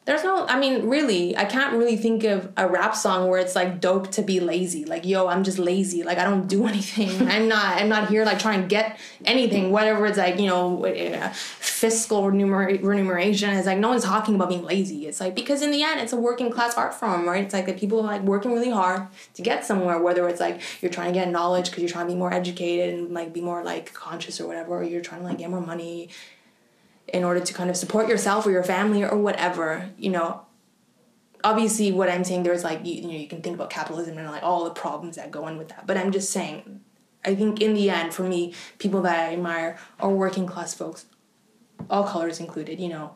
there's 0.05 0.23
no 0.23 0.45
i 0.47 0.57
mean 0.59 0.87
really 0.87 1.35
i 1.35 1.43
can't 1.45 1.73
really 1.73 1.97
think 1.97 2.23
of 2.23 2.51
a 2.57 2.67
rap 2.67 2.95
song 2.95 3.27
where 3.27 3.39
it's 3.39 3.55
like 3.55 3.81
dope 3.81 4.11
to 4.11 4.21
be 4.21 4.39
lazy. 4.39 4.85
Like 4.85 5.05
yo 5.05 5.27
i'm 5.27 5.43
just 5.43 5.59
lazy. 5.59 6.03
Like 6.03 6.17
i 6.17 6.23
don't 6.23 6.47
do 6.47 6.65
anything. 6.73 7.27
I'm 7.27 7.47
not 7.47 7.81
i'm 7.81 7.89
not 7.89 8.09
here 8.09 8.23
like 8.23 8.39
trying 8.39 8.61
to 8.61 8.67
get 8.67 8.99
anything 9.25 9.71
whatever 9.71 10.05
it's 10.05 10.17
like 10.17 10.39
you 10.39 10.47
know 10.47 10.83
fiscal 11.33 12.23
remuner- 12.23 12.81
remuneration. 12.83 13.49
Is 13.51 13.65
like 13.65 13.79
no 13.79 13.89
one's 13.89 14.03
talking 14.03 14.35
about 14.35 14.49
being 14.49 14.63
lazy. 14.63 15.07
It's 15.07 15.19
like 15.19 15.35
because 15.35 15.61
in 15.61 15.71
the 15.71 15.83
end 15.83 15.99
it's 15.99 16.13
a 16.13 16.17
working 16.17 16.51
class 16.51 16.75
art 16.75 16.93
form 16.93 17.27
right? 17.27 17.43
It's 17.43 17.53
like 17.53 17.65
the 17.65 17.73
people 17.73 17.99
are 17.99 18.03
like 18.03 18.21
working 18.21 18.53
really 18.53 18.71
hard 18.71 19.07
to 19.33 19.41
get 19.41 19.65
somewhere 19.65 19.99
whether 19.99 20.27
it's 20.29 20.39
like 20.39 20.61
you're 20.81 20.91
trying 20.91 21.13
to 21.13 21.19
get 21.19 21.29
knowledge 21.29 21.69
because 21.69 21.81
you're 21.81 21.91
trying 21.91 22.07
to 22.07 22.13
be 22.13 22.19
more 22.19 22.31
educated 22.31 22.93
and 22.93 23.13
like 23.13 23.33
be 23.33 23.41
more 23.41 23.63
like 23.63 23.93
conscious 23.93 24.39
or 24.39 24.47
whatever 24.47 24.77
or 24.77 24.83
you're 24.83 25.01
trying 25.01 25.21
to 25.21 25.27
like 25.27 25.39
get 25.39 25.49
more 25.49 25.61
money 25.61 26.09
in 27.15 27.23
order 27.23 27.39
to 27.39 27.53
kind 27.53 27.69
of 27.69 27.77
support 27.77 28.09
yourself 28.09 28.45
or 28.45 28.51
your 28.51 28.63
family 28.63 29.03
or 29.03 29.17
whatever 29.17 29.89
you 29.97 30.09
know. 30.09 30.41
Obviously 31.43 31.91
what 31.91 32.09
i'm 32.09 32.23
saying 32.23 32.43
there's 32.43 32.63
like 32.63 32.85
you, 32.85 32.95
you 32.95 33.07
know 33.07 33.13
you 33.13 33.27
can 33.27 33.41
think 33.41 33.55
about 33.55 33.69
capitalism 33.69 34.17
and 34.17 34.27
like 34.29 34.43
all 34.43 34.63
the 34.65 34.71
problems 34.71 35.15
that 35.15 35.31
go 35.31 35.47
in 35.47 35.57
with 35.57 35.69
that. 35.69 35.87
But 35.87 35.97
i'm 35.97 36.11
just 36.11 36.31
saying 36.31 36.81
i 37.23 37.33
think 37.35 37.61
in 37.61 37.73
the 37.73 37.89
end 37.89 38.13
for 38.13 38.23
me 38.23 38.53
people 38.79 39.01
that 39.03 39.29
i 39.29 39.33
admire 39.33 39.77
are 39.99 40.09
working 40.09 40.45
class 40.45 40.73
folks 40.73 41.05
all 41.89 42.03
colors 42.03 42.39
included 42.39 42.79
you 42.79 42.89
know. 42.89 43.15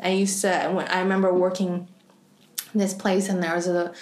I 0.00 0.10
used 0.10 0.40
to 0.42 0.70
when 0.72 0.88
i 0.88 1.00
remember 1.00 1.32
working 1.32 1.88
this 2.74 2.94
place 2.94 3.28
and 3.28 3.42
there 3.42 3.54
was 3.54 3.68
a 3.68 3.94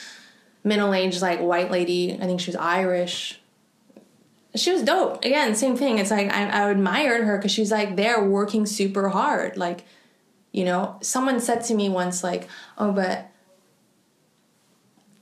middle-aged 0.63 1.21
like 1.21 1.41
white 1.41 1.71
lady 1.71 2.15
i 2.15 2.25
think 2.27 2.41
she 2.41 2.51
was 2.51 2.57
irish 2.57 3.41
she 4.57 4.73
was 4.73 4.83
dope. 4.83 5.25
Again, 5.25 5.55
same 5.55 5.77
thing. 5.77 5.99
It's 5.99 6.11
like 6.11 6.33
I, 6.33 6.49
I 6.49 6.71
admired 6.71 7.25
her 7.25 7.39
because 7.39 7.51
she's 7.51 7.73
like 7.73 7.97
there 7.97 8.23
working 8.23 8.67
super 8.67 9.09
hard. 9.09 9.57
Like, 9.57 9.85
you 10.53 10.65
know, 10.65 10.99
someone 11.01 11.41
said 11.41 11.65
to 11.65 11.75
me 11.75 11.89
once, 11.89 12.23
like, 12.23 12.49
oh, 12.79 12.93
but 12.93 13.31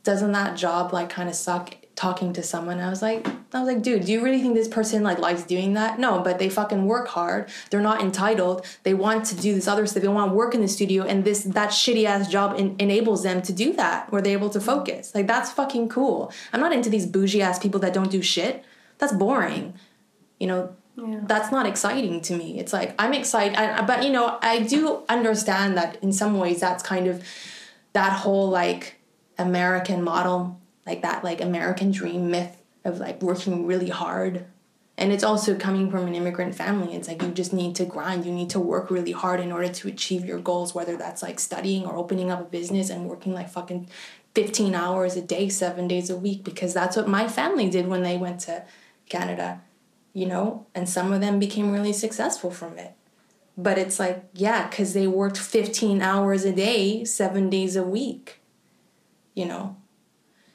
doesn't 0.04 0.32
that 0.32 0.56
job 0.56 0.92
like 0.92 1.08
kind 1.08 1.28
of 1.28 1.34
suck 1.34 1.76
talking 1.94 2.34
to 2.34 2.42
someone? 2.42 2.78
I 2.78 2.90
was 2.90 3.00
like, 3.00 3.26
I 3.54 3.60
was 3.60 3.68
like, 3.68 3.82
dude, 3.82 4.04
do 4.04 4.12
you 4.12 4.22
really 4.22 4.40
think 4.40 4.54
this 4.54 4.68
person 4.68 5.02
like 5.02 5.18
likes 5.18 5.44
doing 5.44 5.74
that? 5.74 5.98
No, 5.98 6.20
but 6.20 6.38
they 6.38 6.50
fucking 6.50 6.84
work 6.84 7.08
hard. 7.08 7.48
They're 7.70 7.80
not 7.80 8.02
entitled. 8.02 8.66
They 8.82 8.92
want 8.92 9.24
to 9.26 9.36
do 9.36 9.54
this 9.54 9.66
other 9.66 9.86
stuff. 9.86 10.02
They 10.02 10.08
want 10.08 10.30
to 10.30 10.34
work 10.34 10.54
in 10.54 10.60
the 10.60 10.68
studio, 10.68 11.04
and 11.04 11.24
this 11.24 11.44
that 11.44 11.70
shitty 11.70 12.04
ass 12.04 12.28
job 12.28 12.56
en- 12.58 12.76
enables 12.78 13.22
them 13.22 13.40
to 13.42 13.52
do 13.52 13.72
that, 13.74 14.12
where 14.12 14.20
they're 14.20 14.32
able 14.36 14.50
to 14.50 14.60
focus. 14.60 15.14
Like 15.14 15.26
that's 15.26 15.50
fucking 15.52 15.88
cool. 15.88 16.32
I'm 16.52 16.60
not 16.60 16.72
into 16.72 16.90
these 16.90 17.06
bougie 17.06 17.40
ass 17.40 17.58
people 17.58 17.80
that 17.80 17.94
don't 17.94 18.10
do 18.10 18.20
shit. 18.20 18.64
That's 19.02 19.12
boring. 19.12 19.74
You 20.38 20.46
know, 20.46 20.76
that's 20.96 21.50
not 21.50 21.66
exciting 21.66 22.20
to 22.20 22.36
me. 22.36 22.60
It's 22.60 22.72
like 22.72 22.94
I'm 23.00 23.12
excited, 23.14 23.56
I, 23.58 23.84
but 23.84 24.04
you 24.04 24.10
know, 24.10 24.38
I 24.40 24.60
do 24.60 25.02
understand 25.08 25.76
that 25.76 26.00
in 26.04 26.12
some 26.12 26.38
ways 26.38 26.60
that's 26.60 26.84
kind 26.84 27.08
of 27.08 27.24
that 27.94 28.12
whole 28.12 28.48
like 28.48 29.00
American 29.38 30.04
model, 30.04 30.60
like 30.86 31.02
that 31.02 31.24
like 31.24 31.40
American 31.40 31.90
dream 31.90 32.30
myth 32.30 32.62
of 32.84 33.00
like 33.00 33.20
working 33.20 33.66
really 33.66 33.88
hard. 33.88 34.46
And 34.96 35.12
it's 35.12 35.24
also 35.24 35.56
coming 35.56 35.90
from 35.90 36.06
an 36.06 36.14
immigrant 36.14 36.54
family. 36.54 36.94
It's 36.94 37.08
like 37.08 37.22
you 37.22 37.32
just 37.32 37.52
need 37.52 37.74
to 37.76 37.84
grind, 37.84 38.24
you 38.24 38.30
need 38.30 38.50
to 38.50 38.60
work 38.60 38.88
really 38.88 39.10
hard 39.10 39.40
in 39.40 39.50
order 39.50 39.68
to 39.68 39.88
achieve 39.88 40.24
your 40.24 40.38
goals, 40.38 40.76
whether 40.76 40.96
that's 40.96 41.24
like 41.24 41.40
studying 41.40 41.86
or 41.86 41.96
opening 41.96 42.30
up 42.30 42.40
a 42.40 42.44
business 42.44 42.88
and 42.88 43.08
working 43.08 43.34
like 43.34 43.48
fucking 43.48 43.88
15 44.36 44.76
hours 44.76 45.16
a 45.16 45.22
day, 45.22 45.48
seven 45.48 45.88
days 45.88 46.08
a 46.08 46.16
week, 46.16 46.44
because 46.44 46.72
that's 46.72 46.96
what 46.96 47.08
my 47.08 47.26
family 47.26 47.68
did 47.68 47.88
when 47.88 48.04
they 48.04 48.16
went 48.16 48.38
to 48.42 48.64
Canada, 49.12 49.60
you 50.12 50.26
know? 50.26 50.66
And 50.74 50.88
some 50.88 51.12
of 51.12 51.20
them 51.20 51.38
became 51.38 51.70
really 51.70 51.92
successful 51.92 52.50
from 52.50 52.78
it. 52.78 52.94
But 53.56 53.76
it's 53.78 54.00
like, 54.00 54.24
yeah, 54.32 54.66
because 54.68 54.94
they 54.94 55.06
worked 55.06 55.36
15 55.36 56.00
hours 56.00 56.44
a 56.44 56.52
day, 56.52 57.04
seven 57.04 57.50
days 57.50 57.76
a 57.76 57.82
week, 57.82 58.40
you 59.34 59.44
know? 59.44 59.76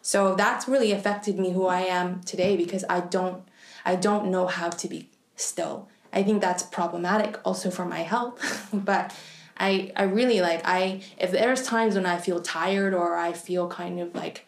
So 0.02 0.36
that's 0.36 0.68
really 0.68 0.92
affected 0.92 1.38
me 1.38 1.52
who 1.52 1.68
I 1.68 1.82
am 1.82 2.22
today 2.22 2.56
because 2.58 2.84
I 2.90 3.02
don't 3.02 3.44
I 3.84 3.96
don't 3.96 4.32
know 4.32 4.48
how 4.48 4.70
to 4.70 4.88
be 4.88 5.10
still. 5.36 5.90
I 6.14 6.24
think 6.24 6.42
that's 6.42 6.64
problematic 6.64 7.40
also 7.44 7.70
for 7.70 7.86
my 7.86 8.00
health, 8.00 8.70
but 8.74 9.14
I 9.58 9.92
I 9.98 10.04
really 10.04 10.40
like 10.40 10.62
I 10.64 11.02
if 11.18 11.32
there's 11.32 11.64
times 11.64 11.96
when 11.96 12.06
I 12.06 12.18
feel 12.18 12.42
tired 12.42 12.94
or 12.94 13.18
I 13.18 13.34
feel 13.34 13.68
kind 13.68 14.00
of 14.00 14.16
like 14.16 14.48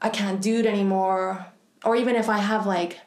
I 0.00 0.08
can't 0.08 0.40
do 0.40 0.60
it 0.60 0.66
anymore 0.66 1.51
or 1.84 1.96
even 1.96 2.16
if 2.16 2.28
I 2.28 2.38
have 2.38 2.66
like 2.66 2.98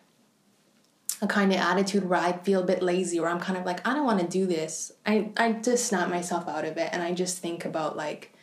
a 1.22 1.28
kind 1.28 1.52
of 1.52 1.60
attitude 1.60 2.08
where 2.08 2.20
I 2.20 2.34
feel 2.34 2.62
a 2.62 2.66
bit 2.66 2.84
lazy 2.84 3.20
or 3.20 3.28
I'm 3.28 3.40
kind 3.40 3.58
of 3.58 3.66
like 3.66 3.86
I 3.88 3.94
don't 3.94 4.06
want 4.06 4.20
to 4.20 4.28
do 4.28 4.46
this. 4.46 4.92
I 5.06 5.32
I 5.38 5.54
just 5.54 5.88
snap 5.88 6.10
myself 6.10 6.48
out 6.48 6.66
of 6.66 6.78
it 6.78 6.90
and 6.92 7.02
I 7.02 7.14
just 7.14 7.40
think 7.40 7.66
about 7.66 7.96
like 7.96 8.34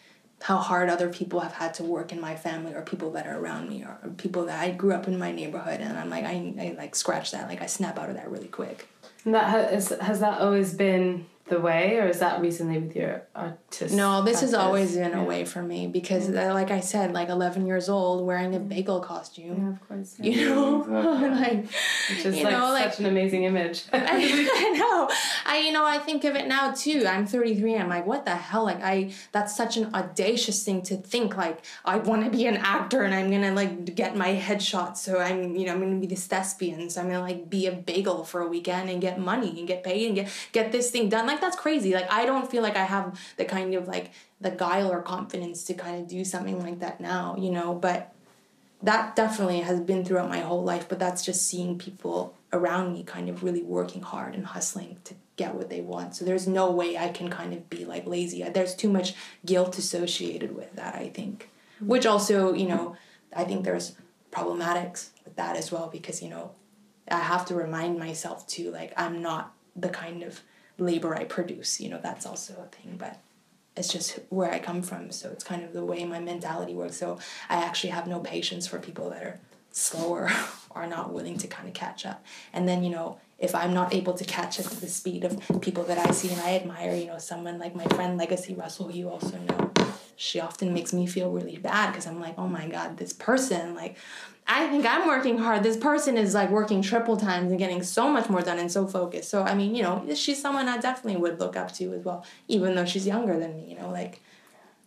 how 0.43 0.57
hard 0.57 0.89
other 0.89 1.09
people 1.09 1.41
have 1.41 1.53
had 1.53 1.74
to 1.74 1.85
work 1.85 2.11
in 2.12 2.20
my 2.20 2.35
family 2.35 2.74
or 2.74 2.83
people 2.83 3.12
that 3.12 3.26
are 3.26 3.39
around 3.39 3.68
me 3.68 3.85
or 3.85 3.97
people 4.16 4.47
that 4.47 4.59
I 4.59 4.72
grew 4.72 4.93
up 4.93 5.07
in 5.07 5.18
my 5.18 5.30
neighborhood 5.30 5.80
and 5.80 5.97
I'm 5.97 6.11
like 6.11 6.24
I, 6.24 6.55
I 6.59 6.74
like 6.76 6.95
scratch 6.95 7.30
that 7.33 7.49
like 7.49 7.62
I 7.62 7.66
snap 7.66 7.99
out 7.99 8.09
of 8.09 8.16
that 8.16 8.30
really 8.30 8.49
quick. 8.49 8.89
And 9.24 9.35
that 9.35 9.51
has 9.51 9.91
has 9.91 10.20
that 10.20 10.41
always 10.41 10.74
been 10.74 11.26
the 11.53 11.61
way, 11.61 11.98
or 12.00 12.07
is 12.09 12.18
that 12.24 12.40
recently 12.40 12.78
with 12.78 12.94
your 12.96 13.22
artist? 13.34 13.94
No, 13.94 14.22
this 14.22 14.40
has 14.40 14.55
always 14.55 14.96
been 14.96 15.14
a 15.14 15.24
way 15.32 15.44
for 15.44 15.62
me 15.62 15.86
because, 15.86 16.28
uh, 16.30 16.50
like 16.55 16.70
I 16.70 16.80
said, 16.80 17.12
like 17.12 17.28
11 17.28 17.66
years 17.66 17.88
old 17.88 18.26
wearing 18.26 18.55
a 18.55 18.59
bagel 18.61 19.00
costume. 19.00 19.57
Yeah, 19.62 19.68
of 19.74 19.78
course. 19.88 20.16
yeah. 20.18 20.32
You 20.32 20.48
know, 20.48 20.86
like 21.44 21.64
Which 22.11 22.24
is 22.26 22.36
you 22.38 22.44
like 22.44 22.53
know, 22.55 22.74
such 22.74 22.90
like- 22.90 22.98
an 23.00 23.07
amazing 23.07 23.44
image. 23.44 23.84
I 23.92 24.74
know. 24.80 25.11
I 25.46 25.59
you 25.66 25.72
know 25.72 25.84
I 25.84 25.98
think 25.98 26.24
of 26.24 26.34
it 26.40 26.46
now 26.46 26.72
too. 26.72 27.05
I'm 27.07 27.26
33. 27.26 27.76
I'm 27.76 27.88
like, 27.90 28.07
what 28.07 28.24
the 28.24 28.36
hell? 28.48 28.64
Like 28.64 28.82
I 28.82 29.12
that's 29.32 29.55
such 29.57 29.76
an 29.76 29.94
audacious 29.94 30.64
thing 30.64 30.80
to 30.88 30.96
think. 30.96 31.36
Like 31.36 31.59
I 31.84 31.98
want 31.98 32.24
to 32.24 32.30
be 32.30 32.46
an 32.46 32.57
actor 32.57 33.03
and 33.03 33.14
I'm 33.14 33.30
gonna 33.30 33.53
like 33.53 33.94
get 33.94 34.16
my 34.16 34.34
headshot. 34.34 34.96
So 34.96 35.18
I'm 35.20 35.55
you 35.57 35.66
know 35.66 35.72
I'm 35.74 35.80
gonna 35.80 36.00
be 36.00 36.07
this 36.07 36.26
thespian. 36.26 36.88
So 36.90 37.00
I'm 37.00 37.09
gonna 37.09 37.20
like 37.20 37.50
be 37.50 37.66
a 37.66 37.72
bagel 37.72 38.24
for 38.24 38.40
a 38.40 38.48
weekend 38.48 38.88
and 38.90 39.00
get 39.00 39.18
money 39.18 39.53
and 39.59 39.68
get 39.68 39.84
paid 39.84 40.07
and 40.07 40.14
get 40.14 40.28
get 40.53 40.72
this 40.72 40.90
thing 40.90 41.09
done. 41.11 41.26
Like 41.26 41.40
that's 41.43 41.57
crazy. 41.57 41.93
Like 41.93 42.11
I 42.11 42.24
don't 42.24 42.51
feel 42.51 42.62
like 42.62 42.76
I 42.76 42.84
have 42.84 43.20
the 43.36 43.45
kind 43.45 43.74
of 43.74 43.86
like 43.86 44.12
the 44.40 44.51
guile 44.51 44.90
or 44.90 45.03
confidence 45.03 45.64
to 45.64 45.74
kind 45.74 46.01
of 46.01 46.09
do 46.09 46.24
something 46.24 46.62
like 46.62 46.80
that 46.80 47.01
now. 47.01 47.36
You 47.38 47.51
know, 47.51 47.74
but 47.74 48.14
that 48.82 49.14
definitely 49.14 49.61
has 49.61 49.80
been 49.80 50.05
throughout 50.05 50.28
my 50.28 50.40
whole 50.40 50.64
life, 50.64 50.88
but 50.88 50.99
that's 50.99 51.24
just 51.24 51.47
seeing 51.47 51.78
people 51.78 52.34
around 52.53 52.93
me 52.93 53.03
kind 53.05 53.28
of 53.28 53.43
really 53.43 53.62
working 53.62 54.03
hard 54.03 54.34
and 54.34 54.47
hustling 54.47 54.99
to 55.05 55.14
get 55.36 55.55
what 55.55 55.70
they 55.70 55.80
want. 55.80 56.14
So 56.14 56.24
there's 56.24 56.49
no 56.49 56.70
way 56.70 56.99
I 56.99 57.09
can 57.09 57.30
kind 57.30 57.53
of 57.53 57.70
be 57.70 57.84
like 57.84 58.07
lazy. 58.07 58.43
There's 58.43 58.74
too 58.74 58.90
much 58.90 59.14
guilt 59.47 59.78
associated 59.78 60.55
with 60.55 60.74
that, 60.74 60.95
I 60.95 61.09
think. 61.09 61.49
Mm-hmm. 61.76 61.86
Which 61.86 62.07
also, 62.07 62.55
you 62.55 62.66
know, 62.66 62.97
I 63.34 63.45
think 63.45 63.64
there's 63.64 63.97
problematics 64.32 65.11
with 65.24 65.36
that 65.36 65.57
as 65.57 65.70
well 65.70 65.88
because, 65.90 66.22
you 66.22 66.28
know, 66.28 66.51
I 67.11 67.20
have 67.20 67.47
to 67.47 67.55
remind 67.55 67.99
myself 67.99 68.47
too, 68.47 68.70
like, 68.70 68.93
I'm 68.97 69.22
not 69.22 69.55
the 69.74 69.88
kind 69.88 70.22
of 70.22 70.40
labor 70.85 71.16
I 71.16 71.24
produce, 71.24 71.80
you 71.80 71.89
know, 71.89 72.01
that's 72.03 72.26
also 72.26 72.55
a 72.55 72.74
thing. 72.74 72.97
But 72.99 73.18
it's 73.76 73.89
just 73.89 74.18
where 74.28 74.53
I 74.53 74.59
come 74.59 74.83
from. 74.83 75.11
So 75.11 75.30
it's 75.30 75.45
kind 75.45 75.64
of 75.64 75.72
the 75.72 75.85
way 75.85 76.05
my 76.05 76.20
mentality 76.20 76.74
works. 76.74 76.97
So 76.97 77.18
I 77.49 77.57
actually 77.64 77.91
have 77.91 78.07
no 78.07 78.20
patience 78.20 78.66
for 78.66 78.78
people 78.78 79.11
that 79.11 79.22
are 79.22 79.41
slower 79.70 80.30
or 80.70 80.87
not 80.87 81.12
willing 81.12 81.39
to 81.39 81.47
kind 81.47 81.68
of 81.68 81.74
catch 81.74 82.05
up. 82.05 82.24
And 82.53 82.68
then, 82.68 82.83
you 82.85 82.91
know, 82.91 83.18
if 83.39 83.55
I'm 83.55 83.74
not 83.74 83.93
able 83.93 84.14
to 84.14 84.24
catch 84.24 84.61
up 84.61 84.66
to 84.66 84.80
the 84.80 84.89
speed 84.89 85.24
of 85.24 85.41
people 85.61 85.83
that 85.85 85.99
I 85.99 86.12
see 86.12 86.30
and 86.30 86.41
I 86.41 86.55
admire, 86.55 86.95
you 86.95 87.07
know, 87.07 87.18
someone 87.18 87.59
like 87.59 87.74
my 87.74 87.85
friend 87.87 88.16
Legacy 88.16 88.55
Russell, 88.55 88.89
who 88.89 88.97
you 88.97 89.11
also 89.11 89.37
know, 89.39 89.72
she 90.16 90.40
often 90.40 90.72
makes 90.72 90.92
me 90.92 91.06
feel 91.06 91.30
really 91.30 91.56
bad 91.56 91.90
because 91.90 92.06
I'm 92.06 92.20
like, 92.20 92.34
oh 92.38 92.48
my 92.48 92.68
God, 92.68 92.96
this 92.96 93.12
person, 93.12 93.74
like, 93.74 93.96
I 94.46 94.66
think 94.68 94.84
I'm 94.84 95.06
working 95.06 95.38
hard. 95.38 95.62
This 95.62 95.76
person 95.76 96.16
is 96.16 96.34
like 96.34 96.50
working 96.50 96.82
triple 96.82 97.16
times 97.16 97.50
and 97.50 97.58
getting 97.58 97.82
so 97.82 98.08
much 98.08 98.28
more 98.28 98.40
done 98.40 98.58
and 98.58 98.70
so 98.70 98.86
focused. 98.86 99.30
So, 99.30 99.42
I 99.42 99.54
mean, 99.54 99.74
you 99.74 99.82
know, 99.82 100.04
she's 100.14 100.40
someone 100.40 100.68
I 100.68 100.78
definitely 100.78 101.20
would 101.20 101.38
look 101.38 101.56
up 101.56 101.72
to 101.74 101.94
as 101.94 102.04
well, 102.04 102.24
even 102.48 102.74
though 102.74 102.84
she's 102.84 103.06
younger 103.06 103.38
than 103.38 103.56
me, 103.56 103.70
you 103.70 103.76
know, 103.78 103.90
like, 103.90 104.20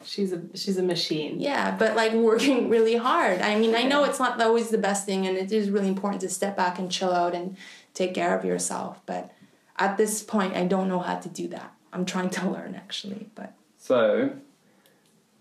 she's 0.04 0.32
a 0.32 0.42
she's 0.54 0.78
a 0.78 0.84
machine. 0.84 1.40
yeah, 1.40 1.76
but 1.76 1.96
like 1.96 2.14
working 2.32 2.70
really 2.70 2.96
hard. 2.96 3.42
I 3.42 3.58
mean, 3.60 3.76
I 3.76 3.84
know 3.84 4.04
it's 4.04 4.20
not 4.20 4.42
always 4.42 4.70
the 4.70 4.78
best 4.78 5.06
thing, 5.06 5.26
and 5.28 5.38
it 5.38 5.52
is 5.52 5.70
really 5.70 5.88
important 5.88 6.22
to 6.22 6.30
step 6.30 6.56
back 6.56 6.80
and 6.80 6.92
chill 6.92 7.12
out 7.12 7.34
and 7.34 7.58
take 7.94 8.14
care 8.14 8.38
of 8.38 8.46
yourself. 8.46 9.02
But 9.06 9.32
at 9.78 9.98
this 9.98 10.24
point, 10.24 10.56
I 10.56 10.66
don't 10.66 10.88
know 10.88 11.00
how 11.00 11.16
to 11.16 11.30
do 11.30 11.48
that. 11.50 11.74
I'm 11.92 12.06
trying 12.06 12.30
to 12.32 12.50
learn 12.56 12.76
actually, 12.76 13.30
but 13.36 13.54
So, 13.78 14.32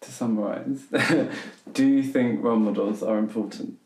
to 0.04 0.12
summarise, 0.12 0.82
do 1.72 1.86
you 1.86 2.02
think 2.02 2.42
role 2.42 2.56
models 2.56 3.02
are 3.02 3.18
important? 3.18 3.78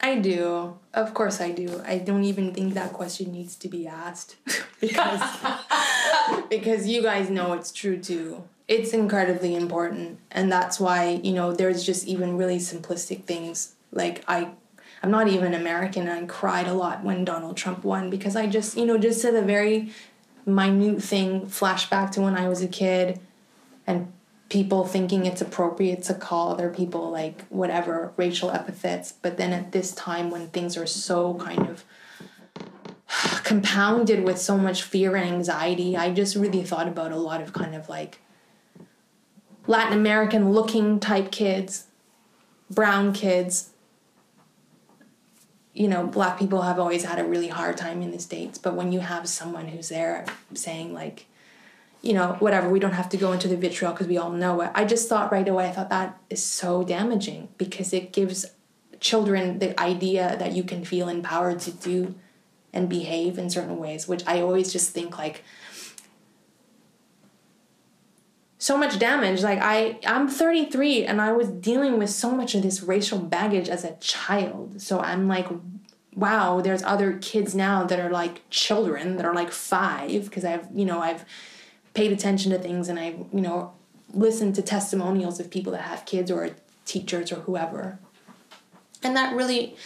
I 0.00 0.16
do. 0.16 0.78
Of 0.92 1.14
course, 1.14 1.40
I 1.40 1.50
do. 1.50 1.80
I 1.86 1.98
don't 1.98 2.24
even 2.24 2.52
think 2.52 2.74
that 2.74 2.92
question 2.92 3.32
needs 3.32 3.56
to 3.56 3.68
be 3.68 3.86
asked 3.86 4.36
because 4.80 5.22
because 6.50 6.86
you 6.86 7.02
guys 7.02 7.30
know 7.30 7.54
it's 7.54 7.72
true 7.72 7.98
too. 7.98 8.44
It's 8.68 8.92
incredibly 8.92 9.54
important, 9.54 10.18
and 10.30 10.50
that's 10.50 10.78
why 10.78 11.20
you 11.22 11.32
know 11.32 11.52
there's 11.52 11.84
just 11.84 12.06
even 12.06 12.36
really 12.36 12.58
simplistic 12.58 13.24
things 13.24 13.74
like 13.92 14.22
I. 14.28 14.50
I'm 15.02 15.10
not 15.10 15.28
even 15.28 15.52
American, 15.52 16.08
and 16.08 16.24
I 16.24 16.26
cried 16.26 16.66
a 16.66 16.72
lot 16.72 17.04
when 17.04 17.26
Donald 17.26 17.58
Trump 17.58 17.84
won 17.84 18.08
because 18.08 18.36
I 18.36 18.46
just, 18.46 18.74
you 18.74 18.86
know, 18.86 18.96
just 18.96 19.20
said 19.20 19.34
a 19.34 19.42
very 19.42 19.92
minute 20.46 21.02
thing, 21.02 21.42
flashback 21.42 22.10
to 22.12 22.22
when 22.22 22.34
I 22.36 22.48
was 22.48 22.62
a 22.62 22.68
kid, 22.68 23.20
and 23.86 24.13
people 24.48 24.84
thinking 24.84 25.26
it's 25.26 25.40
appropriate 25.40 26.02
to 26.02 26.14
call 26.14 26.52
other 26.52 26.70
people 26.70 27.10
like 27.10 27.44
whatever 27.48 28.12
racial 28.16 28.50
epithets 28.50 29.12
but 29.12 29.36
then 29.36 29.52
at 29.52 29.72
this 29.72 29.92
time 29.92 30.30
when 30.30 30.48
things 30.48 30.76
are 30.76 30.86
so 30.86 31.34
kind 31.34 31.68
of 31.68 31.84
compounded 33.44 34.22
with 34.22 34.38
so 34.38 34.56
much 34.56 34.82
fear 34.82 35.16
and 35.16 35.28
anxiety 35.30 35.96
i 35.96 36.12
just 36.12 36.36
really 36.36 36.62
thought 36.62 36.88
about 36.88 37.10
a 37.10 37.16
lot 37.16 37.40
of 37.40 37.52
kind 37.52 37.74
of 37.74 37.88
like 37.88 38.20
latin 39.66 39.94
american 39.94 40.52
looking 40.52 41.00
type 41.00 41.30
kids 41.30 41.86
brown 42.70 43.12
kids. 43.12 43.70
You 45.72 45.88
know 45.88 46.06
black 46.06 46.38
people 46.38 46.62
have 46.62 46.78
always 46.78 47.04
had 47.04 47.18
a 47.18 47.24
really 47.24 47.48
hard 47.48 47.76
time 47.76 48.00
in 48.00 48.12
the 48.12 48.20
states 48.20 48.58
but 48.58 48.74
when 48.74 48.92
you 48.92 49.00
have 49.00 49.28
someone 49.28 49.66
who's 49.66 49.88
there 49.88 50.24
saying 50.54 50.94
like 50.94 51.26
you 52.04 52.12
know, 52.12 52.36
whatever, 52.38 52.68
we 52.68 52.78
don't 52.78 52.92
have 52.92 53.08
to 53.10 53.16
go 53.16 53.32
into 53.32 53.48
the 53.48 53.56
vitriol 53.56 53.92
because 53.92 54.06
we 54.06 54.18
all 54.18 54.30
know 54.30 54.60
it. 54.60 54.70
I 54.74 54.84
just 54.84 55.08
thought 55.08 55.32
right 55.32 55.48
away, 55.48 55.68
I 55.68 55.72
thought 55.72 55.88
that 55.90 56.20
is 56.28 56.42
so 56.42 56.84
damaging 56.84 57.48
because 57.56 57.92
it 57.92 58.12
gives 58.12 58.46
children 59.00 59.58
the 59.58 59.78
idea 59.80 60.36
that 60.38 60.52
you 60.52 60.64
can 60.64 60.84
feel 60.84 61.08
empowered 61.08 61.60
to 61.60 61.70
do 61.70 62.14
and 62.72 62.88
behave 62.88 63.38
in 63.38 63.48
certain 63.48 63.78
ways, 63.78 64.06
which 64.06 64.22
I 64.26 64.40
always 64.40 64.72
just 64.72 64.90
think 64.90 65.16
like 65.16 65.44
so 68.58 68.76
much 68.76 68.98
damage. 68.98 69.42
Like 69.42 69.60
I 69.62 69.98
I'm 70.06 70.28
33 70.28 71.06
and 71.06 71.20
I 71.20 71.32
was 71.32 71.48
dealing 71.48 71.98
with 71.98 72.10
so 72.10 72.30
much 72.30 72.54
of 72.54 72.62
this 72.62 72.82
racial 72.82 73.18
baggage 73.18 73.68
as 73.68 73.84
a 73.84 73.96
child. 73.96 74.80
So 74.82 75.00
I'm 75.00 75.26
like 75.28 75.48
wow, 76.16 76.60
there's 76.60 76.82
other 76.82 77.18
kids 77.18 77.54
now 77.54 77.84
that 77.84 77.98
are 77.98 78.10
like 78.10 78.48
children 78.50 79.16
that 79.16 79.24
are 79.24 79.34
like 79.34 79.50
5 79.50 80.24
because 80.24 80.44
I've, 80.44 80.68
you 80.72 80.84
know, 80.84 81.00
I've 81.00 81.24
paid 81.94 82.12
attention 82.12 82.50
to 82.52 82.58
things 82.58 82.88
and 82.88 82.98
I, 82.98 83.14
you 83.32 83.40
know, 83.40 83.72
listened 84.12 84.54
to 84.56 84.62
testimonials 84.62 85.40
of 85.40 85.50
people 85.50 85.72
that 85.72 85.82
have 85.82 86.04
kids 86.04 86.30
or 86.30 86.50
teachers 86.84 87.32
or 87.32 87.36
whoever. 87.36 87.98
And 89.02 89.16
that 89.16 89.34
really 89.34 89.76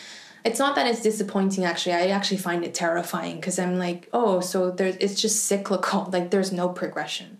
it's 0.44 0.58
not 0.58 0.74
that 0.76 0.86
it's 0.86 1.02
disappointing 1.02 1.64
actually. 1.64 1.94
I 1.94 2.08
actually 2.08 2.38
find 2.38 2.64
it 2.64 2.74
terrifying 2.74 3.36
because 3.36 3.58
I'm 3.58 3.78
like, 3.78 4.08
oh, 4.12 4.40
so 4.40 4.70
there's 4.70 4.96
it's 4.96 5.20
just 5.20 5.44
cyclical. 5.44 6.08
Like 6.12 6.30
there's 6.30 6.52
no 6.52 6.68
progression. 6.68 7.38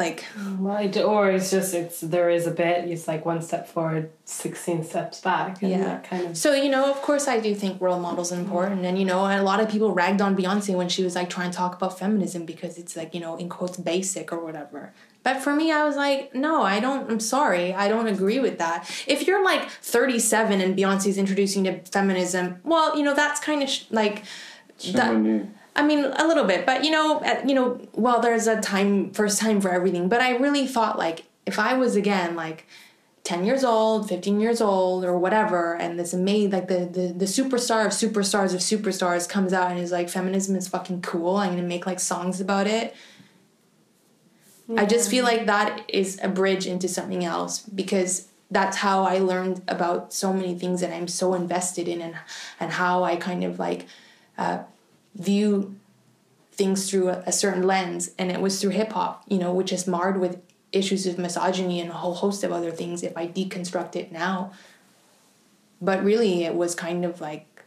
Like 0.00 0.24
Right, 0.58 0.96
or 0.96 1.30
it's 1.30 1.50
just 1.50 1.74
it's 1.74 2.00
there 2.00 2.30
is 2.30 2.46
a 2.46 2.50
bit. 2.50 2.78
It's 2.88 3.06
like 3.06 3.22
one 3.26 3.42
step 3.42 3.68
forward, 3.68 4.10
sixteen 4.24 4.82
steps 4.82 5.20
back, 5.20 5.60
and 5.62 5.70
Yeah. 5.72 5.84
that 5.84 6.04
kind 6.10 6.24
of. 6.28 6.36
So, 6.38 6.54
you 6.54 6.70
know, 6.70 6.90
of 6.90 7.02
course 7.02 7.28
I 7.28 7.38
do 7.38 7.54
think 7.54 7.80
role 7.82 8.00
models 8.00 8.32
are 8.32 8.40
important. 8.46 8.86
And, 8.86 8.98
you 8.98 9.04
know, 9.04 9.20
a 9.26 9.42
lot 9.42 9.60
of 9.60 9.68
people 9.68 9.92
ragged 9.92 10.22
on 10.22 10.34
Beyonce 10.36 10.74
when 10.74 10.88
she 10.88 11.02
was 11.04 11.14
like 11.14 11.28
trying 11.28 11.50
to 11.50 11.56
talk 11.56 11.72
about 11.76 11.98
feminism 11.98 12.46
because 12.46 12.78
it's 12.78 12.96
like, 12.96 13.14
you 13.14 13.20
know, 13.20 13.36
in 13.36 13.48
quotes, 13.50 13.76
basic 13.76 14.32
or 14.32 14.40
whatever. 14.42 14.92
But 15.22 15.36
for 15.44 15.54
me, 15.54 15.70
I 15.70 15.84
was 15.84 15.96
like, 15.96 16.34
no, 16.34 16.62
I 16.62 16.80
don't, 16.80 17.10
I'm 17.10 17.20
sorry. 17.20 17.74
I 17.74 17.86
don't 17.88 18.06
agree 18.06 18.38
with 18.38 18.56
that. 18.58 18.78
If 19.06 19.26
you're 19.26 19.44
like 19.44 19.68
37 19.68 20.62
and 20.62 20.74
Beyonce's 20.78 21.18
introducing 21.18 21.64
to 21.64 21.78
feminism, 21.96 22.44
well, 22.64 22.96
you 22.96 23.02
know, 23.04 23.12
that's 23.14 23.38
kind 23.38 23.62
of 23.62 23.68
sh- 23.68 23.84
like. 23.90 24.22
that- 24.94 25.14
new. 25.16 25.46
I 25.76 25.82
mean, 25.82 26.04
a 26.04 26.26
little 26.26 26.44
bit, 26.44 26.66
but 26.66 26.84
you 26.84 26.90
know, 26.90 27.22
you 27.46 27.54
know, 27.54 27.80
well, 27.94 28.20
there's 28.20 28.46
a 28.46 28.60
time, 28.60 29.12
first 29.12 29.40
time 29.40 29.60
for 29.60 29.70
everything. 29.70 30.08
But 30.08 30.20
I 30.20 30.36
really 30.36 30.66
thought, 30.66 30.98
like, 30.98 31.24
if 31.46 31.58
I 31.58 31.74
was 31.74 31.96
again, 31.96 32.36
like, 32.36 32.66
ten 33.22 33.44
years 33.44 33.62
old, 33.64 34.08
fifteen 34.08 34.40
years 34.40 34.60
old, 34.60 35.04
or 35.04 35.16
whatever, 35.18 35.76
and 35.76 35.98
this 35.98 36.12
made 36.12 36.52
like 36.52 36.68
the 36.68 36.86
the 36.86 37.12
the 37.12 37.24
superstar 37.24 37.86
of 37.86 37.92
superstars 37.92 38.52
of 38.52 38.60
superstars 38.60 39.28
comes 39.28 39.52
out 39.52 39.70
and 39.70 39.80
is 39.80 39.92
like, 39.92 40.08
feminism 40.08 40.56
is 40.56 40.68
fucking 40.68 41.02
cool. 41.02 41.36
I'm 41.36 41.50
gonna 41.50 41.62
make 41.62 41.86
like 41.86 42.00
songs 42.00 42.40
about 42.40 42.66
it. 42.66 42.94
I 44.76 44.86
just 44.86 45.10
feel 45.10 45.24
like 45.24 45.46
that 45.46 45.82
is 45.88 46.20
a 46.22 46.28
bridge 46.28 46.66
into 46.66 46.86
something 46.88 47.24
else 47.24 47.60
because 47.60 48.28
that's 48.52 48.76
how 48.76 49.02
I 49.02 49.18
learned 49.18 49.62
about 49.66 50.12
so 50.12 50.32
many 50.32 50.54
things 50.54 50.80
that 50.80 50.92
I'm 50.92 51.08
so 51.08 51.34
invested 51.34 51.88
in 51.88 52.00
and 52.00 52.14
and 52.58 52.72
how 52.72 53.02
I 53.02 53.16
kind 53.16 53.42
of 53.44 53.58
like 53.58 53.86
uh, 54.38 54.60
view 55.14 55.74
things 56.52 56.90
through 56.90 57.08
a, 57.08 57.22
a 57.26 57.32
certain 57.32 57.62
lens 57.62 58.10
and 58.18 58.30
it 58.30 58.40
was 58.40 58.60
through 58.60 58.70
hip 58.70 58.92
hop 58.92 59.24
you 59.28 59.38
know 59.38 59.52
which 59.52 59.72
is 59.72 59.86
marred 59.86 60.20
with 60.20 60.38
issues 60.72 61.06
of 61.06 61.18
misogyny 61.18 61.80
and 61.80 61.90
a 61.90 61.94
whole 61.94 62.14
host 62.14 62.44
of 62.44 62.52
other 62.52 62.70
things 62.70 63.02
if 63.02 63.16
I 63.16 63.26
deconstruct 63.26 63.96
it 63.96 64.12
now. 64.12 64.52
But 65.82 66.04
really 66.04 66.44
it 66.44 66.54
was 66.54 66.74
kind 66.74 67.04
of 67.04 67.20
like 67.20 67.64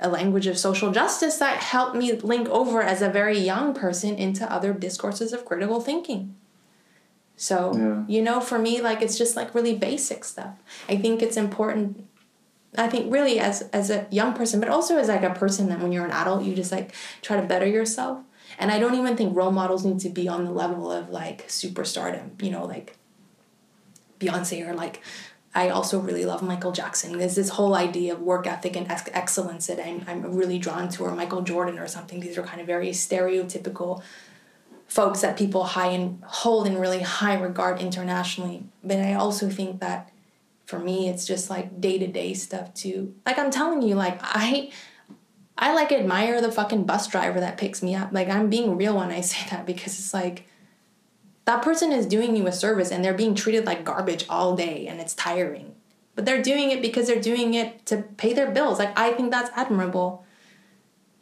a 0.00 0.08
language 0.08 0.46
of 0.46 0.56
social 0.56 0.92
justice 0.92 1.38
that 1.38 1.58
helped 1.62 1.96
me 1.96 2.12
link 2.12 2.48
over 2.48 2.80
as 2.80 3.02
a 3.02 3.08
very 3.10 3.38
young 3.38 3.74
person 3.74 4.14
into 4.14 4.50
other 4.50 4.72
discourses 4.72 5.32
of 5.32 5.44
critical 5.44 5.80
thinking. 5.80 6.34
So 7.36 7.74
Yeah. 7.76 8.04
you 8.08 8.22
know 8.22 8.40
for 8.40 8.58
me 8.58 8.80
like 8.80 9.02
it's 9.02 9.18
just 9.18 9.36
like 9.36 9.54
really 9.54 9.76
basic 9.76 10.24
stuff. 10.24 10.54
I 10.88 10.96
think 10.96 11.20
it's 11.20 11.36
important 11.36 12.06
i 12.76 12.88
think 12.88 13.12
really 13.12 13.40
as 13.40 13.62
as 13.72 13.90
a 13.90 14.06
young 14.10 14.34
person 14.34 14.60
but 14.60 14.68
also 14.68 14.98
as 14.98 15.08
like 15.08 15.22
a 15.22 15.30
person 15.30 15.68
that 15.68 15.80
when 15.80 15.92
you're 15.92 16.04
an 16.04 16.10
adult 16.10 16.44
you 16.44 16.54
just 16.54 16.72
like 16.72 16.94
try 17.22 17.40
to 17.40 17.46
better 17.46 17.66
yourself 17.66 18.18
And 18.58 18.70
I 18.72 18.78
don't 18.78 18.94
even 18.94 19.16
think 19.16 19.36
role 19.36 19.52
models 19.52 19.84
need 19.84 20.00
to 20.00 20.08
be 20.08 20.26
on 20.28 20.44
the 20.44 20.50
level 20.50 20.90
of 20.90 21.10
like 21.10 21.46
superstardom, 21.48 22.42
you 22.42 22.50
know, 22.50 22.64
like 22.64 22.96
Beyonce 24.18 24.66
or 24.68 24.74
like 24.74 25.00
I 25.54 25.70
also 25.70 25.98
really 25.98 26.24
love 26.24 26.42
Michael 26.42 26.72
Jackson. 26.72 27.18
There's 27.18 27.34
this 27.36 27.50
whole 27.50 27.74
idea 27.74 28.12
of 28.12 28.20
work 28.20 28.46
ethic 28.46 28.76
and 28.76 28.90
ex- 28.90 29.08
excellence 29.12 29.66
that 29.68 29.80
I'm, 29.84 30.04
I'm 30.06 30.34
really 30.34 30.58
drawn 30.58 30.88
to, 30.90 31.04
or 31.04 31.12
Michael 31.14 31.42
Jordan 31.42 31.78
or 31.78 31.88
something. 31.88 32.20
These 32.20 32.36
are 32.36 32.42
kind 32.42 32.60
of 32.60 32.66
very 32.66 32.90
stereotypical 32.90 34.02
folks 34.86 35.20
that 35.22 35.36
people 35.36 35.64
high 35.64 35.88
and 35.88 36.22
hold 36.24 36.66
in 36.66 36.78
really 36.78 37.00
high 37.00 37.38
regard 37.38 37.80
internationally. 37.80 38.64
But 38.84 38.98
I 38.98 39.14
also 39.14 39.48
think 39.48 39.80
that 39.80 40.10
for 40.68 40.78
me, 40.78 41.08
it's 41.08 41.24
just 41.24 41.48
like 41.48 41.80
day 41.80 41.98
to 41.98 42.06
day 42.06 42.34
stuff 42.34 42.74
too. 42.74 43.14
Like 43.24 43.38
I'm 43.38 43.50
telling 43.50 43.80
you, 43.80 43.94
like 43.94 44.18
I, 44.20 44.70
I 45.56 45.72
like 45.72 45.90
admire 45.92 46.42
the 46.42 46.52
fucking 46.52 46.84
bus 46.84 47.08
driver 47.08 47.40
that 47.40 47.56
picks 47.56 47.82
me 47.82 47.94
up. 47.94 48.10
Like 48.12 48.28
I'm 48.28 48.50
being 48.50 48.76
real 48.76 48.98
when 48.98 49.10
I 49.10 49.20
say 49.22 49.48
that 49.48 49.64
because 49.64 49.98
it's 49.98 50.12
like 50.12 50.46
that 51.46 51.62
person 51.62 51.90
is 51.90 52.04
doing 52.04 52.36
you 52.36 52.46
a 52.46 52.52
service 52.52 52.90
and 52.90 53.02
they're 53.02 53.14
being 53.14 53.34
treated 53.34 53.64
like 53.64 53.82
garbage 53.82 54.26
all 54.28 54.54
day 54.56 54.86
and 54.86 55.00
it's 55.00 55.14
tiring. 55.14 55.74
But 56.14 56.26
they're 56.26 56.42
doing 56.42 56.70
it 56.70 56.82
because 56.82 57.06
they're 57.06 57.18
doing 57.18 57.54
it 57.54 57.86
to 57.86 58.02
pay 58.18 58.34
their 58.34 58.50
bills. 58.50 58.78
Like 58.78 58.96
I 58.98 59.12
think 59.12 59.30
that's 59.30 59.50
admirable. 59.56 60.26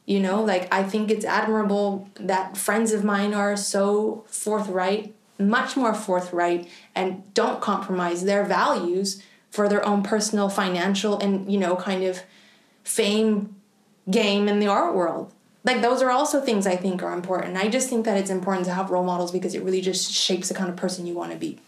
You 0.06 0.18
know, 0.18 0.42
like 0.42 0.66
I 0.74 0.82
think 0.82 1.08
it's 1.08 1.24
admirable 1.24 2.10
that 2.18 2.56
friends 2.56 2.90
of 2.90 3.04
mine 3.04 3.32
are 3.32 3.56
so 3.56 4.24
forthright, 4.26 5.14
much 5.38 5.76
more 5.76 5.94
forthright, 5.94 6.68
and 6.96 7.32
don't 7.32 7.60
compromise 7.60 8.24
their 8.24 8.42
values 8.42 9.22
for 9.56 9.68
their 9.68 9.84
own 9.84 10.04
personal 10.04 10.48
financial 10.48 11.18
and, 11.18 11.50
you 11.50 11.58
know, 11.58 11.74
kind 11.74 12.04
of 12.04 12.22
fame 12.84 13.56
game 14.08 14.48
in 14.48 14.60
the 14.60 14.68
art 14.68 14.94
world 14.94 15.32
like 15.66 15.82
those 15.82 16.00
are 16.00 16.10
also 16.10 16.40
things 16.40 16.64
I 16.64 16.76
think 16.76 17.02
are 17.02 17.12
important. 17.12 17.56
I 17.56 17.66
just 17.66 17.90
think 17.90 18.04
that 18.04 18.16
it's 18.16 18.30
important 18.30 18.66
to 18.66 18.72
have 18.72 18.90
role 18.90 19.02
models 19.02 19.32
because 19.32 19.56
it 19.56 19.64
really 19.64 19.80
just 19.80 20.12
shapes 20.12 20.46
the 20.46 20.54
kind 20.54 20.70
of 20.70 20.76
person 20.76 21.08
you 21.08 21.14
want 21.14 21.32
to 21.32 21.36
be. 21.36 21.58